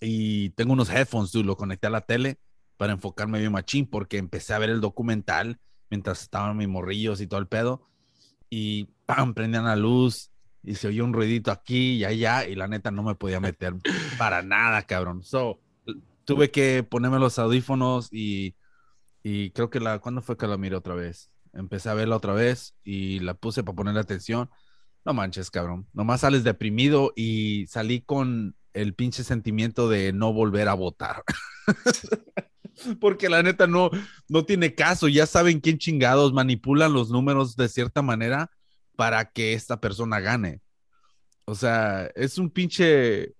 y 0.00 0.50
tengo 0.50 0.72
unos 0.72 0.90
headphones, 0.90 1.32
dude, 1.32 1.44
lo 1.44 1.56
conecté 1.56 1.86
a 1.86 1.90
la 1.90 2.00
tele 2.00 2.38
para 2.76 2.92
enfocarme 2.92 3.38
bien 3.38 3.52
machín 3.52 3.86
porque 3.86 4.18
empecé 4.18 4.54
a 4.54 4.58
ver 4.58 4.70
el 4.70 4.80
documental 4.80 5.60
mientras 5.90 6.22
estaban 6.22 6.56
mis 6.56 6.68
morrillos 6.68 7.20
y 7.20 7.26
todo 7.26 7.38
el 7.40 7.46
pedo 7.46 7.88
y 8.50 8.84
¡pam! 9.06 9.34
prendían 9.34 9.64
la 9.64 9.76
luz 9.76 10.30
y 10.62 10.74
se 10.74 10.88
oyó 10.88 11.04
un 11.06 11.14
ruidito 11.14 11.50
aquí 11.50 11.94
y 11.94 12.04
allá 12.04 12.46
y 12.46 12.54
la 12.54 12.68
neta 12.68 12.90
no 12.90 13.02
me 13.02 13.14
podía 13.14 13.40
meter 13.40 13.74
para 14.18 14.42
nada, 14.42 14.82
cabrón. 14.82 15.22
So, 15.22 15.60
tuve 16.26 16.50
que 16.50 16.82
ponerme 16.82 17.18
los 17.18 17.38
audífonos 17.38 18.08
y, 18.12 18.54
y 19.22 19.52
creo 19.52 19.70
que 19.70 19.80
la, 19.80 20.00
¿cuándo 20.00 20.22
fue 20.22 20.36
que 20.36 20.46
la 20.46 20.58
miré 20.58 20.76
otra 20.76 20.94
vez? 20.94 21.31
Empecé 21.52 21.90
a 21.90 21.94
verla 21.94 22.16
otra 22.16 22.32
vez 22.32 22.74
y 22.84 23.20
la 23.20 23.34
puse 23.34 23.62
para 23.62 23.76
ponerle 23.76 24.00
atención. 24.00 24.50
No 25.04 25.12
manches, 25.12 25.50
cabrón. 25.50 25.86
Nomás 25.92 26.20
sales 26.20 26.44
deprimido 26.44 27.12
y 27.16 27.66
salí 27.68 28.00
con 28.00 28.56
el 28.72 28.94
pinche 28.94 29.24
sentimiento 29.24 29.88
de 29.88 30.12
no 30.12 30.32
volver 30.32 30.68
a 30.68 30.74
votar. 30.74 31.22
Porque 33.00 33.28
la 33.28 33.42
neta 33.42 33.66
no, 33.66 33.90
no 34.28 34.44
tiene 34.44 34.74
caso. 34.74 35.08
Ya 35.08 35.26
saben 35.26 35.60
quién 35.60 35.78
chingados 35.78 36.32
manipulan 36.32 36.92
los 36.92 37.10
números 37.10 37.56
de 37.56 37.68
cierta 37.68 38.02
manera 38.02 38.50
para 38.96 39.30
que 39.30 39.52
esta 39.52 39.80
persona 39.80 40.20
gane. 40.20 40.60
O 41.44 41.54
sea, 41.54 42.06
es 42.14 42.38
un 42.38 42.50
pinche. 42.50 43.34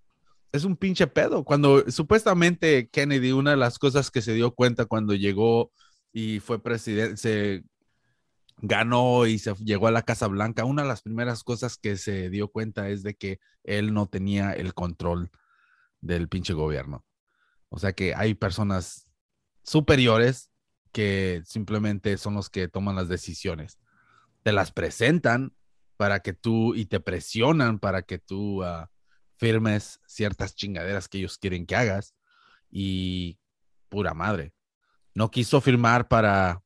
es 0.53 0.65
un 0.65 0.77
pinche 0.77 1.07
pedo. 1.07 1.45
Cuando 1.45 1.85
supuestamente 1.91 2.89
Kennedy, 2.91 3.33
una 3.33 3.53
de 3.53 3.57
las 3.57 3.79
cosas 3.79 4.11
que 4.11 4.23
se 4.23 4.35
dio 4.35 4.55
cuenta 4.55 4.85
cuando 4.87 5.15
llegó 5.15 5.73
y 6.13 6.41
fue 6.41 6.63
presidente, 6.63 7.17
se 7.17 7.65
ganó 8.63 9.27
y 9.27 9.39
se 9.39 9.55
llegó 9.57 9.89
a 9.89 9.91
la 9.91 10.03
Casa 10.03 10.29
Blanca, 10.29 10.65
una 10.65 10.83
de 10.83 10.89
las 10.89 11.03
primeras 11.03 11.43
cosas 11.43 11.77
que 11.77 11.97
se 11.97 12.31
dio 12.31 12.49
cuenta 12.49 12.89
es 12.89 13.03
de 13.03 13.15
que 13.15 13.41
él 13.65 13.93
no 13.93 14.07
tenía 14.07 14.53
el 14.53 14.73
control 14.73 15.31
del 16.01 16.29
pinche 16.29 16.55
gobierno. 16.55 17.05
O 17.69 17.79
sea 17.79 17.93
que 17.93 18.15
hay 18.15 18.35
personas 18.35 19.09
superiores 19.65 20.51
que 20.93 21.43
simplemente 21.45 22.17
son 22.19 22.35
los 22.35 22.51
que 22.51 22.69
toman 22.69 22.95
las 22.95 23.09
decisiones. 23.09 23.79
Te 24.43 24.53
las 24.53 24.71
presentan 24.71 25.55
para 25.97 26.21
que 26.21 26.33
tú 26.33 26.75
y 26.75 26.87
te 26.87 27.01
presionan 27.01 27.81
para 27.81 28.03
que 28.03 28.19
tú 28.19 28.63
ah, 28.63 28.91
firmes 29.37 30.01
ciertas 30.07 30.55
chingaderas 30.55 31.09
que 31.09 31.19
ellos 31.19 31.37
quieren 31.37 31.67
que 31.67 31.75
hagas 31.75 32.15
y 32.71 33.39
pura 33.89 34.15
madre. 34.15 34.53
No 35.15 35.31
quiso 35.31 35.61
firmar 35.61 36.09
para, 36.09 36.62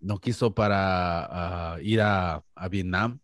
no 0.00 0.18
quiso 0.20 0.54
para 0.54 1.72
ah, 1.74 1.80
ir 1.80 2.00
a, 2.00 2.44
a 2.54 2.68
Vietnam, 2.68 3.20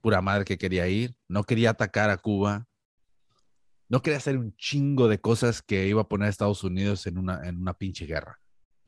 pura 0.00 0.20
madre 0.20 0.44
que 0.44 0.58
quería 0.58 0.86
ir, 0.88 1.16
no 1.28 1.44
quería 1.44 1.70
atacar 1.70 2.10
a 2.10 2.18
Cuba, 2.18 2.66
no 3.88 4.02
quería 4.02 4.18
hacer 4.18 4.38
un 4.38 4.56
chingo 4.56 5.08
de 5.08 5.20
cosas 5.20 5.62
que 5.62 5.86
iba 5.86 6.02
a 6.02 6.08
poner 6.08 6.26
a 6.26 6.30
Estados 6.30 6.64
Unidos 6.64 7.06
en 7.06 7.18
una, 7.18 7.46
en 7.46 7.58
una 7.58 7.74
pinche 7.74 8.06
guerra. 8.06 8.40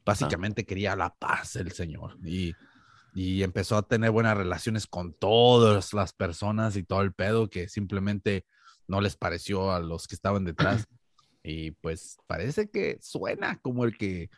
Básicamente 0.05 0.65
quería 0.65 0.95
la 0.97 1.15
paz 1.15 1.57
el 1.57 1.73
señor 1.73 2.17
y, 2.25 2.55
y 3.15 3.43
empezó 3.43 3.77
a 3.77 3.87
tener 3.87 4.11
buenas 4.11 4.37
relaciones 4.37 4.87
con 4.87 5.15
todas 5.15 5.93
las 5.93 6.13
personas 6.13 6.77
y 6.77 6.83
todo 6.83 7.03
el 7.03 7.13
pedo 7.13 7.49
que 7.51 7.69
simplemente 7.69 8.47
no 8.87 9.01
les 9.01 9.17
pareció 9.17 9.73
a 9.73 9.81
los 9.81 10.07
que 10.07 10.15
estaban 10.15 10.45
detrás. 10.45 10.87
Y 11.49 11.71
pues 11.71 12.19
parece 12.27 12.69
que 12.71 12.99
suena 13.01 13.61
como 13.61 13.85
el 13.85 13.97
que 13.97 14.31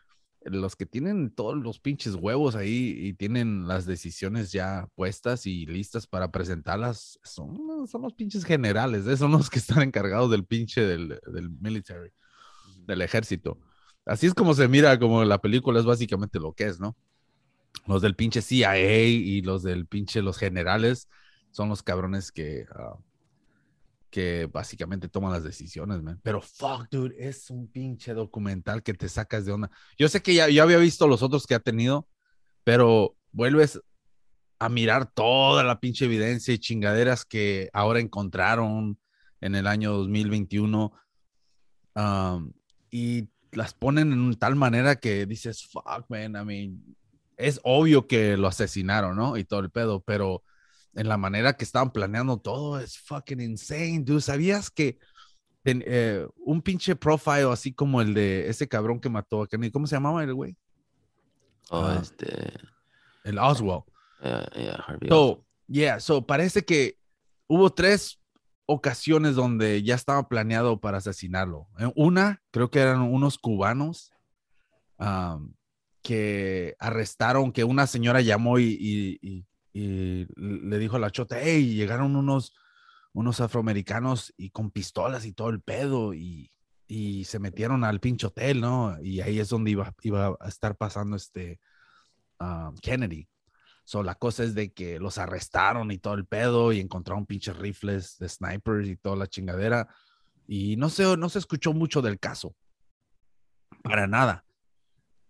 los 0.43 0.77
que 0.77 0.87
tienen 0.87 1.31
todos 1.31 1.57
los 1.57 1.81
pinches 1.81 2.15
huevos 2.15 2.55
ahí 2.55 2.95
y 2.97 3.13
tienen 3.15 3.67
las 3.67 3.87
decisiones 3.87 4.53
ya 4.53 4.89
puestas 4.95 5.47
y 5.47 5.67
listas 5.67 6.07
para 6.07 6.31
presentarlas, 6.31 7.19
son, 7.23 7.87
son 7.89 8.03
los 8.03 8.15
pinches 8.15 8.45
generales, 8.45 9.07
¿eh? 9.07 9.17
son 9.17 9.33
los 9.33 9.51
que 9.51 9.59
están 9.59 9.83
encargados 9.83 10.31
del 10.31 10.45
pinche 10.45 10.83
del, 10.83 11.21
del 11.33 11.51
military, 11.51 12.11
del 12.87 13.03
ejército. 13.03 13.59
Así 14.05 14.27
es 14.27 14.35
como 14.35 14.55
se 14.55 14.69
mira, 14.69 14.99
como 14.99 15.25
la 15.25 15.39
película 15.39 15.81
es 15.81 15.85
básicamente 15.85 16.39
lo 16.39 16.53
que 16.55 16.65
es, 16.65 16.81
¿no? 16.81 16.97
Los 17.87 18.03
del 18.03 18.17
pinche 18.17 18.41
CIA 18.41 19.05
y 19.07 19.43
los 19.43 19.63
del 19.63 19.87
pinche 19.87 20.23
los 20.23 20.39
generales 20.39 21.09
son 21.51 21.69
los 21.69 21.83
cabrones 21.83 22.33
que 22.33 22.67
ah, 22.75 22.97
que 24.11 24.47
básicamente 24.47 25.09
toman 25.09 25.33
las 25.33 25.45
decisiones, 25.45 26.03
man. 26.03 26.21
Pero 26.23 26.41
fuck, 26.41 26.89
dude, 26.91 27.15
es 27.19 27.51
un 27.51 27.69
pinche 27.69 28.15
documental 28.15 28.83
que 28.83 28.95
te 28.95 29.09
sacas 29.09 29.45
de 29.45 29.53
onda. 29.53 29.71
Yo 29.99 30.09
sé 30.09 30.23
que 30.23 30.35
ya, 30.35 30.49
ya 30.49 30.63
había 30.63 30.79
visto 30.79 31.07
los 31.07 31.23
otros 31.23 31.47
que 31.47 31.55
ha 31.55 31.61
tenido, 31.61 32.09
pero 32.65 33.17
vuelves 33.33 33.81
a 34.59 34.69
mirar 34.69 35.11
toda 35.13 35.63
la 35.63 35.79
pinche 35.79 36.07
evidencia 36.07 36.53
y 36.53 36.59
chingaderas 36.59 37.25
que 37.25 37.71
ahora 37.73 38.01
encontraron 38.01 38.99
en 39.41 39.55
el 39.55 39.67
año 39.67 39.93
2021 39.93 40.93
y 42.91 43.29
las 43.53 43.75
ponen 43.75 44.13
en 44.13 44.35
tal 44.35 44.57
manera 44.57 44.97
que 44.97 45.27
dices, 45.27 45.67
fuck, 45.67 46.05
man, 46.09 46.37
I 46.37 46.45
mean, 46.45 46.97
es 47.37 47.61
obvio 47.63 48.07
que 48.07 48.37
lo 48.37 48.49
asesinaron, 48.49 49.17
¿no? 49.17 49.37
Y 49.37 49.45
todo 49.45 49.61
el 49.61 49.71
pedo, 49.71 50.01
pero 50.01 50.43
en 50.95 51.09
la 51.09 51.17
manera 51.17 51.57
que 51.57 51.65
estaban 51.65 51.93
planeando 51.93 52.39
todo 52.39 52.81
es 52.81 52.99
fucking 52.99 53.41
insane, 53.41 54.03
dude. 54.05 54.21
¿Sabías 54.21 54.71
que 54.71 54.99
eh, 55.65 56.27
un 56.37 56.63
pinche 56.63 56.97
profile 56.97 57.51
así 57.53 57.73
como 57.73 58.01
el 58.01 58.15
de 58.15 58.49
ese 58.49 58.67
cabrón 58.69 59.01
que 59.01 59.09
mató 59.09 59.43
a 59.43 59.49
Kennedy, 59.49 59.71
¿cómo 59.71 59.87
se 59.87 59.97
llamaba 59.97 60.23
el 60.25 60.33
güey? 60.33 60.57
Oh, 61.71 61.85
ah, 61.85 61.99
este. 62.01 62.55
El 63.25 63.39
Oswald. 63.39 63.85
Yeah, 64.23 64.83
Harvey 64.87 65.09
so, 65.09 65.45
yeah, 65.67 66.01
so 66.01 66.27
parece 66.27 66.65
que 66.65 66.99
hubo 67.47 67.71
tres 67.71 68.21
ocasiones 68.67 69.37
donde 69.37 69.83
ya 69.83 69.95
estaba 69.95 70.29
planeado 70.29 70.81
para 70.81 70.99
asesinarlo. 70.99 71.69
Eh, 71.79 71.91
una, 71.95 72.43
creo 72.51 72.71
que 72.71 72.81
eran 72.81 73.03
unos 73.03 73.39
cubanos 73.39 74.13
que 76.03 76.75
arrestaron, 76.81 77.53
que 77.53 77.63
una 77.63 77.87
señora 77.87 78.21
llamó 78.21 78.59
y, 78.59 79.19
y 79.23 79.47
le 79.73 80.79
dijo 80.79 80.97
a 80.97 81.01
la 81.01 81.11
chota, 81.11 81.39
hey, 81.41 81.75
llegaron 81.75 82.17
unos, 82.17 82.55
unos 83.13 83.41
afroamericanos 83.41 84.33
y 84.37 84.51
con 84.51 84.71
pistolas 84.71 85.25
y 85.25 85.33
todo 85.33 85.51
el 85.51 85.61
pedo 85.61 86.15
y, 86.15 86.51
y 86.89 87.25
se 87.25 87.39
metieron 87.39 87.85
al 87.85 88.01
pinche 88.01 88.27
hotel, 88.27 88.61
¿no? 88.61 88.97
Y 89.03 89.21
ahí 89.21 89.39
es 89.39 89.51
donde 89.51 89.71
iba, 89.71 89.95
iba 90.03 90.37
a 90.41 90.49
estar 90.49 90.77
pasando 90.77 91.17
este 91.17 91.61
ah, 92.41 92.73
Kennedy. 92.81 93.29
So, 93.85 94.03
la 94.03 94.17
cosa 94.17 94.45
es 94.45 94.55
de 94.55 94.73
que 94.73 94.99
los 94.99 95.19
arrestaron 95.19 95.91
y 95.91 95.99
todo 95.99 96.15
el 96.15 96.27
pedo 96.27 96.73
y 96.73 96.81
encontraron 96.81 97.27
pinches 97.27 97.57
rifles 97.57 98.19
de 98.19 98.29
snipers 98.29 98.89
y 98.89 98.97
toda 98.97 99.17
la 99.17 99.27
chingadera. 99.27 99.89
Y 100.47 100.77
no 100.77 100.91
sé, 100.91 101.17
no 101.17 101.29
se 101.29 101.39
escuchó 101.39 101.73
mucho 101.73 102.03
del 102.03 102.19
caso. 102.19 102.55
Para 103.83 104.07
nada. 104.07 104.45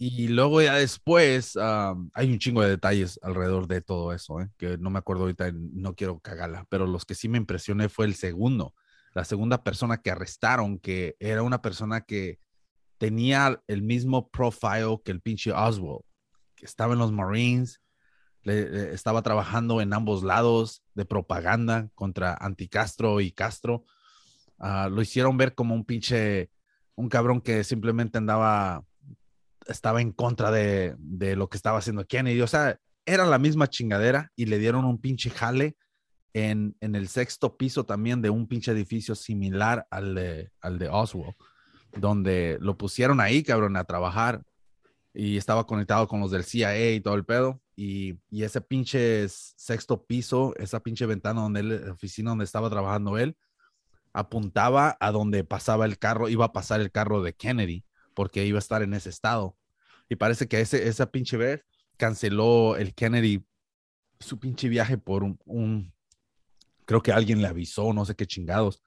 Y 0.00 0.28
luego 0.28 0.62
ya 0.62 0.74
después 0.74 1.56
hay 1.56 2.32
un 2.32 2.38
chingo 2.38 2.62
de 2.62 2.70
detalles 2.70 3.18
alrededor 3.20 3.66
de 3.66 3.80
todo 3.80 4.12
eso, 4.12 4.40
¿eh? 4.40 4.48
que 4.56 4.78
no 4.78 4.90
me 4.90 5.00
acuerdo 5.00 5.22
ahorita, 5.22 5.50
no 5.52 5.94
quiero 5.96 6.20
cagarla, 6.20 6.64
pero 6.68 6.86
los 6.86 7.04
que 7.04 7.16
sí 7.16 7.28
me 7.28 7.38
impresioné 7.38 7.88
fue 7.88 8.06
el 8.06 8.14
segundo, 8.14 8.74
la 9.12 9.24
segunda 9.24 9.64
persona 9.64 10.00
que 10.00 10.12
arrestaron, 10.12 10.78
que 10.78 11.16
era 11.18 11.42
una 11.42 11.60
persona 11.62 12.02
que 12.02 12.38
tenía 12.98 13.60
el 13.66 13.82
mismo 13.82 14.30
profile 14.30 15.00
que 15.04 15.10
el 15.10 15.20
pinche 15.20 15.50
Oswald, 15.50 16.02
que 16.54 16.64
estaba 16.64 16.92
en 16.92 17.00
los 17.00 17.10
Marines, 17.10 17.80
estaba 18.44 19.22
trabajando 19.22 19.80
en 19.80 19.92
ambos 19.92 20.22
lados 20.22 20.84
de 20.94 21.06
propaganda 21.06 21.90
contra 21.96 22.34
Anticastro 22.34 23.20
y 23.20 23.32
Castro. 23.32 23.84
Ah, 24.58 24.88
lo 24.90 25.02
hicieron 25.02 25.36
ver 25.36 25.54
como 25.56 25.74
un 25.74 25.84
pinche, 25.84 26.50
un 26.94 27.08
cabrón 27.08 27.40
que 27.40 27.64
simplemente 27.64 28.18
andaba 28.18 28.84
estaba 29.68 30.00
en 30.00 30.12
contra 30.12 30.50
de, 30.50 30.96
lo 31.36 31.48
que 31.48 31.56
estaba 31.56 31.78
haciendo 31.78 32.06
Kennedy. 32.06 32.40
O 32.40 32.46
sea, 32.46 32.78
era 33.06 33.26
la 33.26 33.38
misma 33.38 33.68
chingadera 33.68 34.32
y 34.36 34.46
le 34.46 34.58
dieron 34.58 34.84
un 34.84 35.00
pinche 35.00 35.30
jale 35.30 35.76
en, 36.32 36.76
el 36.80 37.08
sexto 37.08 37.56
piso 37.56 37.84
también 37.84 38.22
de 38.22 38.30
un 38.30 38.48
pinche 38.48 38.72
edificio 38.72 39.14
similar 39.14 39.86
al 39.90 40.14
de, 40.14 40.50
al 40.60 40.78
de 40.78 40.88
Oswald, 40.88 41.34
donde 41.96 42.58
lo 42.60 42.76
pusieron 42.76 43.20
ahí, 43.20 43.42
cabrón, 43.42 43.76
a 43.76 43.84
trabajar 43.84 44.42
y 45.14 45.36
estaba 45.36 45.66
conectado 45.66 46.06
con 46.06 46.20
los 46.20 46.30
del 46.30 46.44
CIA 46.44 46.94
y 46.94 47.00
todo 47.00 47.14
el 47.14 47.24
pedo. 47.24 47.60
Y, 47.76 48.18
ese 48.30 48.60
pinche 48.60 49.28
sexto 49.28 50.04
piso, 50.04 50.54
esa 50.56 50.80
pinche 50.80 51.06
ventana 51.06 51.42
donde 51.42 51.62
la 51.62 51.92
oficina 51.92 52.30
donde 52.30 52.44
estaba 52.44 52.70
trabajando 52.70 53.18
él, 53.18 53.36
apuntaba 54.12 54.96
a 55.00 55.10
donde 55.12 55.44
pasaba 55.44 55.84
el 55.84 55.98
carro, 55.98 56.28
iba 56.28 56.46
a 56.46 56.52
pasar 56.52 56.80
el 56.80 56.90
carro 56.90 57.22
de 57.22 57.34
Kennedy 57.34 57.84
porque 58.18 58.44
iba 58.44 58.58
a 58.58 58.66
estar 58.66 58.82
en 58.82 58.94
ese 58.94 59.10
estado. 59.10 59.56
Y 60.08 60.16
parece 60.16 60.48
que 60.48 60.60
ese, 60.60 60.88
esa 60.88 61.12
pinche 61.12 61.36
vez 61.36 61.64
canceló 61.96 62.74
el 62.74 62.92
Kennedy 62.92 63.46
su 64.18 64.40
pinche 64.40 64.68
viaje 64.68 64.98
por 64.98 65.22
un, 65.22 65.94
creo 66.84 67.00
que 67.00 67.12
alguien 67.12 67.40
le 67.40 67.46
avisó, 67.46 67.92
no 67.92 68.04
sé 68.04 68.16
qué 68.16 68.26
chingados. 68.26 68.82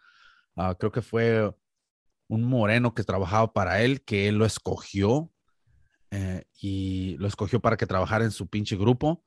Ah, 0.58 0.76
creo 0.78 0.92
que 0.92 1.02
fue 1.02 1.50
un 2.28 2.44
moreno 2.44 2.94
que 2.94 3.06
trabajaba 3.06 3.54
para 3.54 3.82
él, 3.82 4.02
que 4.02 4.28
él 4.28 4.36
lo 4.36 4.46
escogió 4.46 5.32
eh, 6.10 6.44
y 6.60 7.16
lo 7.16 7.26
escogió 7.26 7.62
para 7.62 7.78
que 7.78 7.88
trabajara 7.88 8.26
en 8.26 8.32
su 8.32 8.50
pinche 8.50 8.76
grupo. 8.76 9.24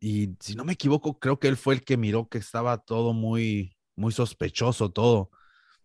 Y 0.00 0.36
si 0.38 0.54
no 0.54 0.66
me 0.66 0.74
equivoco, 0.74 1.18
creo 1.18 1.38
que 1.40 1.48
él 1.48 1.56
fue 1.56 1.72
el 1.72 1.82
que 1.82 1.96
miró 1.96 2.28
que 2.28 2.36
estaba 2.36 2.76
todo 2.76 3.14
muy, 3.14 3.74
muy 3.96 4.12
sospechoso 4.12 4.92
todo. 4.92 5.30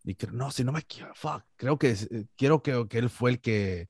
Y 0.06 0.16
que, 0.16 0.28
no, 0.28 0.52
si 0.52 0.64
no 0.64 0.72
me 0.72 0.80
equivoco, 0.80 1.44
creo 1.56 1.80
que 1.80 1.92
eh, 1.92 2.28
quiero 2.36 2.62
que, 2.62 2.88
que 2.88 3.00
él 3.00 3.10
fue 3.10 3.32
el 3.32 3.42
que 3.42 3.90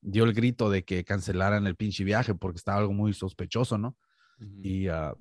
dio 0.00 0.24
el 0.24 0.32
grito 0.32 0.70
de 0.70 0.84
que 0.84 1.04
cancelaran 1.04 1.66
el 1.66 1.76
pinche 1.76 2.04
viaje 2.04 2.34
porque 2.34 2.56
estaba 2.56 2.78
algo 2.78 2.92
muy 2.92 3.12
sospechoso, 3.12 3.78
¿no? 3.78 3.96
Y, 4.62 4.88
uh, 4.88 5.14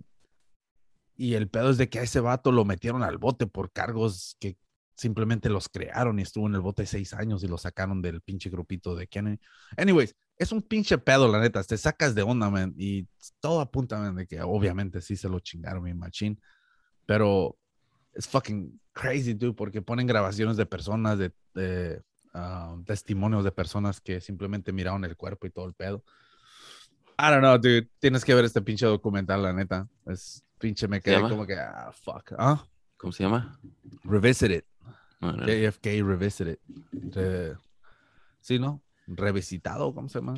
y 1.16 1.36
el 1.36 1.50
pedo 1.50 1.70
es 1.70 1.78
de 1.78 1.90
que 1.90 2.00
a 2.00 2.04
ese 2.04 2.20
vato 2.20 2.52
lo 2.52 2.66
metieron 2.66 3.04
al 3.04 3.20
bote 3.20 3.46
por 3.46 3.72
cargos 3.72 4.36
que 4.40 4.58
simplemente 4.96 5.50
los 5.50 5.70
crearon 5.70 6.18
y 6.18 6.24
estuvo 6.24 6.48
en 6.48 6.56
el 6.56 6.62
bote 6.62 6.86
seis 6.86 7.14
años 7.14 7.44
y 7.44 7.48
lo 7.48 7.58
sacaron 7.58 8.02
del 8.02 8.22
pinche 8.22 8.50
grupito 8.50 8.96
de 8.96 9.08
Kennedy. 9.08 9.40
Anyways, 9.78 10.16
es 10.38 10.52
un 10.52 10.62
pinche 10.64 10.98
pedo, 10.98 11.28
la 11.28 11.40
neta, 11.40 11.64
te 11.64 11.78
sacas 11.78 12.16
de 12.16 12.24
onda, 12.24 12.50
man, 12.50 12.74
y 12.78 13.08
todo 13.40 13.62
apunta, 13.62 14.00
man, 14.00 14.16
de 14.16 14.26
que 14.26 14.42
obviamente 14.42 15.02
sí 15.02 15.16
se 15.16 15.30
lo 15.30 15.40
chingaron 15.40 15.84
mi 15.84 15.94
machín, 15.94 16.42
pero 17.06 17.58
es 18.14 18.28
fucking 18.28 18.80
crazy, 18.94 19.34
dude, 19.34 19.54
porque 19.54 19.82
ponen 19.82 20.08
grabaciones 20.08 20.58
de 20.58 20.66
personas, 20.66 21.18
de, 21.18 22.02
um, 22.34 22.84
testimonios 22.86 23.44
de 23.44 23.52
personas 23.52 24.02
que 24.02 24.20
simplemente 24.22 24.72
miraron 24.74 25.04
el 25.06 25.16
cuerpo 25.16 25.48
y 25.48 25.50
todo 25.52 25.66
el 25.68 25.74
pedo. 25.74 26.04
I 27.20 27.30
don't 27.30 27.40
know, 27.42 27.58
dude. 27.58 27.90
Tienes 28.00 28.26
que 28.26 28.34
ver 28.34 28.46
este 28.46 28.62
pinche 28.62 28.86
documental, 28.86 29.44
la 29.44 29.54
neta. 29.54 29.88
Es 30.08 30.44
pinche, 30.58 30.88
me 30.88 31.02
quedé 31.02 31.16
como 31.30 31.46
que, 31.46 31.56
ah, 31.56 31.92
fuck. 31.94 32.34
¿Ah? 32.38 32.66
¿Cómo 32.98 33.12
se 33.14 33.24
llama? 33.24 33.60
Revisited. 34.04 34.64
JFK 35.22 35.86
Revisited. 36.04 36.58
Re- 36.92 37.56
sí, 38.40 38.58
¿no? 38.58 38.82
Revisitado, 39.08 39.94
¿cómo 39.94 40.10
se 40.10 40.20
llama? 40.20 40.34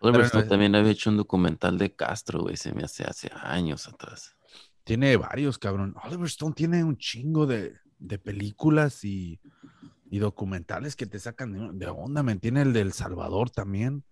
Pero 0.00 0.18
no- 0.32 0.48
también 0.48 0.74
había 0.76 0.92
hecho 0.92 1.10
un 1.10 1.16
documental 1.16 1.76
de 1.76 1.92
Castro, 1.94 2.40
güey, 2.42 2.56
se 2.56 2.72
me 2.72 2.84
hace 2.84 3.02
hace 3.04 3.30
años 3.34 3.88
atrás. 3.88 4.36
Tiene 4.88 5.18
varios, 5.18 5.58
cabrón. 5.58 5.94
Oliver 6.02 6.28
Stone 6.28 6.54
tiene 6.54 6.82
un 6.82 6.96
chingo 6.96 7.46
de, 7.46 7.76
de 7.98 8.18
películas 8.18 9.04
y, 9.04 9.38
y 10.10 10.18
documentales 10.18 10.96
que 10.96 11.04
te 11.04 11.18
sacan 11.18 11.52
de, 11.52 11.84
de 11.84 11.90
onda, 11.90 12.22
man. 12.22 12.40
Tiene 12.40 12.62
el 12.62 12.72
del 12.72 12.94
Salvador 12.94 13.50
también. 13.50 14.02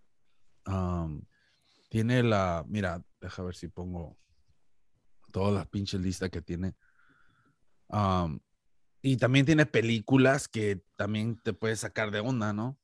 Am, 0.66 1.22
tiene 1.88 2.22
la, 2.22 2.62
mira, 2.68 3.02
deja 3.22 3.42
ver 3.42 3.54
si 3.54 3.68
pongo 3.68 4.18
todas 5.32 5.54
las 5.54 5.66
pinches 5.66 6.02
listas 6.02 6.28
que 6.28 6.42
tiene. 6.42 6.74
Y 9.00 9.16
también 9.16 9.46
tiene 9.46 9.64
películas 9.64 10.46
que 10.46 10.82
también 10.94 11.40
te 11.42 11.54
puedes 11.54 11.80
sacar 11.80 12.10
de 12.10 12.20
onda, 12.20 12.52
¿no? 12.52 12.78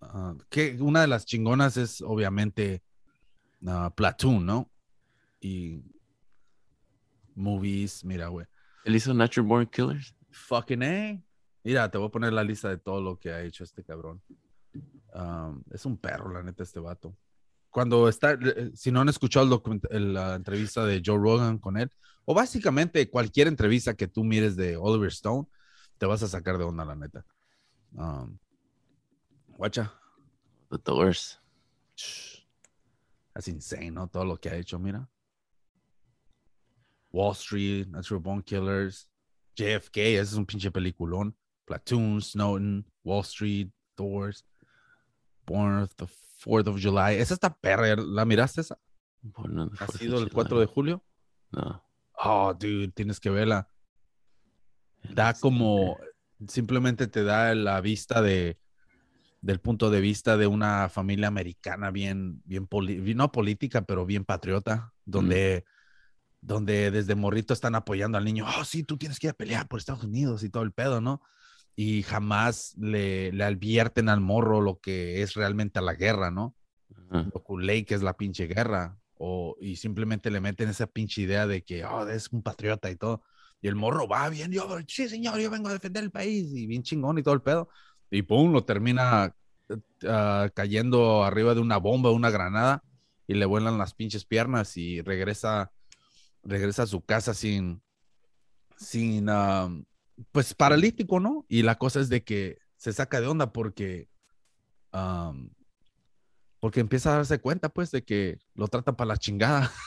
Ah, 0.00 0.36
que 0.48 0.80
una 0.80 1.00
de 1.00 1.08
las 1.08 1.26
chingonas 1.26 1.76
es 1.76 2.02
obviamente 2.02 2.84
ah, 3.66 3.92
Platoon, 3.96 4.46
¿no? 4.46 4.70
Y 5.40 5.82
movies, 7.38 8.04
mira, 8.04 8.28
güey. 8.28 8.46
Él 8.84 8.96
hizo 8.96 9.14
Natural 9.14 9.46
Born 9.46 9.66
Killers. 9.66 10.14
Fucking 10.30 10.82
A. 10.82 11.22
Mira, 11.64 11.90
te 11.90 11.98
voy 11.98 12.08
a 12.08 12.10
poner 12.10 12.32
la 12.32 12.44
lista 12.44 12.68
de 12.68 12.78
todo 12.78 13.00
lo 13.00 13.18
que 13.18 13.30
ha 13.30 13.42
hecho 13.42 13.64
este 13.64 13.84
cabrón. 13.84 14.22
Um, 15.14 15.62
es 15.70 15.84
un 15.86 15.96
perro, 15.96 16.32
la 16.32 16.42
neta, 16.42 16.62
este 16.62 16.80
vato. 16.80 17.16
Cuando 17.70 18.08
está, 18.08 18.32
eh, 18.32 18.70
si 18.74 18.90
no 18.90 19.00
han 19.00 19.08
escuchado 19.08 19.62
el 19.90 20.14
la 20.14 20.34
entrevista 20.34 20.84
de 20.84 21.02
Joe 21.04 21.18
Rogan 21.18 21.58
con 21.58 21.76
él, 21.76 21.90
o 22.24 22.34
básicamente 22.34 23.08
cualquier 23.10 23.48
entrevista 23.48 23.94
que 23.94 24.08
tú 24.08 24.24
mires 24.24 24.56
de 24.56 24.76
Oliver 24.76 25.08
Stone, 25.08 25.46
te 25.98 26.06
vas 26.06 26.22
a 26.22 26.28
sacar 26.28 26.58
de 26.58 26.64
onda, 26.64 26.84
la 26.84 26.96
neta. 26.96 27.24
Um, 27.92 28.38
guacha. 29.56 29.92
The 30.70 30.78
Doors. 30.84 31.40
Es 33.34 33.48
insane, 33.48 33.90
¿no? 33.90 34.08
Todo 34.08 34.24
lo 34.24 34.36
que 34.38 34.50
ha 34.50 34.56
hecho, 34.56 34.78
mira. 34.78 35.08
Wall 37.18 37.32
Street, 37.32 37.88
Natural 37.88 38.22
Born 38.22 38.42
Killers, 38.42 39.08
JFK, 39.56 39.96
ese 40.14 40.22
es 40.22 40.34
un 40.34 40.46
pinche 40.46 40.70
peliculón. 40.70 41.36
Platoon, 41.64 42.22
Snowden, 42.22 42.86
Wall 43.02 43.22
Street, 43.24 43.70
Doors, 43.96 44.44
Born 45.44 45.82
of 45.82 45.92
the 45.96 46.06
4th 46.06 46.68
of 46.68 46.80
July. 46.80 47.16
Esa 47.16 47.34
está 47.34 47.52
perra, 47.52 47.96
¿la 47.96 48.24
miraste 48.24 48.60
esa? 48.60 48.78
¿Ha 49.24 49.32
4th 49.32 49.82
of 49.82 49.96
sido 49.96 50.14
el 50.18 50.22
July. 50.24 50.30
4 50.34 50.60
de 50.60 50.66
julio? 50.66 51.04
No. 51.50 51.84
Oh, 52.24 52.54
dude, 52.54 52.92
tienes 52.92 53.18
que 53.18 53.30
verla. 53.30 53.68
Da 55.14 55.34
como, 55.34 55.98
simplemente 56.46 57.08
te 57.08 57.24
da 57.24 57.52
la 57.56 57.80
vista 57.80 58.22
de, 58.22 58.58
del 59.40 59.58
punto 59.60 59.90
de 59.90 60.00
vista 60.00 60.36
de 60.36 60.46
una 60.46 60.88
familia 60.88 61.26
americana 61.28 61.90
bien, 61.90 62.42
bien, 62.44 62.66
poli- 62.68 63.14
no 63.14 63.32
política, 63.32 63.82
pero 63.82 64.06
bien 64.06 64.24
patriota, 64.24 64.92
donde, 65.04 65.64
donde 66.40 66.90
desde 66.90 67.14
morrito 67.14 67.52
están 67.52 67.74
apoyando 67.74 68.18
al 68.18 68.24
niño, 68.24 68.46
oh, 68.46 68.64
sí, 68.64 68.84
tú 68.84 68.96
tienes 68.96 69.18
que 69.18 69.26
ir 69.28 69.30
a 69.32 69.36
pelear 69.36 69.68
por 69.68 69.78
Estados 69.78 70.04
Unidos 70.04 70.42
y 70.42 70.50
todo 70.50 70.62
el 70.62 70.72
pedo, 70.72 71.00
¿no? 71.00 71.22
Y 71.76 72.02
jamás 72.02 72.74
le, 72.78 73.32
le 73.32 73.44
advierten 73.44 74.08
al 74.08 74.20
morro 74.20 74.60
lo 74.60 74.78
que 74.80 75.22
es 75.22 75.34
realmente 75.34 75.80
la 75.80 75.94
guerra, 75.94 76.30
¿no? 76.30 76.54
Ajá. 77.10 77.28
lo 77.32 77.42
culé 77.42 77.84
que 77.84 77.94
es 77.94 78.02
la 78.02 78.16
pinche 78.16 78.46
guerra. 78.46 78.98
O, 79.20 79.56
y 79.60 79.76
simplemente 79.76 80.30
le 80.30 80.40
meten 80.40 80.68
esa 80.68 80.86
pinche 80.86 81.22
idea 81.22 81.46
de 81.46 81.62
que 81.62 81.84
oh, 81.84 82.08
es 82.08 82.28
un 82.32 82.42
patriota 82.42 82.90
y 82.90 82.96
todo. 82.96 83.22
Y 83.60 83.66
el 83.66 83.74
morro 83.74 84.06
va 84.06 84.28
bien, 84.28 84.52
yo, 84.52 84.68
sí, 84.86 85.08
señor, 85.08 85.40
yo 85.40 85.50
vengo 85.50 85.68
a 85.68 85.72
defender 85.72 86.04
el 86.04 86.12
país 86.12 86.52
y 86.54 86.66
bien 86.66 86.84
chingón 86.84 87.18
y 87.18 87.22
todo 87.22 87.34
el 87.34 87.42
pedo. 87.42 87.68
Y 88.10 88.22
pum, 88.22 88.52
lo 88.52 88.64
termina 88.64 89.34
ah, 90.06 90.48
cayendo 90.54 91.24
arriba 91.24 91.54
de 91.54 91.60
una 91.60 91.78
bomba, 91.78 92.12
una 92.12 92.30
granada, 92.30 92.84
y 93.26 93.34
le 93.34 93.44
vuelan 93.44 93.76
las 93.76 93.94
pinches 93.94 94.24
piernas 94.24 94.76
y 94.76 95.02
regresa, 95.02 95.72
regresa 96.42 96.84
a 96.84 96.86
su 96.86 97.00
casa 97.02 97.34
sin, 97.34 97.82
sin, 98.76 99.28
ah, 99.28 99.68
pues 100.32 100.54
paralítico, 100.54 101.20
¿no? 101.20 101.44
Y 101.48 101.62
la 101.62 101.76
cosa 101.78 102.00
es 102.00 102.08
de 102.08 102.22
que 102.24 102.58
se 102.76 102.92
saca 102.92 103.20
de 103.20 103.26
onda 103.26 103.52
porque, 103.52 104.08
porque 106.60 106.80
empieza 106.80 107.12
a 107.12 107.16
darse 107.16 107.38
cuenta, 107.40 107.68
pues, 107.68 107.90
de 107.90 108.02
que 108.02 108.38
lo 108.54 108.68
tratan 108.68 108.96
para 108.96 109.08
la 109.08 109.16
chingada. 109.16 109.70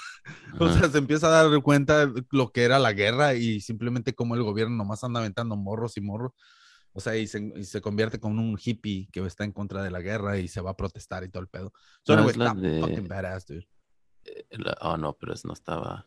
O 0.59 0.69
sea, 0.69 0.87
se 0.87 0.99
empieza 0.99 1.25
a 1.27 1.43
dar 1.49 1.63
cuenta 1.63 2.05
de 2.05 2.23
lo 2.29 2.51
que 2.51 2.61
era 2.63 2.77
la 2.77 2.93
guerra 2.93 3.33
y 3.33 3.59
simplemente 3.59 4.13
como 4.13 4.35
el 4.35 4.43
gobierno 4.43 4.75
nomás 4.75 5.03
anda 5.03 5.19
aventando 5.19 5.55
morros 5.55 5.97
y 5.97 6.01
morros. 6.01 6.33
O 6.93 6.99
sea, 6.99 7.17
y 7.17 7.25
se, 7.25 7.51
y 7.55 7.63
se 7.63 7.81
convierte 7.81 8.19
como 8.19 8.39
un 8.39 8.55
hippie 8.63 9.09
que 9.11 9.25
está 9.25 9.45
en 9.45 9.51
contra 9.51 9.81
de 9.81 9.89
la 9.89 9.99
guerra 9.99 10.37
y 10.37 10.47
se 10.47 10.61
va 10.61 10.69
a 10.71 10.77
protestar 10.77 11.23
y 11.23 11.29
todo 11.29 11.41
el 11.41 11.49
pedo. 11.49 11.73
So, 12.05 12.13
No, 12.15 12.19
anyway, 12.19 12.33
es 12.33 12.37
la 12.37 12.45
está 12.49 12.59
de- 12.61 12.79
fucking 12.81 13.07
badass, 13.07 13.47
dude. 13.47 13.67
La- 14.51 14.77
oh, 14.81 14.95
no, 14.95 15.13
pero 15.13 15.33
es- 15.33 15.43
no 15.43 15.53
estaba. 15.53 16.05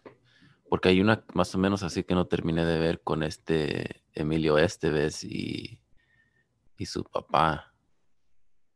Porque 0.74 0.88
hay 0.88 1.00
una 1.00 1.24
más 1.34 1.54
o 1.54 1.58
menos 1.58 1.84
así 1.84 2.02
que 2.02 2.16
no 2.16 2.26
terminé 2.26 2.64
de 2.64 2.80
ver 2.80 3.00
con 3.00 3.22
este 3.22 4.02
Emilio 4.12 4.58
Esteves 4.58 5.22
y, 5.22 5.78
y 6.76 6.86
su 6.86 7.04
papá, 7.04 7.72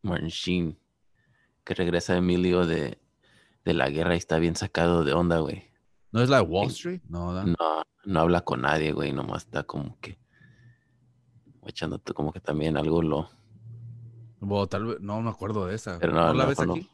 Martin 0.03 0.29
Sheen, 0.29 0.79
que 1.65 1.75
regresa 1.75 2.17
Emilio 2.17 2.67
de, 2.67 3.01
de 3.65 3.75
la 3.75 3.91
guerra 3.91 4.15
y 4.15 4.19
está 4.19 4.39
bien 4.39 4.55
sacado 4.55 5.03
de 5.03 5.13
onda, 5.13 5.41
güey. 5.41 5.73
¿No 6.13 6.23
es 6.23 6.29
la 6.29 6.37
de 6.37 6.43
Wall. 6.45 6.69
Street? 6.69 7.01
No, 7.09 7.35
¿verdad? 7.35 7.47
No, 7.59 7.83
no 8.05 8.21
habla 8.21 8.43
con 8.43 8.61
nadie, 8.61 8.93
güey, 8.93 9.13
nomás 9.13 9.47
está 9.47 9.65
como 9.65 9.99
que 9.99 10.21
echándote 11.67 12.15
como 12.15 12.33
que 12.33 12.39
también 12.39 12.77
algo 12.77 13.03
lo... 13.03 13.29
Bueno, 14.39 14.69
tal 14.69 14.87
vez, 14.87 15.01
no 15.01 15.21
me 15.21 15.31
acuerdo 15.31 15.67
de 15.67 15.75
esa. 15.75 15.99
Pero 15.99 16.13
no, 16.13 16.33
la 16.33 16.45
no, 16.45 16.49
ves 16.49 16.65
no. 16.65 16.75
aquí? 16.75 16.89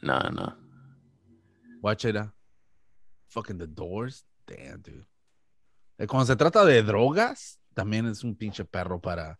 No, 0.00 0.18
no. 0.30 0.56
Watch 1.82 2.06
it. 2.06 2.16
ah. 2.16 2.32
Fucking 3.26 3.58
The 3.58 3.66
Doors. 3.66 4.26
Damn, 4.46 4.82
dude. 4.82 5.06
Eh, 5.98 6.06
Cuando 6.06 6.26
se 6.26 6.36
trata 6.36 6.64
de 6.64 6.82
drogas, 6.82 7.58
también 7.74 8.06
es 8.06 8.22
un 8.24 8.36
pinche 8.36 8.64
perro 8.64 9.00
para, 9.00 9.38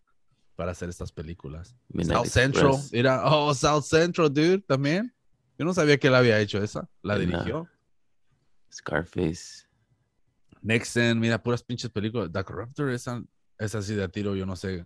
para 0.57 0.73
hacer 0.73 0.89
estas 0.89 1.13
películas. 1.13 1.77
Midnight 1.89 2.25
South 2.25 2.33
Central. 2.33 2.67
Express. 2.67 2.93
Mira, 2.93 3.23
oh, 3.25 3.55
South 3.55 3.85
Central, 3.85 4.33
dude, 4.33 4.61
también. 4.61 5.13
Yo 5.59 5.65
no 5.65 5.73
sabía 5.73 5.99
que 5.99 6.09
él 6.09 6.15
había 6.15 6.39
hecho 6.41 6.63
esa. 6.63 6.89
La 7.03 7.19
dirigió. 7.19 7.69
Scarface. 8.73 9.67
Nixon, 10.61 11.19
mira, 11.19 11.43
puras 11.43 11.63
pinches 11.63 11.91
películas. 11.91 12.31
The 12.33 12.45
Corruptor, 12.45 12.91
esa, 12.91 13.23
esa 13.59 13.81
sí 13.81 13.95
de 13.95 14.09
tiro, 14.09 14.35
yo 14.35 14.45
no 14.45 14.57
sé. 14.57 14.85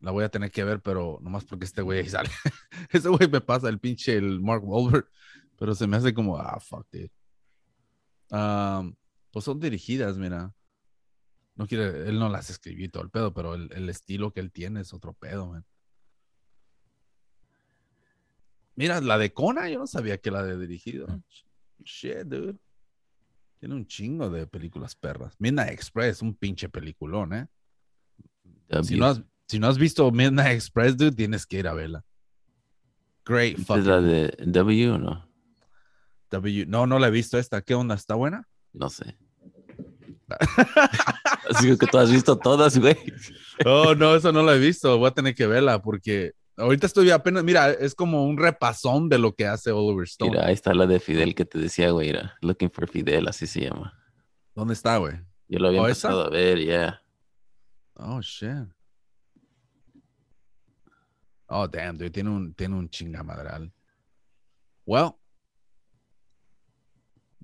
La 0.00 0.10
voy 0.10 0.24
a 0.24 0.28
tener 0.28 0.50
que 0.50 0.64
ver, 0.64 0.80
pero 0.80 1.18
nomás 1.22 1.44
porque 1.44 1.66
este 1.66 1.82
güey 1.82 2.08
sale. 2.08 2.30
Ese 2.90 3.08
güey 3.08 3.28
me 3.28 3.40
pasa 3.40 3.68
el 3.68 3.78
pinche 3.78 4.16
el 4.16 4.40
Mark 4.40 4.62
Wahlberg, 4.62 5.08
pero 5.56 5.74
se 5.74 5.86
me 5.86 5.96
hace 5.96 6.12
como, 6.12 6.36
ah, 6.36 6.58
fuck, 6.60 6.86
dude. 6.90 7.10
Um, 8.34 8.96
pues 9.30 9.44
son 9.44 9.60
dirigidas, 9.60 10.16
mira. 10.18 10.52
No 11.54 11.68
quiere, 11.68 12.08
él 12.08 12.18
no 12.18 12.28
las 12.28 12.50
escribió 12.50 12.84
y 12.84 12.88
todo 12.88 13.04
el 13.04 13.10
pedo, 13.10 13.32
pero 13.32 13.54
el, 13.54 13.70
el 13.72 13.88
estilo 13.88 14.32
que 14.32 14.40
él 14.40 14.50
tiene 14.50 14.80
es 14.80 14.92
otro 14.92 15.12
pedo, 15.12 15.46
man. 15.46 15.64
Mira, 18.74 19.00
la 19.00 19.18
de 19.18 19.32
Kona, 19.32 19.68
yo 19.68 19.78
no 19.78 19.86
sabía 19.86 20.18
que 20.18 20.32
la 20.32 20.42
de 20.42 20.58
dirigido. 20.58 21.06
Shit, 21.84 22.24
dude. 22.24 22.58
Tiene 23.60 23.76
un 23.76 23.86
chingo 23.86 24.28
de 24.30 24.48
películas 24.48 24.96
perras. 24.96 25.36
Midnight 25.38 25.70
Express, 25.70 26.20
un 26.20 26.34
pinche 26.34 26.68
peliculón, 26.68 27.34
¿eh? 27.34 27.46
Si 28.82 28.96
no, 28.96 29.06
has, 29.06 29.22
si 29.46 29.60
no 29.60 29.68
has 29.68 29.78
visto 29.78 30.10
Midnight 30.10 30.56
Express, 30.56 30.96
dude, 30.96 31.12
tienes 31.12 31.46
que 31.46 31.60
ir 31.60 31.68
a 31.68 31.74
verla. 31.74 32.04
Great 33.24 33.60
¿Es 33.60 33.66
fucking 33.66 33.86
la 33.86 34.00
de 34.00 34.34
W 34.44 34.90
o 34.90 34.98
no? 34.98 35.33
W. 36.34 36.66
No, 36.66 36.86
no 36.86 36.98
la 36.98 37.08
he 37.08 37.10
visto 37.10 37.38
esta. 37.38 37.62
¿Qué 37.62 37.74
onda? 37.74 37.94
¿Está 37.94 38.14
buena? 38.14 38.48
No 38.72 38.90
sé. 38.90 39.16
Así 41.50 41.76
que 41.78 41.86
tú 41.86 41.98
has 41.98 42.10
visto 42.10 42.36
todas, 42.36 42.78
güey. 42.78 42.96
Oh, 43.64 43.94
no, 43.94 44.14
eso 44.16 44.32
no 44.32 44.42
la 44.42 44.54
he 44.54 44.58
visto. 44.58 44.98
Voy 44.98 45.08
a 45.08 45.12
tener 45.12 45.34
que 45.34 45.46
verla 45.46 45.80
porque 45.80 46.32
ahorita 46.56 46.86
estoy 46.86 47.10
apenas, 47.10 47.44
mira, 47.44 47.70
es 47.70 47.94
como 47.94 48.24
un 48.24 48.36
repasón 48.38 49.08
de 49.08 49.18
lo 49.18 49.34
que 49.34 49.46
hace 49.46 49.70
Oliver 49.70 50.04
Stone. 50.04 50.32
Mira, 50.32 50.46
ahí 50.46 50.54
está 50.54 50.74
la 50.74 50.86
de 50.86 50.98
Fidel 50.98 51.34
que 51.34 51.44
te 51.44 51.58
decía, 51.58 51.90
güey. 51.90 52.12
Looking 52.40 52.70
for 52.70 52.88
Fidel, 52.88 53.28
así 53.28 53.46
se 53.46 53.60
llama. 53.60 53.92
¿Dónde 54.54 54.74
está, 54.74 54.96
güey? 54.96 55.14
Yo 55.48 55.58
lo 55.58 55.68
había 55.68 55.82
¿Oh, 55.82 55.88
esa? 55.88 56.08
empezado 56.08 56.26
a 56.26 56.30
ver, 56.30 56.64
ya. 56.64 57.02
Oh, 57.94 58.20
shit. 58.20 58.68
Oh, 61.46 61.68
damn, 61.68 61.96
dude. 61.96 62.10
Tiene 62.10 62.30
un, 62.30 62.54
tiene 62.54 62.74
un 62.74 62.88
chingamadral. 62.88 63.72
Well. 64.86 65.12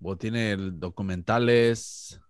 Well, 0.00 0.16
tiene 0.16 0.56
documentales. 0.56 2.20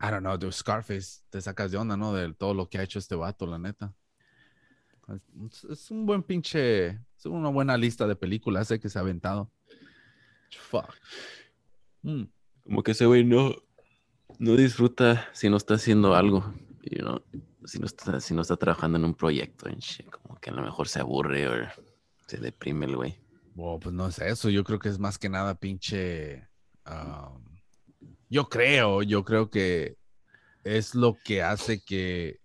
I 0.00 0.10
don't 0.10 0.20
know, 0.20 0.36
dude. 0.36 0.52
Scarface. 0.52 1.22
Te 1.30 1.40
sacas 1.40 1.70
de 1.70 1.78
onda, 1.78 1.96
¿no? 1.96 2.12
De 2.12 2.34
todo 2.34 2.54
lo 2.54 2.68
que 2.68 2.78
ha 2.78 2.82
hecho 2.82 2.98
este 2.98 3.14
vato, 3.14 3.46
la 3.46 3.58
neta. 3.58 3.94
Es, 5.70 5.90
un 5.90 6.06
buen 6.06 6.22
pinche. 6.22 6.88
Es 7.16 7.26
una 7.26 7.48
buena 7.48 7.76
lista 7.76 8.06
de 8.06 8.16
películas 8.16 8.70
eh, 8.70 8.78
que 8.78 8.88
se 8.88 8.98
ha 8.98 9.02
aventado. 9.02 9.50
Fuck. 10.50 10.94
Mm. 12.02 12.24
Como 12.64 12.82
que 12.82 12.92
ese 12.92 13.06
güey 13.06 13.24
no, 13.24 13.54
No 14.38 14.56
disfruta 14.56 15.28
si 15.32 15.48
no 15.48 15.56
está 15.56 15.74
haciendo 15.74 16.14
algo, 16.14 16.54
you 16.82 17.22
si 17.64 17.78
no 17.78 17.86
está, 17.86 18.20
si 18.20 18.34
no 18.34 18.42
está 18.42 18.56
trabajando 18.56 18.98
en 18.98 19.04
un 19.04 19.14
proyecto, 19.14 19.66
como 20.10 20.40
que 20.40 20.50
a 20.50 20.52
lo 20.52 20.62
mejor 20.62 20.88
se 20.88 21.00
aburre 21.00 21.48
o 21.48 21.68
se 22.26 22.38
deprime 22.38 22.86
el 22.86 22.96
güey. 22.96 23.21
Wow, 23.54 23.80
pues 23.80 23.94
no 23.94 24.08
es 24.08 24.18
eso, 24.18 24.48
yo 24.48 24.64
creo 24.64 24.78
que 24.78 24.88
es 24.88 24.98
más 24.98 25.18
que 25.18 25.28
nada 25.28 25.54
pinche... 25.54 26.48
yo 28.28 28.48
creo, 28.48 29.02
yo 29.02 29.24
creo 29.24 29.50
que 29.50 29.96
es 30.64 30.94
lo 30.94 31.16
que 31.22 31.42
hace 31.42 31.82
que 31.84 32.40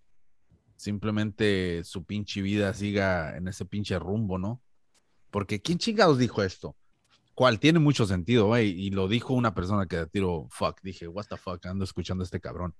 simplemente 0.75 1.83
su 1.83 2.03
pinche 2.03 2.41
vida 2.41 2.73
siga 2.73 3.35
en 3.37 3.47
ese 3.47 3.65
pinche 3.65 3.97
rumbo, 3.99 4.37
¿no? 4.37 4.61
Porque 5.31 5.61
¿quién 5.61 5.77
chingados 5.77 6.17
dijo 6.17 6.43
esto? 6.43 6.75
¿Cuál? 7.33 7.59
Tiene 7.59 7.79
mucho 7.79 8.05
sentido, 8.05 8.47
güey. 8.47 8.69
Y 8.69 8.89
lo 8.89 9.07
dijo 9.07 9.33
una 9.33 9.53
persona 9.53 9.85
que 9.85 9.97
de 9.97 10.07
tiro, 10.07 10.47
fuck, 10.49 10.81
dije, 10.81 11.07
what 11.07 11.25
the 11.29 11.37
fuck, 11.37 11.63
ando 11.67 11.83
escuchando 11.83 12.23
a 12.23 12.25
este 12.25 12.39
cabrón. 12.39 12.73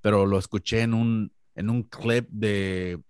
Pero 0.00 0.26
lo 0.26 0.38
escuché 0.38 0.82
en 0.82 0.94
un, 0.94 1.32
en 1.54 1.70
un 1.70 1.84
clip 1.84 2.28
de, 2.28 3.00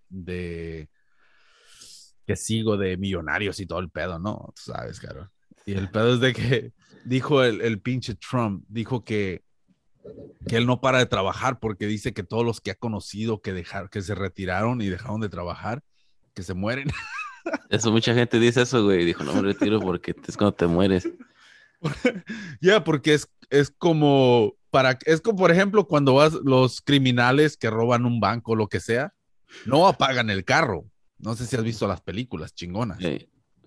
que 2.26 2.36
sigo 2.36 2.76
de 2.76 2.96
millonarios 2.96 3.60
y 3.60 3.66
todo 3.66 3.80
el 3.80 3.90
pedo, 3.90 4.18
¿no? 4.18 4.52
Tú 4.54 4.72
sabes, 4.72 5.00
cabrón. 5.00 5.30
Y 5.66 5.74
el 5.74 5.90
pedo 5.90 6.14
es 6.14 6.20
de 6.20 6.32
que 6.32 6.72
dijo 7.04 7.42
el, 7.42 7.60
el 7.60 7.80
pinche 7.80 8.14
Trump, 8.14 8.64
dijo 8.68 9.04
que, 9.04 9.42
que 10.46 10.56
él 10.56 10.66
no 10.66 10.80
para 10.80 10.98
de 10.98 11.06
trabajar 11.06 11.58
porque 11.58 11.86
dice 11.86 12.12
que 12.12 12.22
todos 12.22 12.44
los 12.44 12.60
que 12.60 12.72
ha 12.72 12.74
conocido 12.74 13.40
que, 13.40 13.52
dejar, 13.52 13.90
que 13.90 14.02
se 14.02 14.14
retiraron 14.14 14.80
y 14.80 14.88
dejaron 14.88 15.20
de 15.20 15.28
trabajar, 15.28 15.82
que 16.34 16.42
se 16.42 16.54
mueren. 16.54 16.88
Eso, 17.70 17.90
mucha 17.90 18.14
gente 18.14 18.38
dice 18.38 18.62
eso, 18.62 18.84
güey. 18.84 19.04
Dijo, 19.04 19.24
no 19.24 19.34
me 19.34 19.42
retiro 19.42 19.80
porque 19.80 20.14
es 20.28 20.36
cuando 20.36 20.54
te 20.54 20.66
mueres. 20.66 21.08
Ya, 22.60 22.84
porque 22.84 23.14
es, 23.14 23.28
es 23.50 23.74
como 23.76 24.54
para, 24.70 24.96
es 25.04 25.20
como 25.20 25.36
por 25.36 25.50
ejemplo 25.50 25.88
cuando 25.88 26.14
vas 26.14 26.32
los 26.32 26.80
criminales 26.80 27.56
que 27.56 27.70
roban 27.70 28.06
un 28.06 28.20
banco 28.20 28.52
o 28.52 28.56
lo 28.56 28.68
que 28.68 28.78
sea, 28.78 29.12
no 29.66 29.88
apagan 29.88 30.30
el 30.30 30.44
carro. 30.44 30.84
No 31.22 31.36
sé 31.36 31.46
si 31.46 31.56
has 31.56 31.62
visto 31.62 31.86
las 31.86 32.00
películas 32.00 32.52
chingonas. 32.52 32.98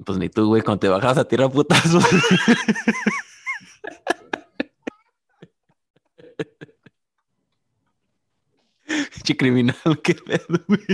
Pues 0.06 0.18
ni 0.18 0.28
tú, 0.30 0.47
güey, 0.47 0.62
cuando 0.62 0.82
te 0.82 0.89
bajas 0.89 1.18
a 1.18 1.26
tirar 1.26 1.49
putazos. 1.49 2.03
Che 9.24 9.36
criminal, 9.36 9.76
qué 10.03 10.14
pedo, 10.14 10.64
güey. 10.68 10.86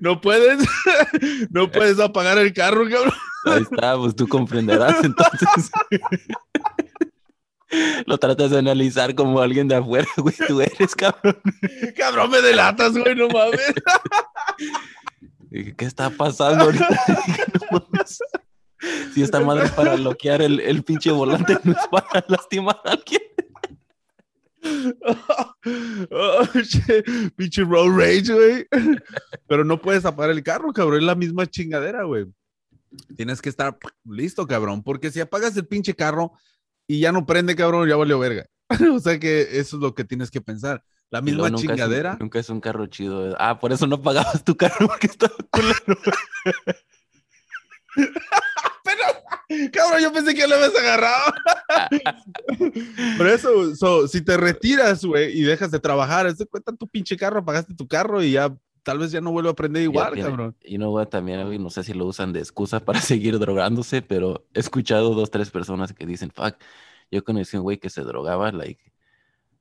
No 0.00 0.20
puedes, 0.20 0.66
no 1.50 1.70
puedes 1.70 2.00
apagar 2.00 2.38
el 2.38 2.54
carro, 2.54 2.88
cabrón. 2.88 3.12
Ahí 3.44 3.62
está, 3.62 3.96
pues 3.98 4.16
tú 4.16 4.26
comprenderás 4.26 5.04
entonces. 5.04 5.70
Lo 8.06 8.18
tratas 8.18 8.50
de 8.50 8.58
analizar 8.58 9.14
como 9.14 9.40
alguien 9.40 9.68
de 9.68 9.76
afuera, 9.76 10.08
güey. 10.16 10.34
Tú 10.46 10.60
eres, 10.60 10.94
cabrón. 10.94 11.40
Cabrón, 11.96 12.30
me 12.30 12.42
delatas, 12.42 12.92
güey, 12.96 13.14
no 13.14 13.28
mames. 13.28 13.74
Dije, 15.50 15.74
¿qué 15.76 15.84
está 15.84 16.10
pasando 16.10 16.64
ahorita? 16.64 16.88
No 17.70 17.86
mames. 17.90 18.18
Si 19.14 19.22
esta 19.22 19.38
madre 19.38 19.66
es 19.66 19.70
para 19.70 19.94
bloquear 19.94 20.42
el, 20.42 20.58
el 20.58 20.82
pinche 20.82 21.12
volante, 21.12 21.56
no 21.62 21.72
es 21.72 21.86
para 21.88 22.24
lastimar 22.26 22.80
a 22.84 22.90
alguien. 22.90 23.22
Oh. 26.10 26.44
Pinche 27.36 27.62
road 27.62 27.96
rage, 27.96 28.32
güey. 28.32 28.66
Pero 29.46 29.64
no 29.64 29.80
puedes 29.80 30.04
apagar 30.04 30.30
el 30.30 30.42
carro, 30.42 30.72
cabrón. 30.72 30.98
Es 30.98 31.04
la 31.04 31.14
misma 31.14 31.46
chingadera, 31.46 32.02
güey. 32.04 32.26
Tienes 33.16 33.40
que 33.40 33.48
estar 33.48 33.78
listo, 34.04 34.46
cabrón. 34.46 34.82
Porque 34.82 35.10
si 35.10 35.20
apagas 35.20 35.56
el 35.56 35.66
pinche 35.66 35.94
carro 35.94 36.32
y 36.92 37.00
ya 37.00 37.10
no 37.12 37.24
prende, 37.24 37.56
cabrón, 37.56 37.88
ya 37.88 37.96
valió 37.96 38.18
verga. 38.18 38.46
o 38.94 38.98
sea 39.00 39.18
que 39.18 39.42
eso 39.58 39.76
es 39.76 39.82
lo 39.82 39.94
que 39.94 40.04
tienes 40.04 40.30
que 40.30 40.40
pensar. 40.40 40.82
La 41.10 41.20
misma 41.20 41.48
luego 41.48 41.56
nunca 41.56 41.62
es 41.62 41.62
un- 41.62 41.76
chingadera. 41.76 42.16
nunca 42.20 42.38
es 42.38 42.48
un 42.50 42.60
carro 42.60 42.86
chido. 42.86 43.34
Ah, 43.38 43.58
por 43.58 43.72
eso 43.72 43.86
no 43.86 44.00
pagabas 44.00 44.44
tu 44.44 44.56
carro 44.56 44.86
porque 44.88 45.06
estaba 45.06 45.34
culero. 45.50 45.98
Pero, 48.84 49.70
cabrón, 49.72 50.00
yo 50.02 50.12
pensé 50.12 50.34
que 50.34 50.40
ya 50.40 50.46
lo 50.46 50.54
habías 50.56 50.76
agarrado. 50.76 51.32
Por 53.18 53.26
eso, 53.28 53.74
so, 53.76 54.08
si 54.08 54.22
te 54.22 54.36
retiras, 54.36 55.04
güey, 55.04 55.38
y 55.38 55.42
dejas 55.42 55.70
de 55.70 55.78
trabajar, 55.78 56.34
de 56.34 56.46
cuenta 56.46 56.72
tu 56.74 56.88
pinche 56.88 57.16
carro, 57.16 57.40
apagaste 57.40 57.74
tu 57.74 57.86
carro 57.86 58.22
y 58.22 58.32
ya 58.32 58.54
tal 58.82 58.98
vez 58.98 59.12
ya 59.12 59.20
no 59.20 59.32
vuelve 59.32 59.48
a 59.48 59.52
aprender 59.52 59.82
igual, 59.82 60.18
cabrón. 60.18 60.56
Y 60.62 60.78
no, 60.78 60.90
güey, 60.90 61.06
también, 61.06 61.44
güey, 61.46 61.58
no 61.58 61.70
sé 61.70 61.82
si 61.84 61.94
lo 61.94 62.06
usan 62.06 62.32
de 62.32 62.40
excusa 62.40 62.80
para 62.80 63.00
seguir 63.00 63.38
drogándose, 63.38 64.02
pero 64.02 64.46
he 64.54 64.60
escuchado 64.60 65.14
dos, 65.14 65.30
tres 65.30 65.50
personas 65.50 65.92
que 65.92 66.06
dicen, 66.06 66.30
fuck, 66.30 66.56
yo 67.10 67.22
conocí 67.24 67.56
a 67.56 67.60
un 67.60 67.64
güey 67.64 67.78
que 67.78 67.90
se 67.90 68.02
drogaba, 68.02 68.50
like, 68.52 68.92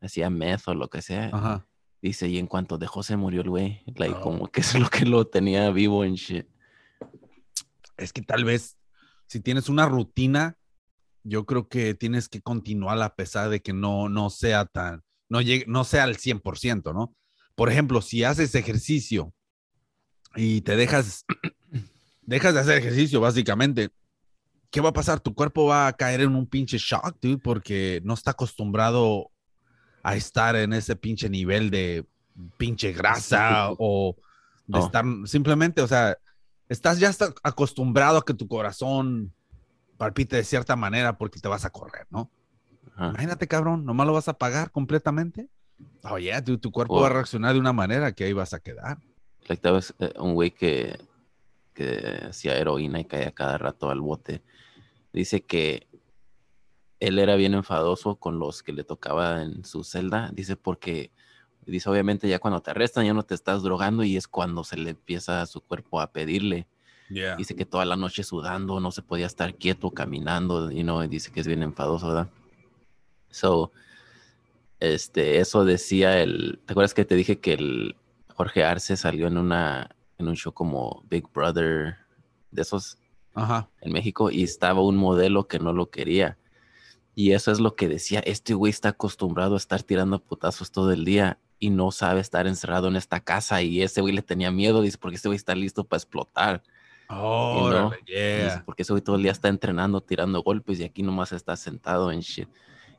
hacía 0.02 0.30
meth 0.30 0.68
o 0.68 0.74
lo 0.74 0.90
que 0.90 1.02
sea. 1.02 1.30
Ajá. 1.34 1.66
Dice, 2.02 2.28
y 2.28 2.40
en 2.40 2.48
cuanto 2.48 2.78
dejó 2.80 3.04
se 3.04 3.16
murió 3.16 3.42
el 3.42 3.50
güey. 3.50 3.84
Like, 3.96 4.16
Oh. 4.18 4.22
como 4.22 4.48
que 4.48 4.62
es 4.62 4.80
lo 4.80 4.90
que 4.90 5.06
lo 5.06 5.28
tenía 5.28 5.70
vivo 5.70 6.04
en 6.04 6.16
shit. 6.16 6.48
Es 7.98 8.12
que 8.14 8.22
tal 8.22 8.44
vez 8.44 8.78
si 9.28 9.40
tienes 9.40 9.70
una 9.70 9.88
rutina, 9.88 10.58
yo 11.24 11.46
creo 11.46 11.68
que 11.70 11.94
tienes 11.94 12.28
que 12.28 12.42
continuar 12.42 13.00
a 13.02 13.16
pesar 13.16 13.50
de 13.50 13.62
que 13.62 13.74
no, 13.74 14.10
no 14.10 14.30
sea 14.32 14.66
tan, 14.66 15.04
no, 15.30 15.40
llegue, 15.42 15.66
no 15.68 15.84
sea 15.84 16.04
al 16.06 16.18
100%, 16.18 16.94
¿no? 16.94 17.16
Por 17.62 17.70
ejemplo, 17.70 18.02
si 18.02 18.24
haces 18.24 18.56
ejercicio 18.56 19.36
y 20.36 20.62
te 20.62 20.76
dejas, 20.76 21.26
dejas 22.24 22.56
de 22.56 22.60
hacer 22.60 22.80
ejercicio, 22.80 23.22
básicamente, 23.22 23.92
¿qué 24.72 24.82
va 24.82 24.90
a 24.90 24.94
pasar? 24.94 25.20
Tu 25.20 25.36
cuerpo 25.36 25.68
va 25.68 25.86
a 25.86 25.94
caer 25.94 26.22
en 26.22 26.36
un 26.36 26.48
pinche 26.48 26.80
shock, 26.80 27.18
dude, 27.22 27.38
porque 27.38 28.02
no 28.04 28.16
está 28.16 28.32
acostumbrado 28.32 29.30
a 30.02 30.16
estar 30.16 30.56
en 30.56 30.74
ese 30.74 30.96
pinche 30.96 31.30
nivel 31.30 31.70
de 31.70 32.04
pinche 32.58 32.94
grasa 32.94 33.70
o 33.78 34.16
de 34.66 34.80
Oh. 34.80 34.86
estar 34.88 35.06
simplemente, 35.26 35.84
o 35.84 35.88
sea, 35.88 36.18
estás 36.68 36.98
ya 36.98 37.10
está 37.10 37.32
acostumbrado 37.44 38.18
a 38.18 38.26
que 38.26 38.34
tu 38.34 38.48
corazón 38.48 39.36
palpite 40.00 40.36
de 40.36 40.46
cierta 40.46 40.76
manera 40.76 41.16
porque 41.16 41.40
te 41.40 41.48
vas 41.48 41.64
a 41.64 41.70
correr, 41.70 42.08
¿no? 42.10 42.32
Ajá. 42.96 43.10
Imagínate, 43.10 43.48
cabrón, 43.48 43.86
nomás 43.86 44.08
lo 44.08 44.14
vas 44.14 44.30
a 44.30 44.34
pagar 44.34 44.72
completamente. 44.72 45.48
Oh, 46.04 46.18
yeah, 46.18 46.44
tu, 46.44 46.58
tu 46.58 46.72
cuerpo 46.72 47.00
va 47.00 47.08
a 47.08 47.12
reaccionar 47.12 47.54
de 47.54 47.60
una 47.60 47.74
manera 47.74 48.12
que 48.14 48.24
ahí 48.24 48.34
vas 48.34 48.54
a 48.54 48.60
quedar. 48.60 48.98
Like, 49.48 49.72
vez 49.72 49.94
eh, 50.00 50.14
un 50.18 50.34
güey 50.34 50.52
que, 50.52 50.98
que 51.74 52.26
hacía 52.30 52.58
heroína 52.58 53.00
y 53.00 53.06
caía 53.06 53.32
cada 53.32 53.58
rato 53.58 53.90
al 53.90 54.02
bote. 54.02 54.42
Dice 55.14 55.42
que 55.42 55.88
él 57.00 57.20
era 57.20 57.36
bien 57.36 57.54
enfadoso 57.54 58.16
con 58.16 58.40
los 58.40 58.64
que 58.64 58.74
le 58.74 58.84
tocaba 58.84 59.42
en 59.42 59.66
su 59.66 59.84
celda. 59.84 60.32
Dice 60.34 60.56
porque, 60.56 61.12
dice 61.66 61.90
obviamente 61.90 62.28
ya 62.28 62.40
cuando 62.40 62.62
te 62.62 62.72
arrestan 62.72 63.06
ya 63.06 63.14
no 63.14 63.24
te 63.24 63.36
estás 63.36 63.64
drogando 63.64 64.04
y 64.04 64.18
es 64.18 64.28
cuando 64.28 64.64
se 64.64 64.78
le 64.78 64.92
empieza 64.92 65.42
a 65.42 65.46
su 65.46 65.62
cuerpo 65.62 66.00
a 66.00 66.12
pedirle. 66.12 66.68
Yeah. 67.10 67.36
Dice 67.36 67.56
que 67.56 67.66
toda 67.66 67.84
la 67.86 67.98
noche 67.98 68.24
sudando, 68.24 68.80
no 68.80 68.92
se 68.92 69.02
podía 69.02 69.26
estar 69.26 69.56
quieto, 69.56 69.92
caminando, 69.92 70.72
y 70.72 70.84
no, 70.84 71.06
dice 71.08 71.30
que 71.32 71.42
es 71.42 71.48
bien 71.48 71.62
enfadoso, 71.62 72.08
¿verdad? 72.08 72.30
So, 73.30 73.74
este, 74.82 75.40
eso 75.40 75.64
decía 75.64 76.20
el, 76.22 76.60
¿te 76.66 76.74
acuerdas 76.74 76.96
que 76.96 77.06
te 77.06 77.16
dije 77.16 77.40
que 77.40 77.54
el 77.54 77.96
Jorge 78.34 78.64
Arce 78.64 78.98
salió 78.98 79.28
en 79.28 79.38
una, 79.38 79.96
en 80.18 80.28
un 80.28 80.36
show 80.36 80.52
como 80.54 81.04
Big 81.08 81.32
Brother 81.32 81.98
de 82.50 82.64
esos 82.64 82.98
Ajá. 83.36 83.70
en 83.80 83.94
México 83.94 84.32
y 84.32 84.42
estaba 84.42 84.82
un 84.82 84.98
modelo 84.98 85.48
que 85.48 85.60
no 85.60 85.72
lo 85.72 85.92
quería? 85.92 86.40
Y 87.14 87.34
eso 87.34 87.52
es 87.52 87.60
lo 87.60 87.76
que 87.76 87.88
decía, 87.88 88.22
este 88.22 88.56
güey 88.56 88.72
está 88.72 88.90
acostumbrado 88.90 89.54
a 89.54 89.58
estar 89.58 89.84
tirando 89.84 90.18
putazos 90.20 90.72
todo 90.72 90.92
el 90.92 91.06
día 91.06 91.38
y 91.60 91.70
no 91.70 91.92
sabe 91.92 92.20
estar 92.20 92.48
encerrado 92.48 92.88
en 92.88 92.96
esta 92.96 93.20
casa 93.20 93.62
y 93.62 93.84
ese 93.84 94.02
güey 94.02 94.16
le 94.16 94.24
tenía 94.24 94.50
miedo, 94.50 94.82
dice, 94.82 94.98
porque 94.98 95.18
este 95.18 95.30
güey 95.30 95.36
está 95.36 95.54
listo 95.54 95.84
para 95.84 96.00
explotar. 96.00 96.64
Oh, 97.08 97.70
no, 97.70 97.92
dice, 98.08 98.64
porque 98.66 98.82
ese 98.82 98.94
güey 98.94 99.04
todo 99.04 99.18
el 99.18 99.22
día 99.22 99.32
está 99.32 99.48
entrenando, 99.48 100.02
tirando 100.02 100.42
golpes 100.42 100.80
y 100.80 100.86
aquí 100.86 101.04
nomás 101.04 101.34
está 101.34 101.56
sentado 101.56 102.12
en 102.12 102.22
shit. 102.22 102.50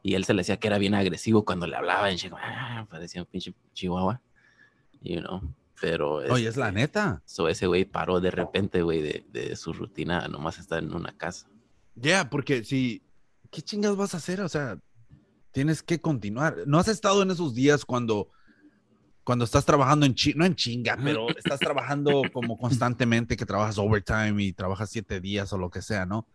Y 0.02 0.14
él 0.14 0.24
se 0.24 0.34
le 0.34 0.40
decía 0.40 0.58
que 0.58 0.66
era 0.66 0.78
bien 0.78 0.94
agresivo 0.94 1.44
cuando 1.44 1.66
le 1.66 1.76
hablaba 1.76 2.10
en 2.10 2.18
ah, 2.34 2.86
parecía 2.90 3.22
un 3.22 3.26
pinche 3.26 3.54
chihuahua. 3.72 4.20
You 5.00 5.20
know. 5.20 5.54
Pero 5.80 6.14
Oye, 6.14 6.48
es 6.48 6.56
la 6.56 6.68
este, 6.68 6.80
neta. 6.80 7.22
so 7.24 7.48
ese 7.48 7.66
güey 7.66 7.84
paró 7.84 8.20
de 8.20 8.30
repente, 8.30 8.82
güey, 8.82 9.02
de, 9.02 9.26
de 9.30 9.56
su 9.56 9.72
rutina, 9.72 10.24
a 10.24 10.28
nomás 10.28 10.58
estar 10.58 10.82
en 10.82 10.94
una 10.94 11.16
casa. 11.16 11.48
Yeah, 12.00 12.30
porque 12.30 12.62
si, 12.64 13.02
¿qué 13.50 13.62
chingas 13.62 13.96
vas 13.96 14.14
a 14.14 14.18
hacer? 14.18 14.40
O 14.42 14.48
sea, 14.48 14.78
tienes 15.50 15.82
que 15.82 16.00
continuar. 16.00 16.56
¿No 16.66 16.78
has 16.78 16.88
estado 16.88 17.22
en 17.22 17.30
esos 17.30 17.54
días 17.54 17.84
cuando, 17.84 18.30
cuando 19.24 19.44
estás 19.44 19.64
trabajando 19.64 20.06
en 20.06 20.14
chinga, 20.14 20.38
no 20.38 20.44
en 20.46 20.54
chinga, 20.54 20.96
pero 21.02 21.28
estás 21.36 21.60
trabajando 21.60 22.22
como 22.32 22.56
constantemente, 22.58 23.36
que 23.36 23.46
trabajas 23.46 23.78
overtime 23.78 24.42
y 24.42 24.52
trabajas 24.52 24.90
siete 24.90 25.20
días 25.20 25.52
o 25.52 25.58
lo 25.58 25.70
que 25.70 25.82
sea, 25.82 26.06
¿no? 26.06 26.26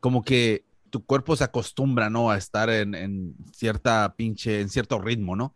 Como 0.00 0.22
que 0.22 0.64
tu 0.96 1.04
cuerpo 1.04 1.36
se 1.36 1.44
acostumbra, 1.44 2.08
¿no? 2.08 2.30
A 2.30 2.38
estar 2.38 2.70
en, 2.70 2.94
en 2.94 3.34
cierta 3.52 4.14
pinche, 4.16 4.62
en 4.62 4.70
cierto 4.70 4.98
ritmo, 4.98 5.36
¿no? 5.36 5.54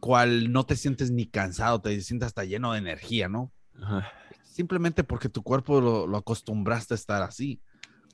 Cual 0.00 0.50
no 0.50 0.66
te 0.66 0.74
sientes 0.74 1.12
ni 1.12 1.26
cansado, 1.26 1.80
te 1.80 2.00
sientes 2.00 2.26
hasta 2.26 2.44
lleno 2.44 2.72
de 2.72 2.78
energía, 2.80 3.28
¿no? 3.28 3.52
Ajá. 3.80 4.10
simplemente 4.42 5.04
porque 5.04 5.28
tu 5.28 5.44
cuerpo 5.44 5.80
lo, 5.80 6.06
lo 6.08 6.16
acostumbraste 6.16 6.94
a 6.94 6.96
estar 6.96 7.22
así. 7.22 7.60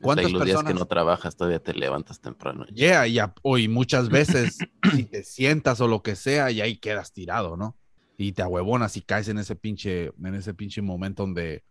¿Cuántas 0.02 0.32
los 0.32 0.44
días 0.44 0.56
que 0.58 0.64
personas? 0.64 0.74
no 0.74 0.86
trabajas, 0.86 1.36
todavía 1.36 1.60
te 1.62 1.72
levantas 1.72 2.20
temprano. 2.20 2.66
Yeah, 2.66 3.06
y 3.06 3.18
a- 3.18 3.32
o 3.42 3.56
y 3.56 3.68
muchas 3.68 4.10
veces 4.10 4.58
si 4.94 5.04
te 5.04 5.22
sientas 5.24 5.80
o 5.80 5.88
lo 5.88 6.02
que 6.02 6.16
sea 6.16 6.50
y 6.50 6.60
ahí 6.60 6.76
quedas 6.76 7.12
tirado, 7.14 7.56
¿no? 7.56 7.78
Y 8.18 8.32
te 8.32 8.42
ahuevonas 8.42 8.98
y 8.98 9.00
caes 9.00 9.28
en 9.28 9.38
ese 9.38 9.56
pinche, 9.56 10.12
en 10.22 10.34
ese 10.34 10.52
pinche 10.52 10.82
momento 10.82 11.22
donde, 11.22 11.64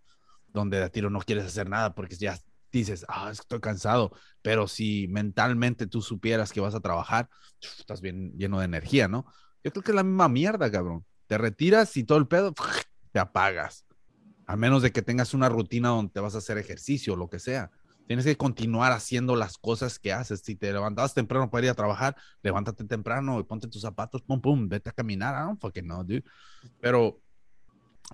donde 0.47 0.77
de 0.77 0.83
a 0.85 0.89
tiro 0.89 1.11
no 1.11 1.19
quieres 1.19 1.45
hacer 1.45 1.69
nada 1.69 1.93
porque 1.93 2.15
ya 2.15 2.39
dices, 2.79 3.05
ah, 3.07 3.29
estoy 3.31 3.59
cansado. 3.59 4.11
Pero 4.41 4.67
si 4.67 5.07
mentalmente 5.07 5.87
tú 5.87 6.01
supieras 6.01 6.51
que 6.51 6.61
vas 6.61 6.75
a 6.75 6.79
trabajar, 6.79 7.29
estás 7.61 8.01
bien 8.01 8.33
lleno 8.37 8.59
de 8.59 8.65
energía, 8.65 9.07
¿no? 9.07 9.25
Yo 9.63 9.71
creo 9.71 9.83
que 9.83 9.91
es 9.91 9.95
la 9.95 10.03
misma 10.03 10.27
mierda, 10.29 10.71
cabrón. 10.71 11.05
Te 11.27 11.37
retiras 11.37 11.95
y 11.97 12.03
todo 12.03 12.17
el 12.17 12.27
pedo, 12.27 12.53
te 13.11 13.19
apagas. 13.19 13.85
A 14.45 14.57
menos 14.57 14.81
de 14.81 14.91
que 14.91 15.01
tengas 15.01 15.33
una 15.33 15.47
rutina 15.47 15.89
donde 15.89 16.11
te 16.11 16.19
vas 16.19 16.35
a 16.35 16.39
hacer 16.39 16.57
ejercicio 16.57 17.13
o 17.13 17.15
lo 17.15 17.29
que 17.29 17.39
sea. 17.39 17.71
Tienes 18.05 18.25
que 18.25 18.35
continuar 18.35 18.91
haciendo 18.91 19.37
las 19.37 19.57
cosas 19.57 19.97
que 19.97 20.11
haces. 20.11 20.41
Si 20.41 20.55
te 20.55 20.73
levantabas 20.73 21.13
temprano 21.13 21.49
para 21.49 21.65
ir 21.65 21.71
a 21.71 21.75
trabajar, 21.75 22.15
levántate 22.41 22.83
temprano 22.83 23.39
y 23.39 23.43
ponte 23.43 23.69
tus 23.69 23.81
zapatos, 23.81 24.21
pum, 24.21 24.41
pum, 24.41 24.67
vete 24.67 24.89
a 24.89 24.93
caminar. 24.93 25.33
I 25.35 25.47
don't 25.47 25.61
fucking 25.61 25.85
know, 25.85 26.03
dude. 26.03 26.23
Pero, 26.81 27.21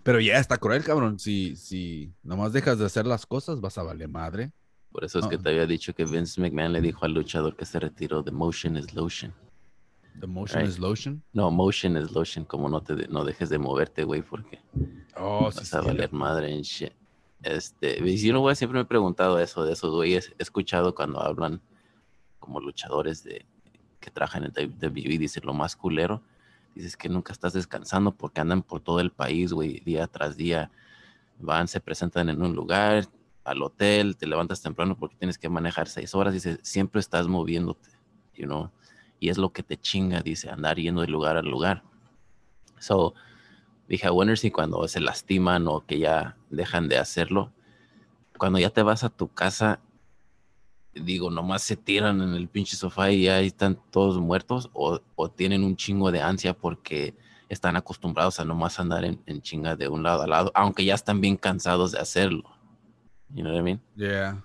pero 0.03 0.19
ya 0.19 0.37
está 0.37 0.57
cruel, 0.57 0.83
cabrón. 0.83 1.19
Si, 1.19 1.55
si 1.55 2.13
nomás 2.23 2.53
dejas 2.53 2.79
de 2.79 2.85
hacer 2.85 3.05
las 3.05 3.25
cosas, 3.25 3.59
vas 3.61 3.77
a 3.77 3.83
valer 3.83 4.07
madre. 4.09 4.51
Por 4.91 5.03
eso 5.03 5.19
es 5.19 5.27
que 5.27 5.37
te 5.37 5.49
había 5.49 5.65
dicho 5.67 5.93
que 5.93 6.03
Vince 6.05 6.41
McMahon 6.41 6.73
le 6.73 6.81
dijo 6.81 7.05
al 7.05 7.13
luchador 7.13 7.55
que 7.55 7.65
se 7.65 7.79
retiró 7.79 8.23
de 8.23 8.31
motion 8.31 8.75
is 8.77 8.93
lotion. 8.95 9.33
The 10.19 10.25
motion 10.27 10.61
Right. 10.61 10.69
is 10.69 10.79
lotion. 10.79 11.23
No, 11.31 11.51
motion 11.51 11.95
is 11.95 12.11
lotion, 12.11 12.43
como 12.43 12.67
no 12.69 12.81
te 12.81 12.95
de- 12.95 13.07
no 13.07 13.23
dejes 13.23 13.49
de 13.49 13.59
moverte, 13.59 14.03
güey, 14.03 14.21
porque 14.23 14.59
Oh, 15.15 15.43
vas 15.45 15.55
sí. 15.55 15.75
a 15.75 15.81
valer 15.81 16.11
madre 16.11 16.53
en 16.53 16.61
shit. 16.63 16.91
Este, 17.43 17.99
y 18.03 18.17
yo 18.17 18.33
no, 18.33 18.39
güey, 18.41 18.55
siempre 18.55 18.79
me 18.79 18.81
he 18.83 18.85
preguntado 18.85 19.39
eso 19.39 19.63
de 19.63 19.73
esos 19.73 19.93
güeyes. 19.93 20.33
He 20.39 20.43
escuchado 20.43 20.93
cuando 20.95 21.21
hablan 21.21 21.61
como 22.39 22.59
luchadores 22.59 23.23
de 23.23 23.45
que 23.99 24.09
trabajan 24.11 24.43
en 24.45 24.51
WWE, 24.51 25.17
dicen 25.19 25.43
lo 25.45 25.53
más 25.53 25.75
culero. 25.75 26.23
Dices 26.79 26.95
que 26.95 27.09
nunca 27.09 27.33
estás 27.33 27.51
descansando 27.51 28.13
porque 28.13 28.39
andan 28.39 28.63
por 28.63 28.79
todo 28.79 29.01
el 29.01 29.11
país, 29.11 29.51
güey, 29.51 29.81
día 29.81 30.07
tras 30.07 30.37
día. 30.37 30.71
Van, 31.37 31.67
se 31.67 31.81
presentan 31.81 32.29
en 32.29 32.41
un 32.41 32.55
lugar, 32.55 33.05
al 33.43 33.61
hotel, 33.61 34.15
te 34.15 34.25
levantas 34.25 34.61
temprano 34.61 34.95
porque 34.97 35.17
tienes 35.17 35.37
que 35.37 35.49
manejar 35.49 35.89
seis 35.89 36.15
horas. 36.15 36.33
Dices, 36.33 36.57
siempre 36.61 37.01
estás 37.01 37.27
moviéndote, 37.27 37.89
you 38.33 38.45
know. 38.45 38.71
Y 39.19 39.27
es 39.27 39.37
lo 39.37 39.51
que 39.51 39.61
te 39.61 39.75
chinga, 39.75 40.21
dice, 40.21 40.49
andar 40.49 40.77
yendo 40.77 41.01
de 41.01 41.07
lugar 41.07 41.35
a 41.35 41.41
lugar. 41.41 41.83
So, 42.79 43.13
dije, 43.89 44.07
I 44.07 44.11
wonder 44.11 44.37
si 44.37 44.49
cuando 44.49 44.87
se 44.87 45.01
lastiman 45.01 45.67
o 45.67 45.85
que 45.85 45.99
ya 45.99 46.37
dejan 46.49 46.87
de 46.87 46.97
hacerlo, 46.97 47.51
cuando 48.37 48.57
ya 48.57 48.69
te 48.69 48.83
vas 48.83 49.03
a 49.03 49.09
tu 49.09 49.27
casa, 49.27 49.81
digo, 50.93 51.29
nomás 51.29 51.63
se 51.63 51.75
tiran 51.75 52.21
en 52.21 52.33
el 52.33 52.47
pinche 52.47 52.75
sofá 52.75 53.11
y 53.11 53.23
ya 53.23 53.39
están 53.39 53.79
todos 53.91 54.19
muertos 54.19 54.69
o, 54.73 54.99
o 55.15 55.29
tienen 55.29 55.63
un 55.63 55.75
chingo 55.75 56.11
de 56.11 56.21
ansia 56.21 56.53
porque 56.53 57.15
están 57.47 57.75
acostumbrados 57.75 58.39
a 58.39 58.45
nomás 58.45 58.79
andar 58.79 59.03
en, 59.05 59.21
en 59.25 59.41
chinga 59.41 59.75
de 59.75 59.87
un 59.87 60.03
lado 60.03 60.21
a 60.23 60.27
lado, 60.27 60.51
aunque 60.53 60.85
ya 60.85 60.95
están 60.95 61.19
bien 61.21 61.35
cansados 61.37 61.91
de 61.91 61.99
hacerlo. 61.99 62.43
You 63.33 63.43
know 63.43 63.51
what 63.53 63.59
I 63.59 63.63
mean? 63.63 63.81
Yeah. 63.95 64.43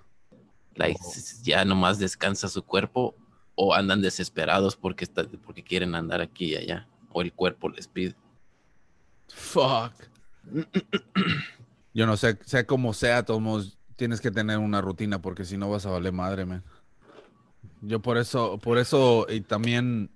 Like, 0.75 0.99
Oh. 1.01 1.13
ya 1.43 1.63
nomás 1.65 1.99
descansa 1.99 2.47
su 2.49 2.63
cuerpo 2.63 3.15
o 3.55 3.73
andan 3.73 4.01
desesperados 4.01 4.75
porque, 4.75 5.05
está, 5.05 5.23
porque 5.43 5.63
quieren 5.63 5.95
andar 5.95 6.21
aquí 6.21 6.51
y 6.53 6.55
allá, 6.55 6.87
o 7.11 7.21
el 7.21 7.31
cuerpo 7.31 7.69
les 7.69 7.87
pide. 7.87 8.15
Fuck. 9.29 9.93
Yo 11.93 12.05
no 12.05 12.17
sé, 12.17 12.37
sea 12.43 12.65
como 12.65 12.93
sea, 12.93 13.23
todos 13.23 13.74
tienes 13.95 14.21
que 14.21 14.31
tener 14.31 14.57
una 14.57 14.81
rutina 14.81 15.21
porque 15.21 15.45
si 15.45 15.57
no 15.57 15.69
vas 15.69 15.85
a 15.85 15.91
valer 15.91 16.13
madre, 16.13 16.45
man. 16.45 16.63
Yo 17.81 18.01
por 18.01 18.17
eso, 18.17 18.57
por 18.59 18.77
eso, 18.77 19.27
y 19.29 19.41
también, 19.41 20.09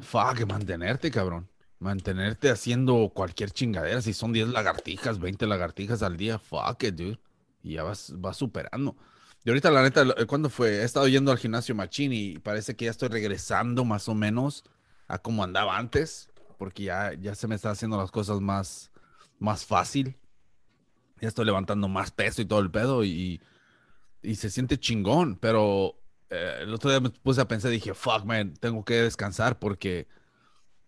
fuck, 0.00 0.46
mantenerte, 0.46 1.10
cabrón. 1.10 1.48
Mantenerte 1.78 2.50
haciendo 2.50 3.10
cualquier 3.14 3.50
chingadera. 3.50 4.00
Si 4.00 4.12
son 4.12 4.32
10 4.32 4.48
lagartijas, 4.48 5.18
20 5.18 5.46
lagartijas 5.46 6.02
al 6.02 6.16
día, 6.16 6.38
fuck 6.38 6.82
it, 6.84 6.94
dude. 6.94 7.20
Y 7.62 7.74
ya 7.74 7.82
vas, 7.82 8.12
vas 8.16 8.36
superando. 8.36 8.96
Y 9.44 9.50
ahorita, 9.50 9.70
la 9.70 9.82
neta, 9.82 10.04
¿cuándo 10.26 10.50
fue? 10.50 10.78
He 10.78 10.84
estado 10.84 11.06
yendo 11.08 11.30
al 11.30 11.38
gimnasio 11.38 11.74
machín 11.74 12.12
y 12.12 12.38
parece 12.38 12.74
que 12.74 12.86
ya 12.86 12.90
estoy 12.90 13.08
regresando 13.08 13.84
más 13.84 14.08
o 14.08 14.14
menos 14.14 14.64
a 15.08 15.18
como 15.18 15.44
andaba 15.44 15.76
antes, 15.76 16.28
porque 16.58 16.84
ya, 16.84 17.12
ya 17.14 17.34
se 17.34 17.46
me 17.46 17.54
está 17.54 17.70
haciendo 17.70 17.96
las 17.96 18.10
cosas 18.10 18.40
más, 18.40 18.90
más 19.38 19.64
fácil. 19.64 20.16
Ya 21.20 21.28
estoy 21.28 21.46
levantando 21.46 21.88
más 21.88 22.10
peso 22.10 22.42
y 22.42 22.46
todo 22.46 22.60
el 22.60 22.70
pedo 22.70 23.04
y, 23.04 23.40
y 24.22 24.34
se 24.34 24.50
siente 24.50 24.78
chingón, 24.78 25.36
pero 25.36 25.98
eh, 26.30 26.58
el 26.62 26.74
otro 26.74 26.90
día 26.90 27.00
me 27.00 27.10
puse 27.10 27.40
a 27.40 27.48
pensar, 27.48 27.70
dije, 27.70 27.94
fuck, 27.94 28.24
man, 28.24 28.54
tengo 28.60 28.84
que 28.84 28.94
descansar 28.94 29.58
porque 29.58 30.08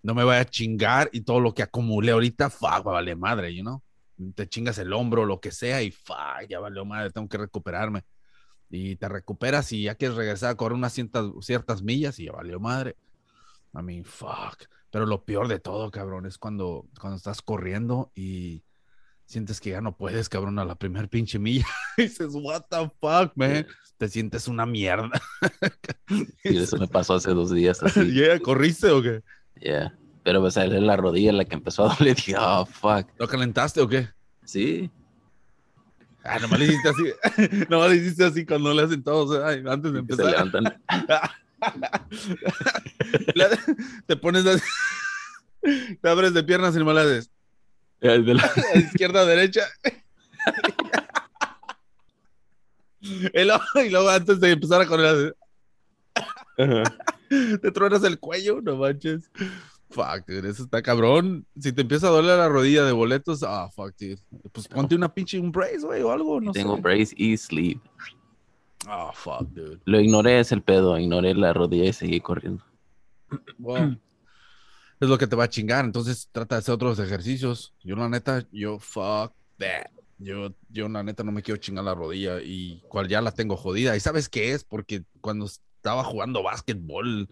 no 0.03 0.15
me 0.15 0.25
vaya 0.25 0.41
a 0.43 0.45
chingar 0.45 1.11
y 1.13 1.23
todo 1.23 1.41
lo 1.41 1.55
que 1.55 1.63
acumulé 1.63 2.13
ahorita, 2.13 2.51
fuck, 2.51 2.85
vale 2.85 3.15
madre, 3.17 3.55
you 3.55 3.63
know? 3.63 3.83
Te 4.35 4.49
chingas 4.49 4.79
el 4.79 4.93
hombro, 4.93 5.25
lo 5.25 5.41
que 5.41 5.53
sea 5.53 5.83
y 5.83 5.91
fuck, 5.91 6.49
ya 6.49 6.59
valió 6.59 6.85
madre, 6.85 7.11
tengo 7.11 7.29
que 7.29 7.39
recuperarme. 7.39 8.05
Y 8.71 8.97
te 8.97 9.09
recuperas 9.09 9.73
y 9.73 9.85
ya 9.85 9.95
quieres 9.95 10.17
regresar 10.17 10.51
a 10.51 10.57
correr 10.57 10.77
unas 10.77 10.93
ciertas, 10.93 11.27
ciertas 11.41 11.83
millas 11.83 12.19
y 12.19 12.27
ya 12.27 12.33
valió 12.33 12.61
madre. 12.61 12.97
I 13.75 13.83
mean, 13.83 14.05
fuck. 14.05 14.65
Pero 14.91 15.07
lo 15.07 15.25
peor 15.25 15.49
de 15.49 15.59
todo, 15.59 15.91
cabrón, 15.91 16.27
es 16.27 16.39
cuando, 16.39 16.87
cuando 17.01 17.17
estás 17.17 17.43
corriendo 17.43 18.11
y 18.15 18.65
sientes 19.29 19.61
que 19.61 19.71
ya 19.71 19.81
no 19.81 19.97
puedes, 19.97 20.29
cabrón, 20.29 20.59
a 20.59 20.65
la 20.65 20.75
primer 20.75 21.09
pinche 21.09 21.39
milla. 21.39 21.67
y 21.97 22.03
dices, 22.05 22.31
what 22.33 22.63
the 22.71 22.91
fuck, 23.01 23.33
man. 23.37 23.67
Te 23.99 24.09
sientes 24.09 24.49
una 24.49 24.65
mierda. 24.67 25.11
Y 26.45 26.57
eso 26.57 26.79
me 26.79 26.89
pasó 26.89 27.15
hace 27.15 27.31
dos 27.33 27.53
días 27.53 27.83
así. 27.83 28.15
¿Ya 28.15 28.39
corriste 28.41 28.89
o 28.91 29.03
qué? 29.03 29.23
Yeah. 29.61 29.95
Pero 30.25 30.41
pues 30.41 30.57
era 30.57 30.81
la 30.81 30.97
rodilla 30.97 31.33
la 31.33 31.45
que 31.45 31.55
empezó 31.55 31.85
a 31.91 31.95
doler. 31.95 32.17
Dije, 32.17 32.35
oh, 32.39 32.65
fuck. 32.65 33.07
¿Lo 33.19 33.29
calentaste 33.29 33.81
o 33.83 33.89
qué? 33.89 34.09
Sí. 34.45 34.91
Ah, 36.25 36.39
nomás 36.39 36.59
le 36.61 36.67
hiciste 36.67 36.89
así. 36.89 37.65
nomás 37.69 37.91
le 37.91 37.97
hiciste 37.97 38.25
así 38.25 38.47
cuando 38.47 38.73
le 38.73 38.83
hacen 38.83 39.03
todos, 39.03 39.37
eh, 39.39 39.43
ay, 39.45 39.63
antes 39.69 39.93
de 39.93 40.05
que 40.07 40.15
se 40.17 40.23
empezar. 40.23 40.49
levantan. 40.49 40.83
Le- 43.35 43.49
te 44.07 44.17
pones 44.17 44.47
así. 44.47 44.63
Te 46.01 46.09
abres 46.09 46.33
de 46.35 46.43
piernas 46.45 46.75
y 46.75 46.79
nomás 46.79 46.95
le 46.97 47.01
haces 47.03 47.31
Eh, 48.01 48.19
de 48.21 48.35
la- 48.35 48.43
a 48.75 48.79
izquierda 48.79 49.23
a 49.23 49.25
derecha. 49.25 49.63
y, 53.01 53.45
luego, 53.45 53.63
y 53.85 53.91
luego 53.91 54.09
antes 54.09 54.41
de 54.41 54.53
empezar 54.53 54.81
a 54.83 54.87
correr, 54.87 55.37
te 57.29 57.71
truenas 57.71 58.03
el 58.05 58.19
cuello, 58.19 58.61
no 58.61 58.77
manches. 58.77 59.31
Fuck, 59.91 60.27
dude, 60.27 60.51
eso 60.51 60.65
está 60.65 60.83
cabrón. 60.83 61.47
Si 61.59 61.73
te 61.73 61.83
empieza 61.83 62.09
a 62.09 62.11
doler 62.11 62.37
la 62.39 62.49
rodilla 62.49 62.85
de 62.85 62.93
boletos, 62.93 63.43
ah, 63.43 63.69
fuck, 63.75 63.95
dude. 63.99 64.19
Pues 64.53 64.69
ponte 64.69 64.95
una 64.95 65.13
pinche, 65.13 65.39
un 65.39 65.51
brace, 65.51 65.81
güey, 65.81 66.03
o 66.03 66.13
algo, 66.13 66.41
no 66.41 66.53
Tengo 66.53 66.77
sé. 66.77 66.83
brace 66.83 67.15
y 67.17 67.37
sleeve. 67.37 67.81
Ah, 68.87 69.11
fuck, 69.15 69.49
dude. 69.49 69.79
Lo 69.87 70.01
ignoré, 70.01 70.41
es 70.41 70.53
el 70.53 70.63
pedo. 70.63 70.99
Ignoré 70.99 71.35
la 71.35 71.53
rodilla 71.53 71.85
y 71.89 71.93
seguí 71.93 72.21
corriendo. 72.21 72.63
Wow. 73.59 73.97
Es 75.01 75.09
lo 75.09 75.17
que 75.17 75.27
te 75.27 75.37
va 75.37 75.45
a 75.45 75.49
chingar, 75.49 75.85
entonces 75.85 76.29
trata 76.33 76.57
de 76.57 76.61
hacer 76.61 76.75
otros 76.75 76.99
ejercicios. 76.99 77.73
Yo, 77.85 77.95
la 77.95 78.09
neta, 78.09 78.45
yo, 78.51 78.79
fuck 78.79 79.33
that. 79.59 79.91
Yo, 80.19 80.53
yo, 80.69 80.89
la 80.89 81.05
neta, 81.05 81.23
no 81.23 81.31
me 81.31 81.43
quiero 81.43 81.61
chingar 81.61 81.85
la 81.85 81.95
rodilla 81.95 82.41
y 82.43 82.83
cual 82.89 83.07
ya 83.07 83.21
la 83.21 83.31
tengo 83.31 83.57
jodida. 83.57 83.97
¿Y 83.97 84.01
sabes 84.01 84.29
qué 84.29 84.53
es? 84.53 84.65
Porque 84.65 85.05
cuando 85.21 85.47
estaba 85.47 86.03
jugando 86.03 86.43
básquetbol, 86.43 87.29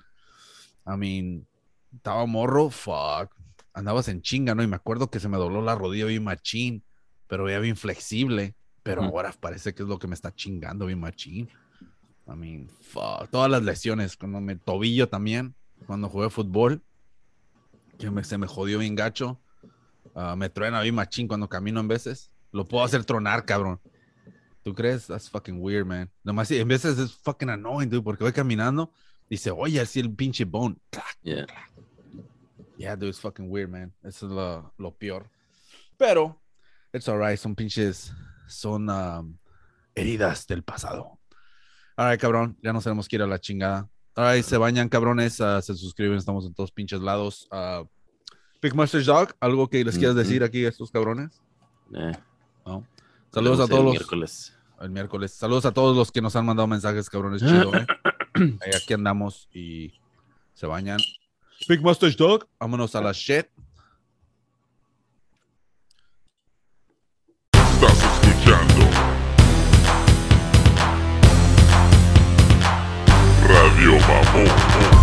I 0.87 0.97
mean, 0.97 1.47
estaba 1.93 2.25
morro, 2.27 2.71
fuck. 2.71 3.35
Andabas 3.73 4.07
en 4.09 4.23
chinga, 4.23 4.55
¿no? 4.55 4.63
Y 4.63 4.69
me 4.69 4.77
acuerdo 4.77 5.11
que 5.11 5.19
se 5.19 5.29
me 5.29 5.37
dobló 5.37 5.61
la 5.61 5.75
rodilla 5.75 6.07
bien 6.07 6.23
machín, 6.23 6.85
pero 7.27 7.51
ya 7.51 7.59
bien 7.59 7.77
flexible. 7.77 8.55
Pero 8.85 9.03
ahora 9.03 9.35
parece 9.41 9.75
que 9.75 9.83
es 9.83 9.89
lo 9.89 9.99
que 9.99 10.07
me 10.07 10.15
está 10.15 10.33
chingando 10.33 10.87
bien 10.87 11.01
machín. 11.01 11.49
I 12.29 12.37
mean, 12.37 12.69
fuck. 12.69 13.29
Todas 13.31 13.51
las 13.51 13.65
lesiones, 13.65 14.17
cuando 14.17 14.41
me 14.41 14.55
tobillo 14.55 15.09
también, 15.09 15.57
cuando 15.87 16.09
jugué 16.09 16.31
fútbol, 16.31 16.83
que 17.99 18.11
me- 18.11 18.25
se 18.25 18.39
me 18.39 18.47
jodió 18.47 18.79
bien 18.79 18.95
gacho. 18.95 19.41
Ah, 20.15 20.35
me 20.37 20.49
truena 20.49 20.81
bien 20.81 20.95
machín 20.95 21.29
cuando 21.29 21.49
camino 21.49 21.81
en 21.81 21.89
veces. 21.89 22.31
Lo 22.53 22.65
puedo 22.67 22.85
hacer 22.85 23.05
tronar, 23.05 23.45
cabrón. 23.45 23.81
¿Tú 24.63 24.75
crees? 24.75 25.07
That's 25.07 25.29
fucking 25.31 25.61
weird, 25.61 25.87
man. 25.87 26.11
Nomás 26.25 26.51
en 26.51 26.67
veces 26.67 26.99
es 26.99 27.15
fucking 27.15 27.51
annoying, 27.51 27.89
dude, 27.89 28.03
porque 28.03 28.25
voy 28.25 28.33
caminando 28.33 28.93
y 29.29 29.37
se 29.37 29.51
oye 29.51 29.81
así 29.81 30.01
el 30.01 30.13
pinche 30.15 30.45
bone. 30.45 30.77
Yeah. 31.23 31.47
Yeah, 32.79 32.97
dude, 32.97 33.09
it's 33.11 33.21
fucking 33.21 33.49
weird, 33.51 33.71
man. 33.71 33.93
Eso 34.03 34.27
es 34.27 34.33
lo, 34.33 34.73
lo 34.79 34.95
peor. 34.97 35.31
Pero, 35.97 36.41
it's 36.93 37.09
alright, 37.09 37.39
son 37.39 37.55
pinches, 37.55 38.13
son 38.49 38.89
um, 38.91 39.37
heridas 39.95 40.47
del 40.47 40.63
pasado. 40.63 41.19
Alright, 41.97 42.21
cabrón, 42.21 42.59
ya 42.63 42.73
nos 42.73 42.85
tenemos 42.85 43.09
que 43.09 43.17
ir 43.17 43.23
a 43.23 43.27
la 43.27 43.39
chingada. 43.39 43.89
Alright, 44.17 44.45
se 44.45 44.57
bañan, 44.57 44.89
cabrones, 44.89 45.41
ah, 45.41 45.61
se 45.61 45.75
suscriben, 45.75 46.17
estamos 46.17 46.47
en 46.47 46.55
todos 46.55 46.73
pinches 46.73 47.01
lados. 47.01 47.49
Uh, 47.53 47.87
Pigmaster 48.61 49.05
Dog, 49.05 49.35
¿algo 49.41 49.69
que 49.69 49.85
les 49.85 49.99
quieras 49.99 50.17
decir 50.17 50.43
aquí 50.43 50.65
a 50.65 50.71
estos 50.71 50.91
cabrones? 50.91 51.41
Eh, 51.95 52.13
No. 52.65 52.87
Saludos 53.31 53.61
a 53.61 53.65
vemos 53.65 53.69
el 53.69 53.69
todos 53.71 53.85
los, 53.85 53.93
Miércoles. 53.93 54.55
el 54.81 54.91
miércoles. 54.91 55.33
Saludos 55.35 55.67
a 55.67 55.73
todos 55.73 55.95
los 55.95 56.11
que 56.11 56.23
nos 56.23 56.35
han 56.35 56.47
mandado 56.47 56.67
mensajes, 56.67 57.11
cabrones. 57.11 57.43
Chido, 57.47 57.75
¿eh? 57.75 57.87
Ahí, 58.35 58.71
aquí 58.75 58.95
andamos 58.95 59.49
y 59.53 59.93
se 60.55 60.67
bañan. 60.67 60.99
Big 61.69 61.83
Mustache 61.83 62.17
Dog, 62.17 62.49
vámonos 62.59 62.95
a 62.95 63.03
la 63.03 63.13
shit. 63.13 63.47
Radio 73.99 74.45
Mamón. 74.45 74.96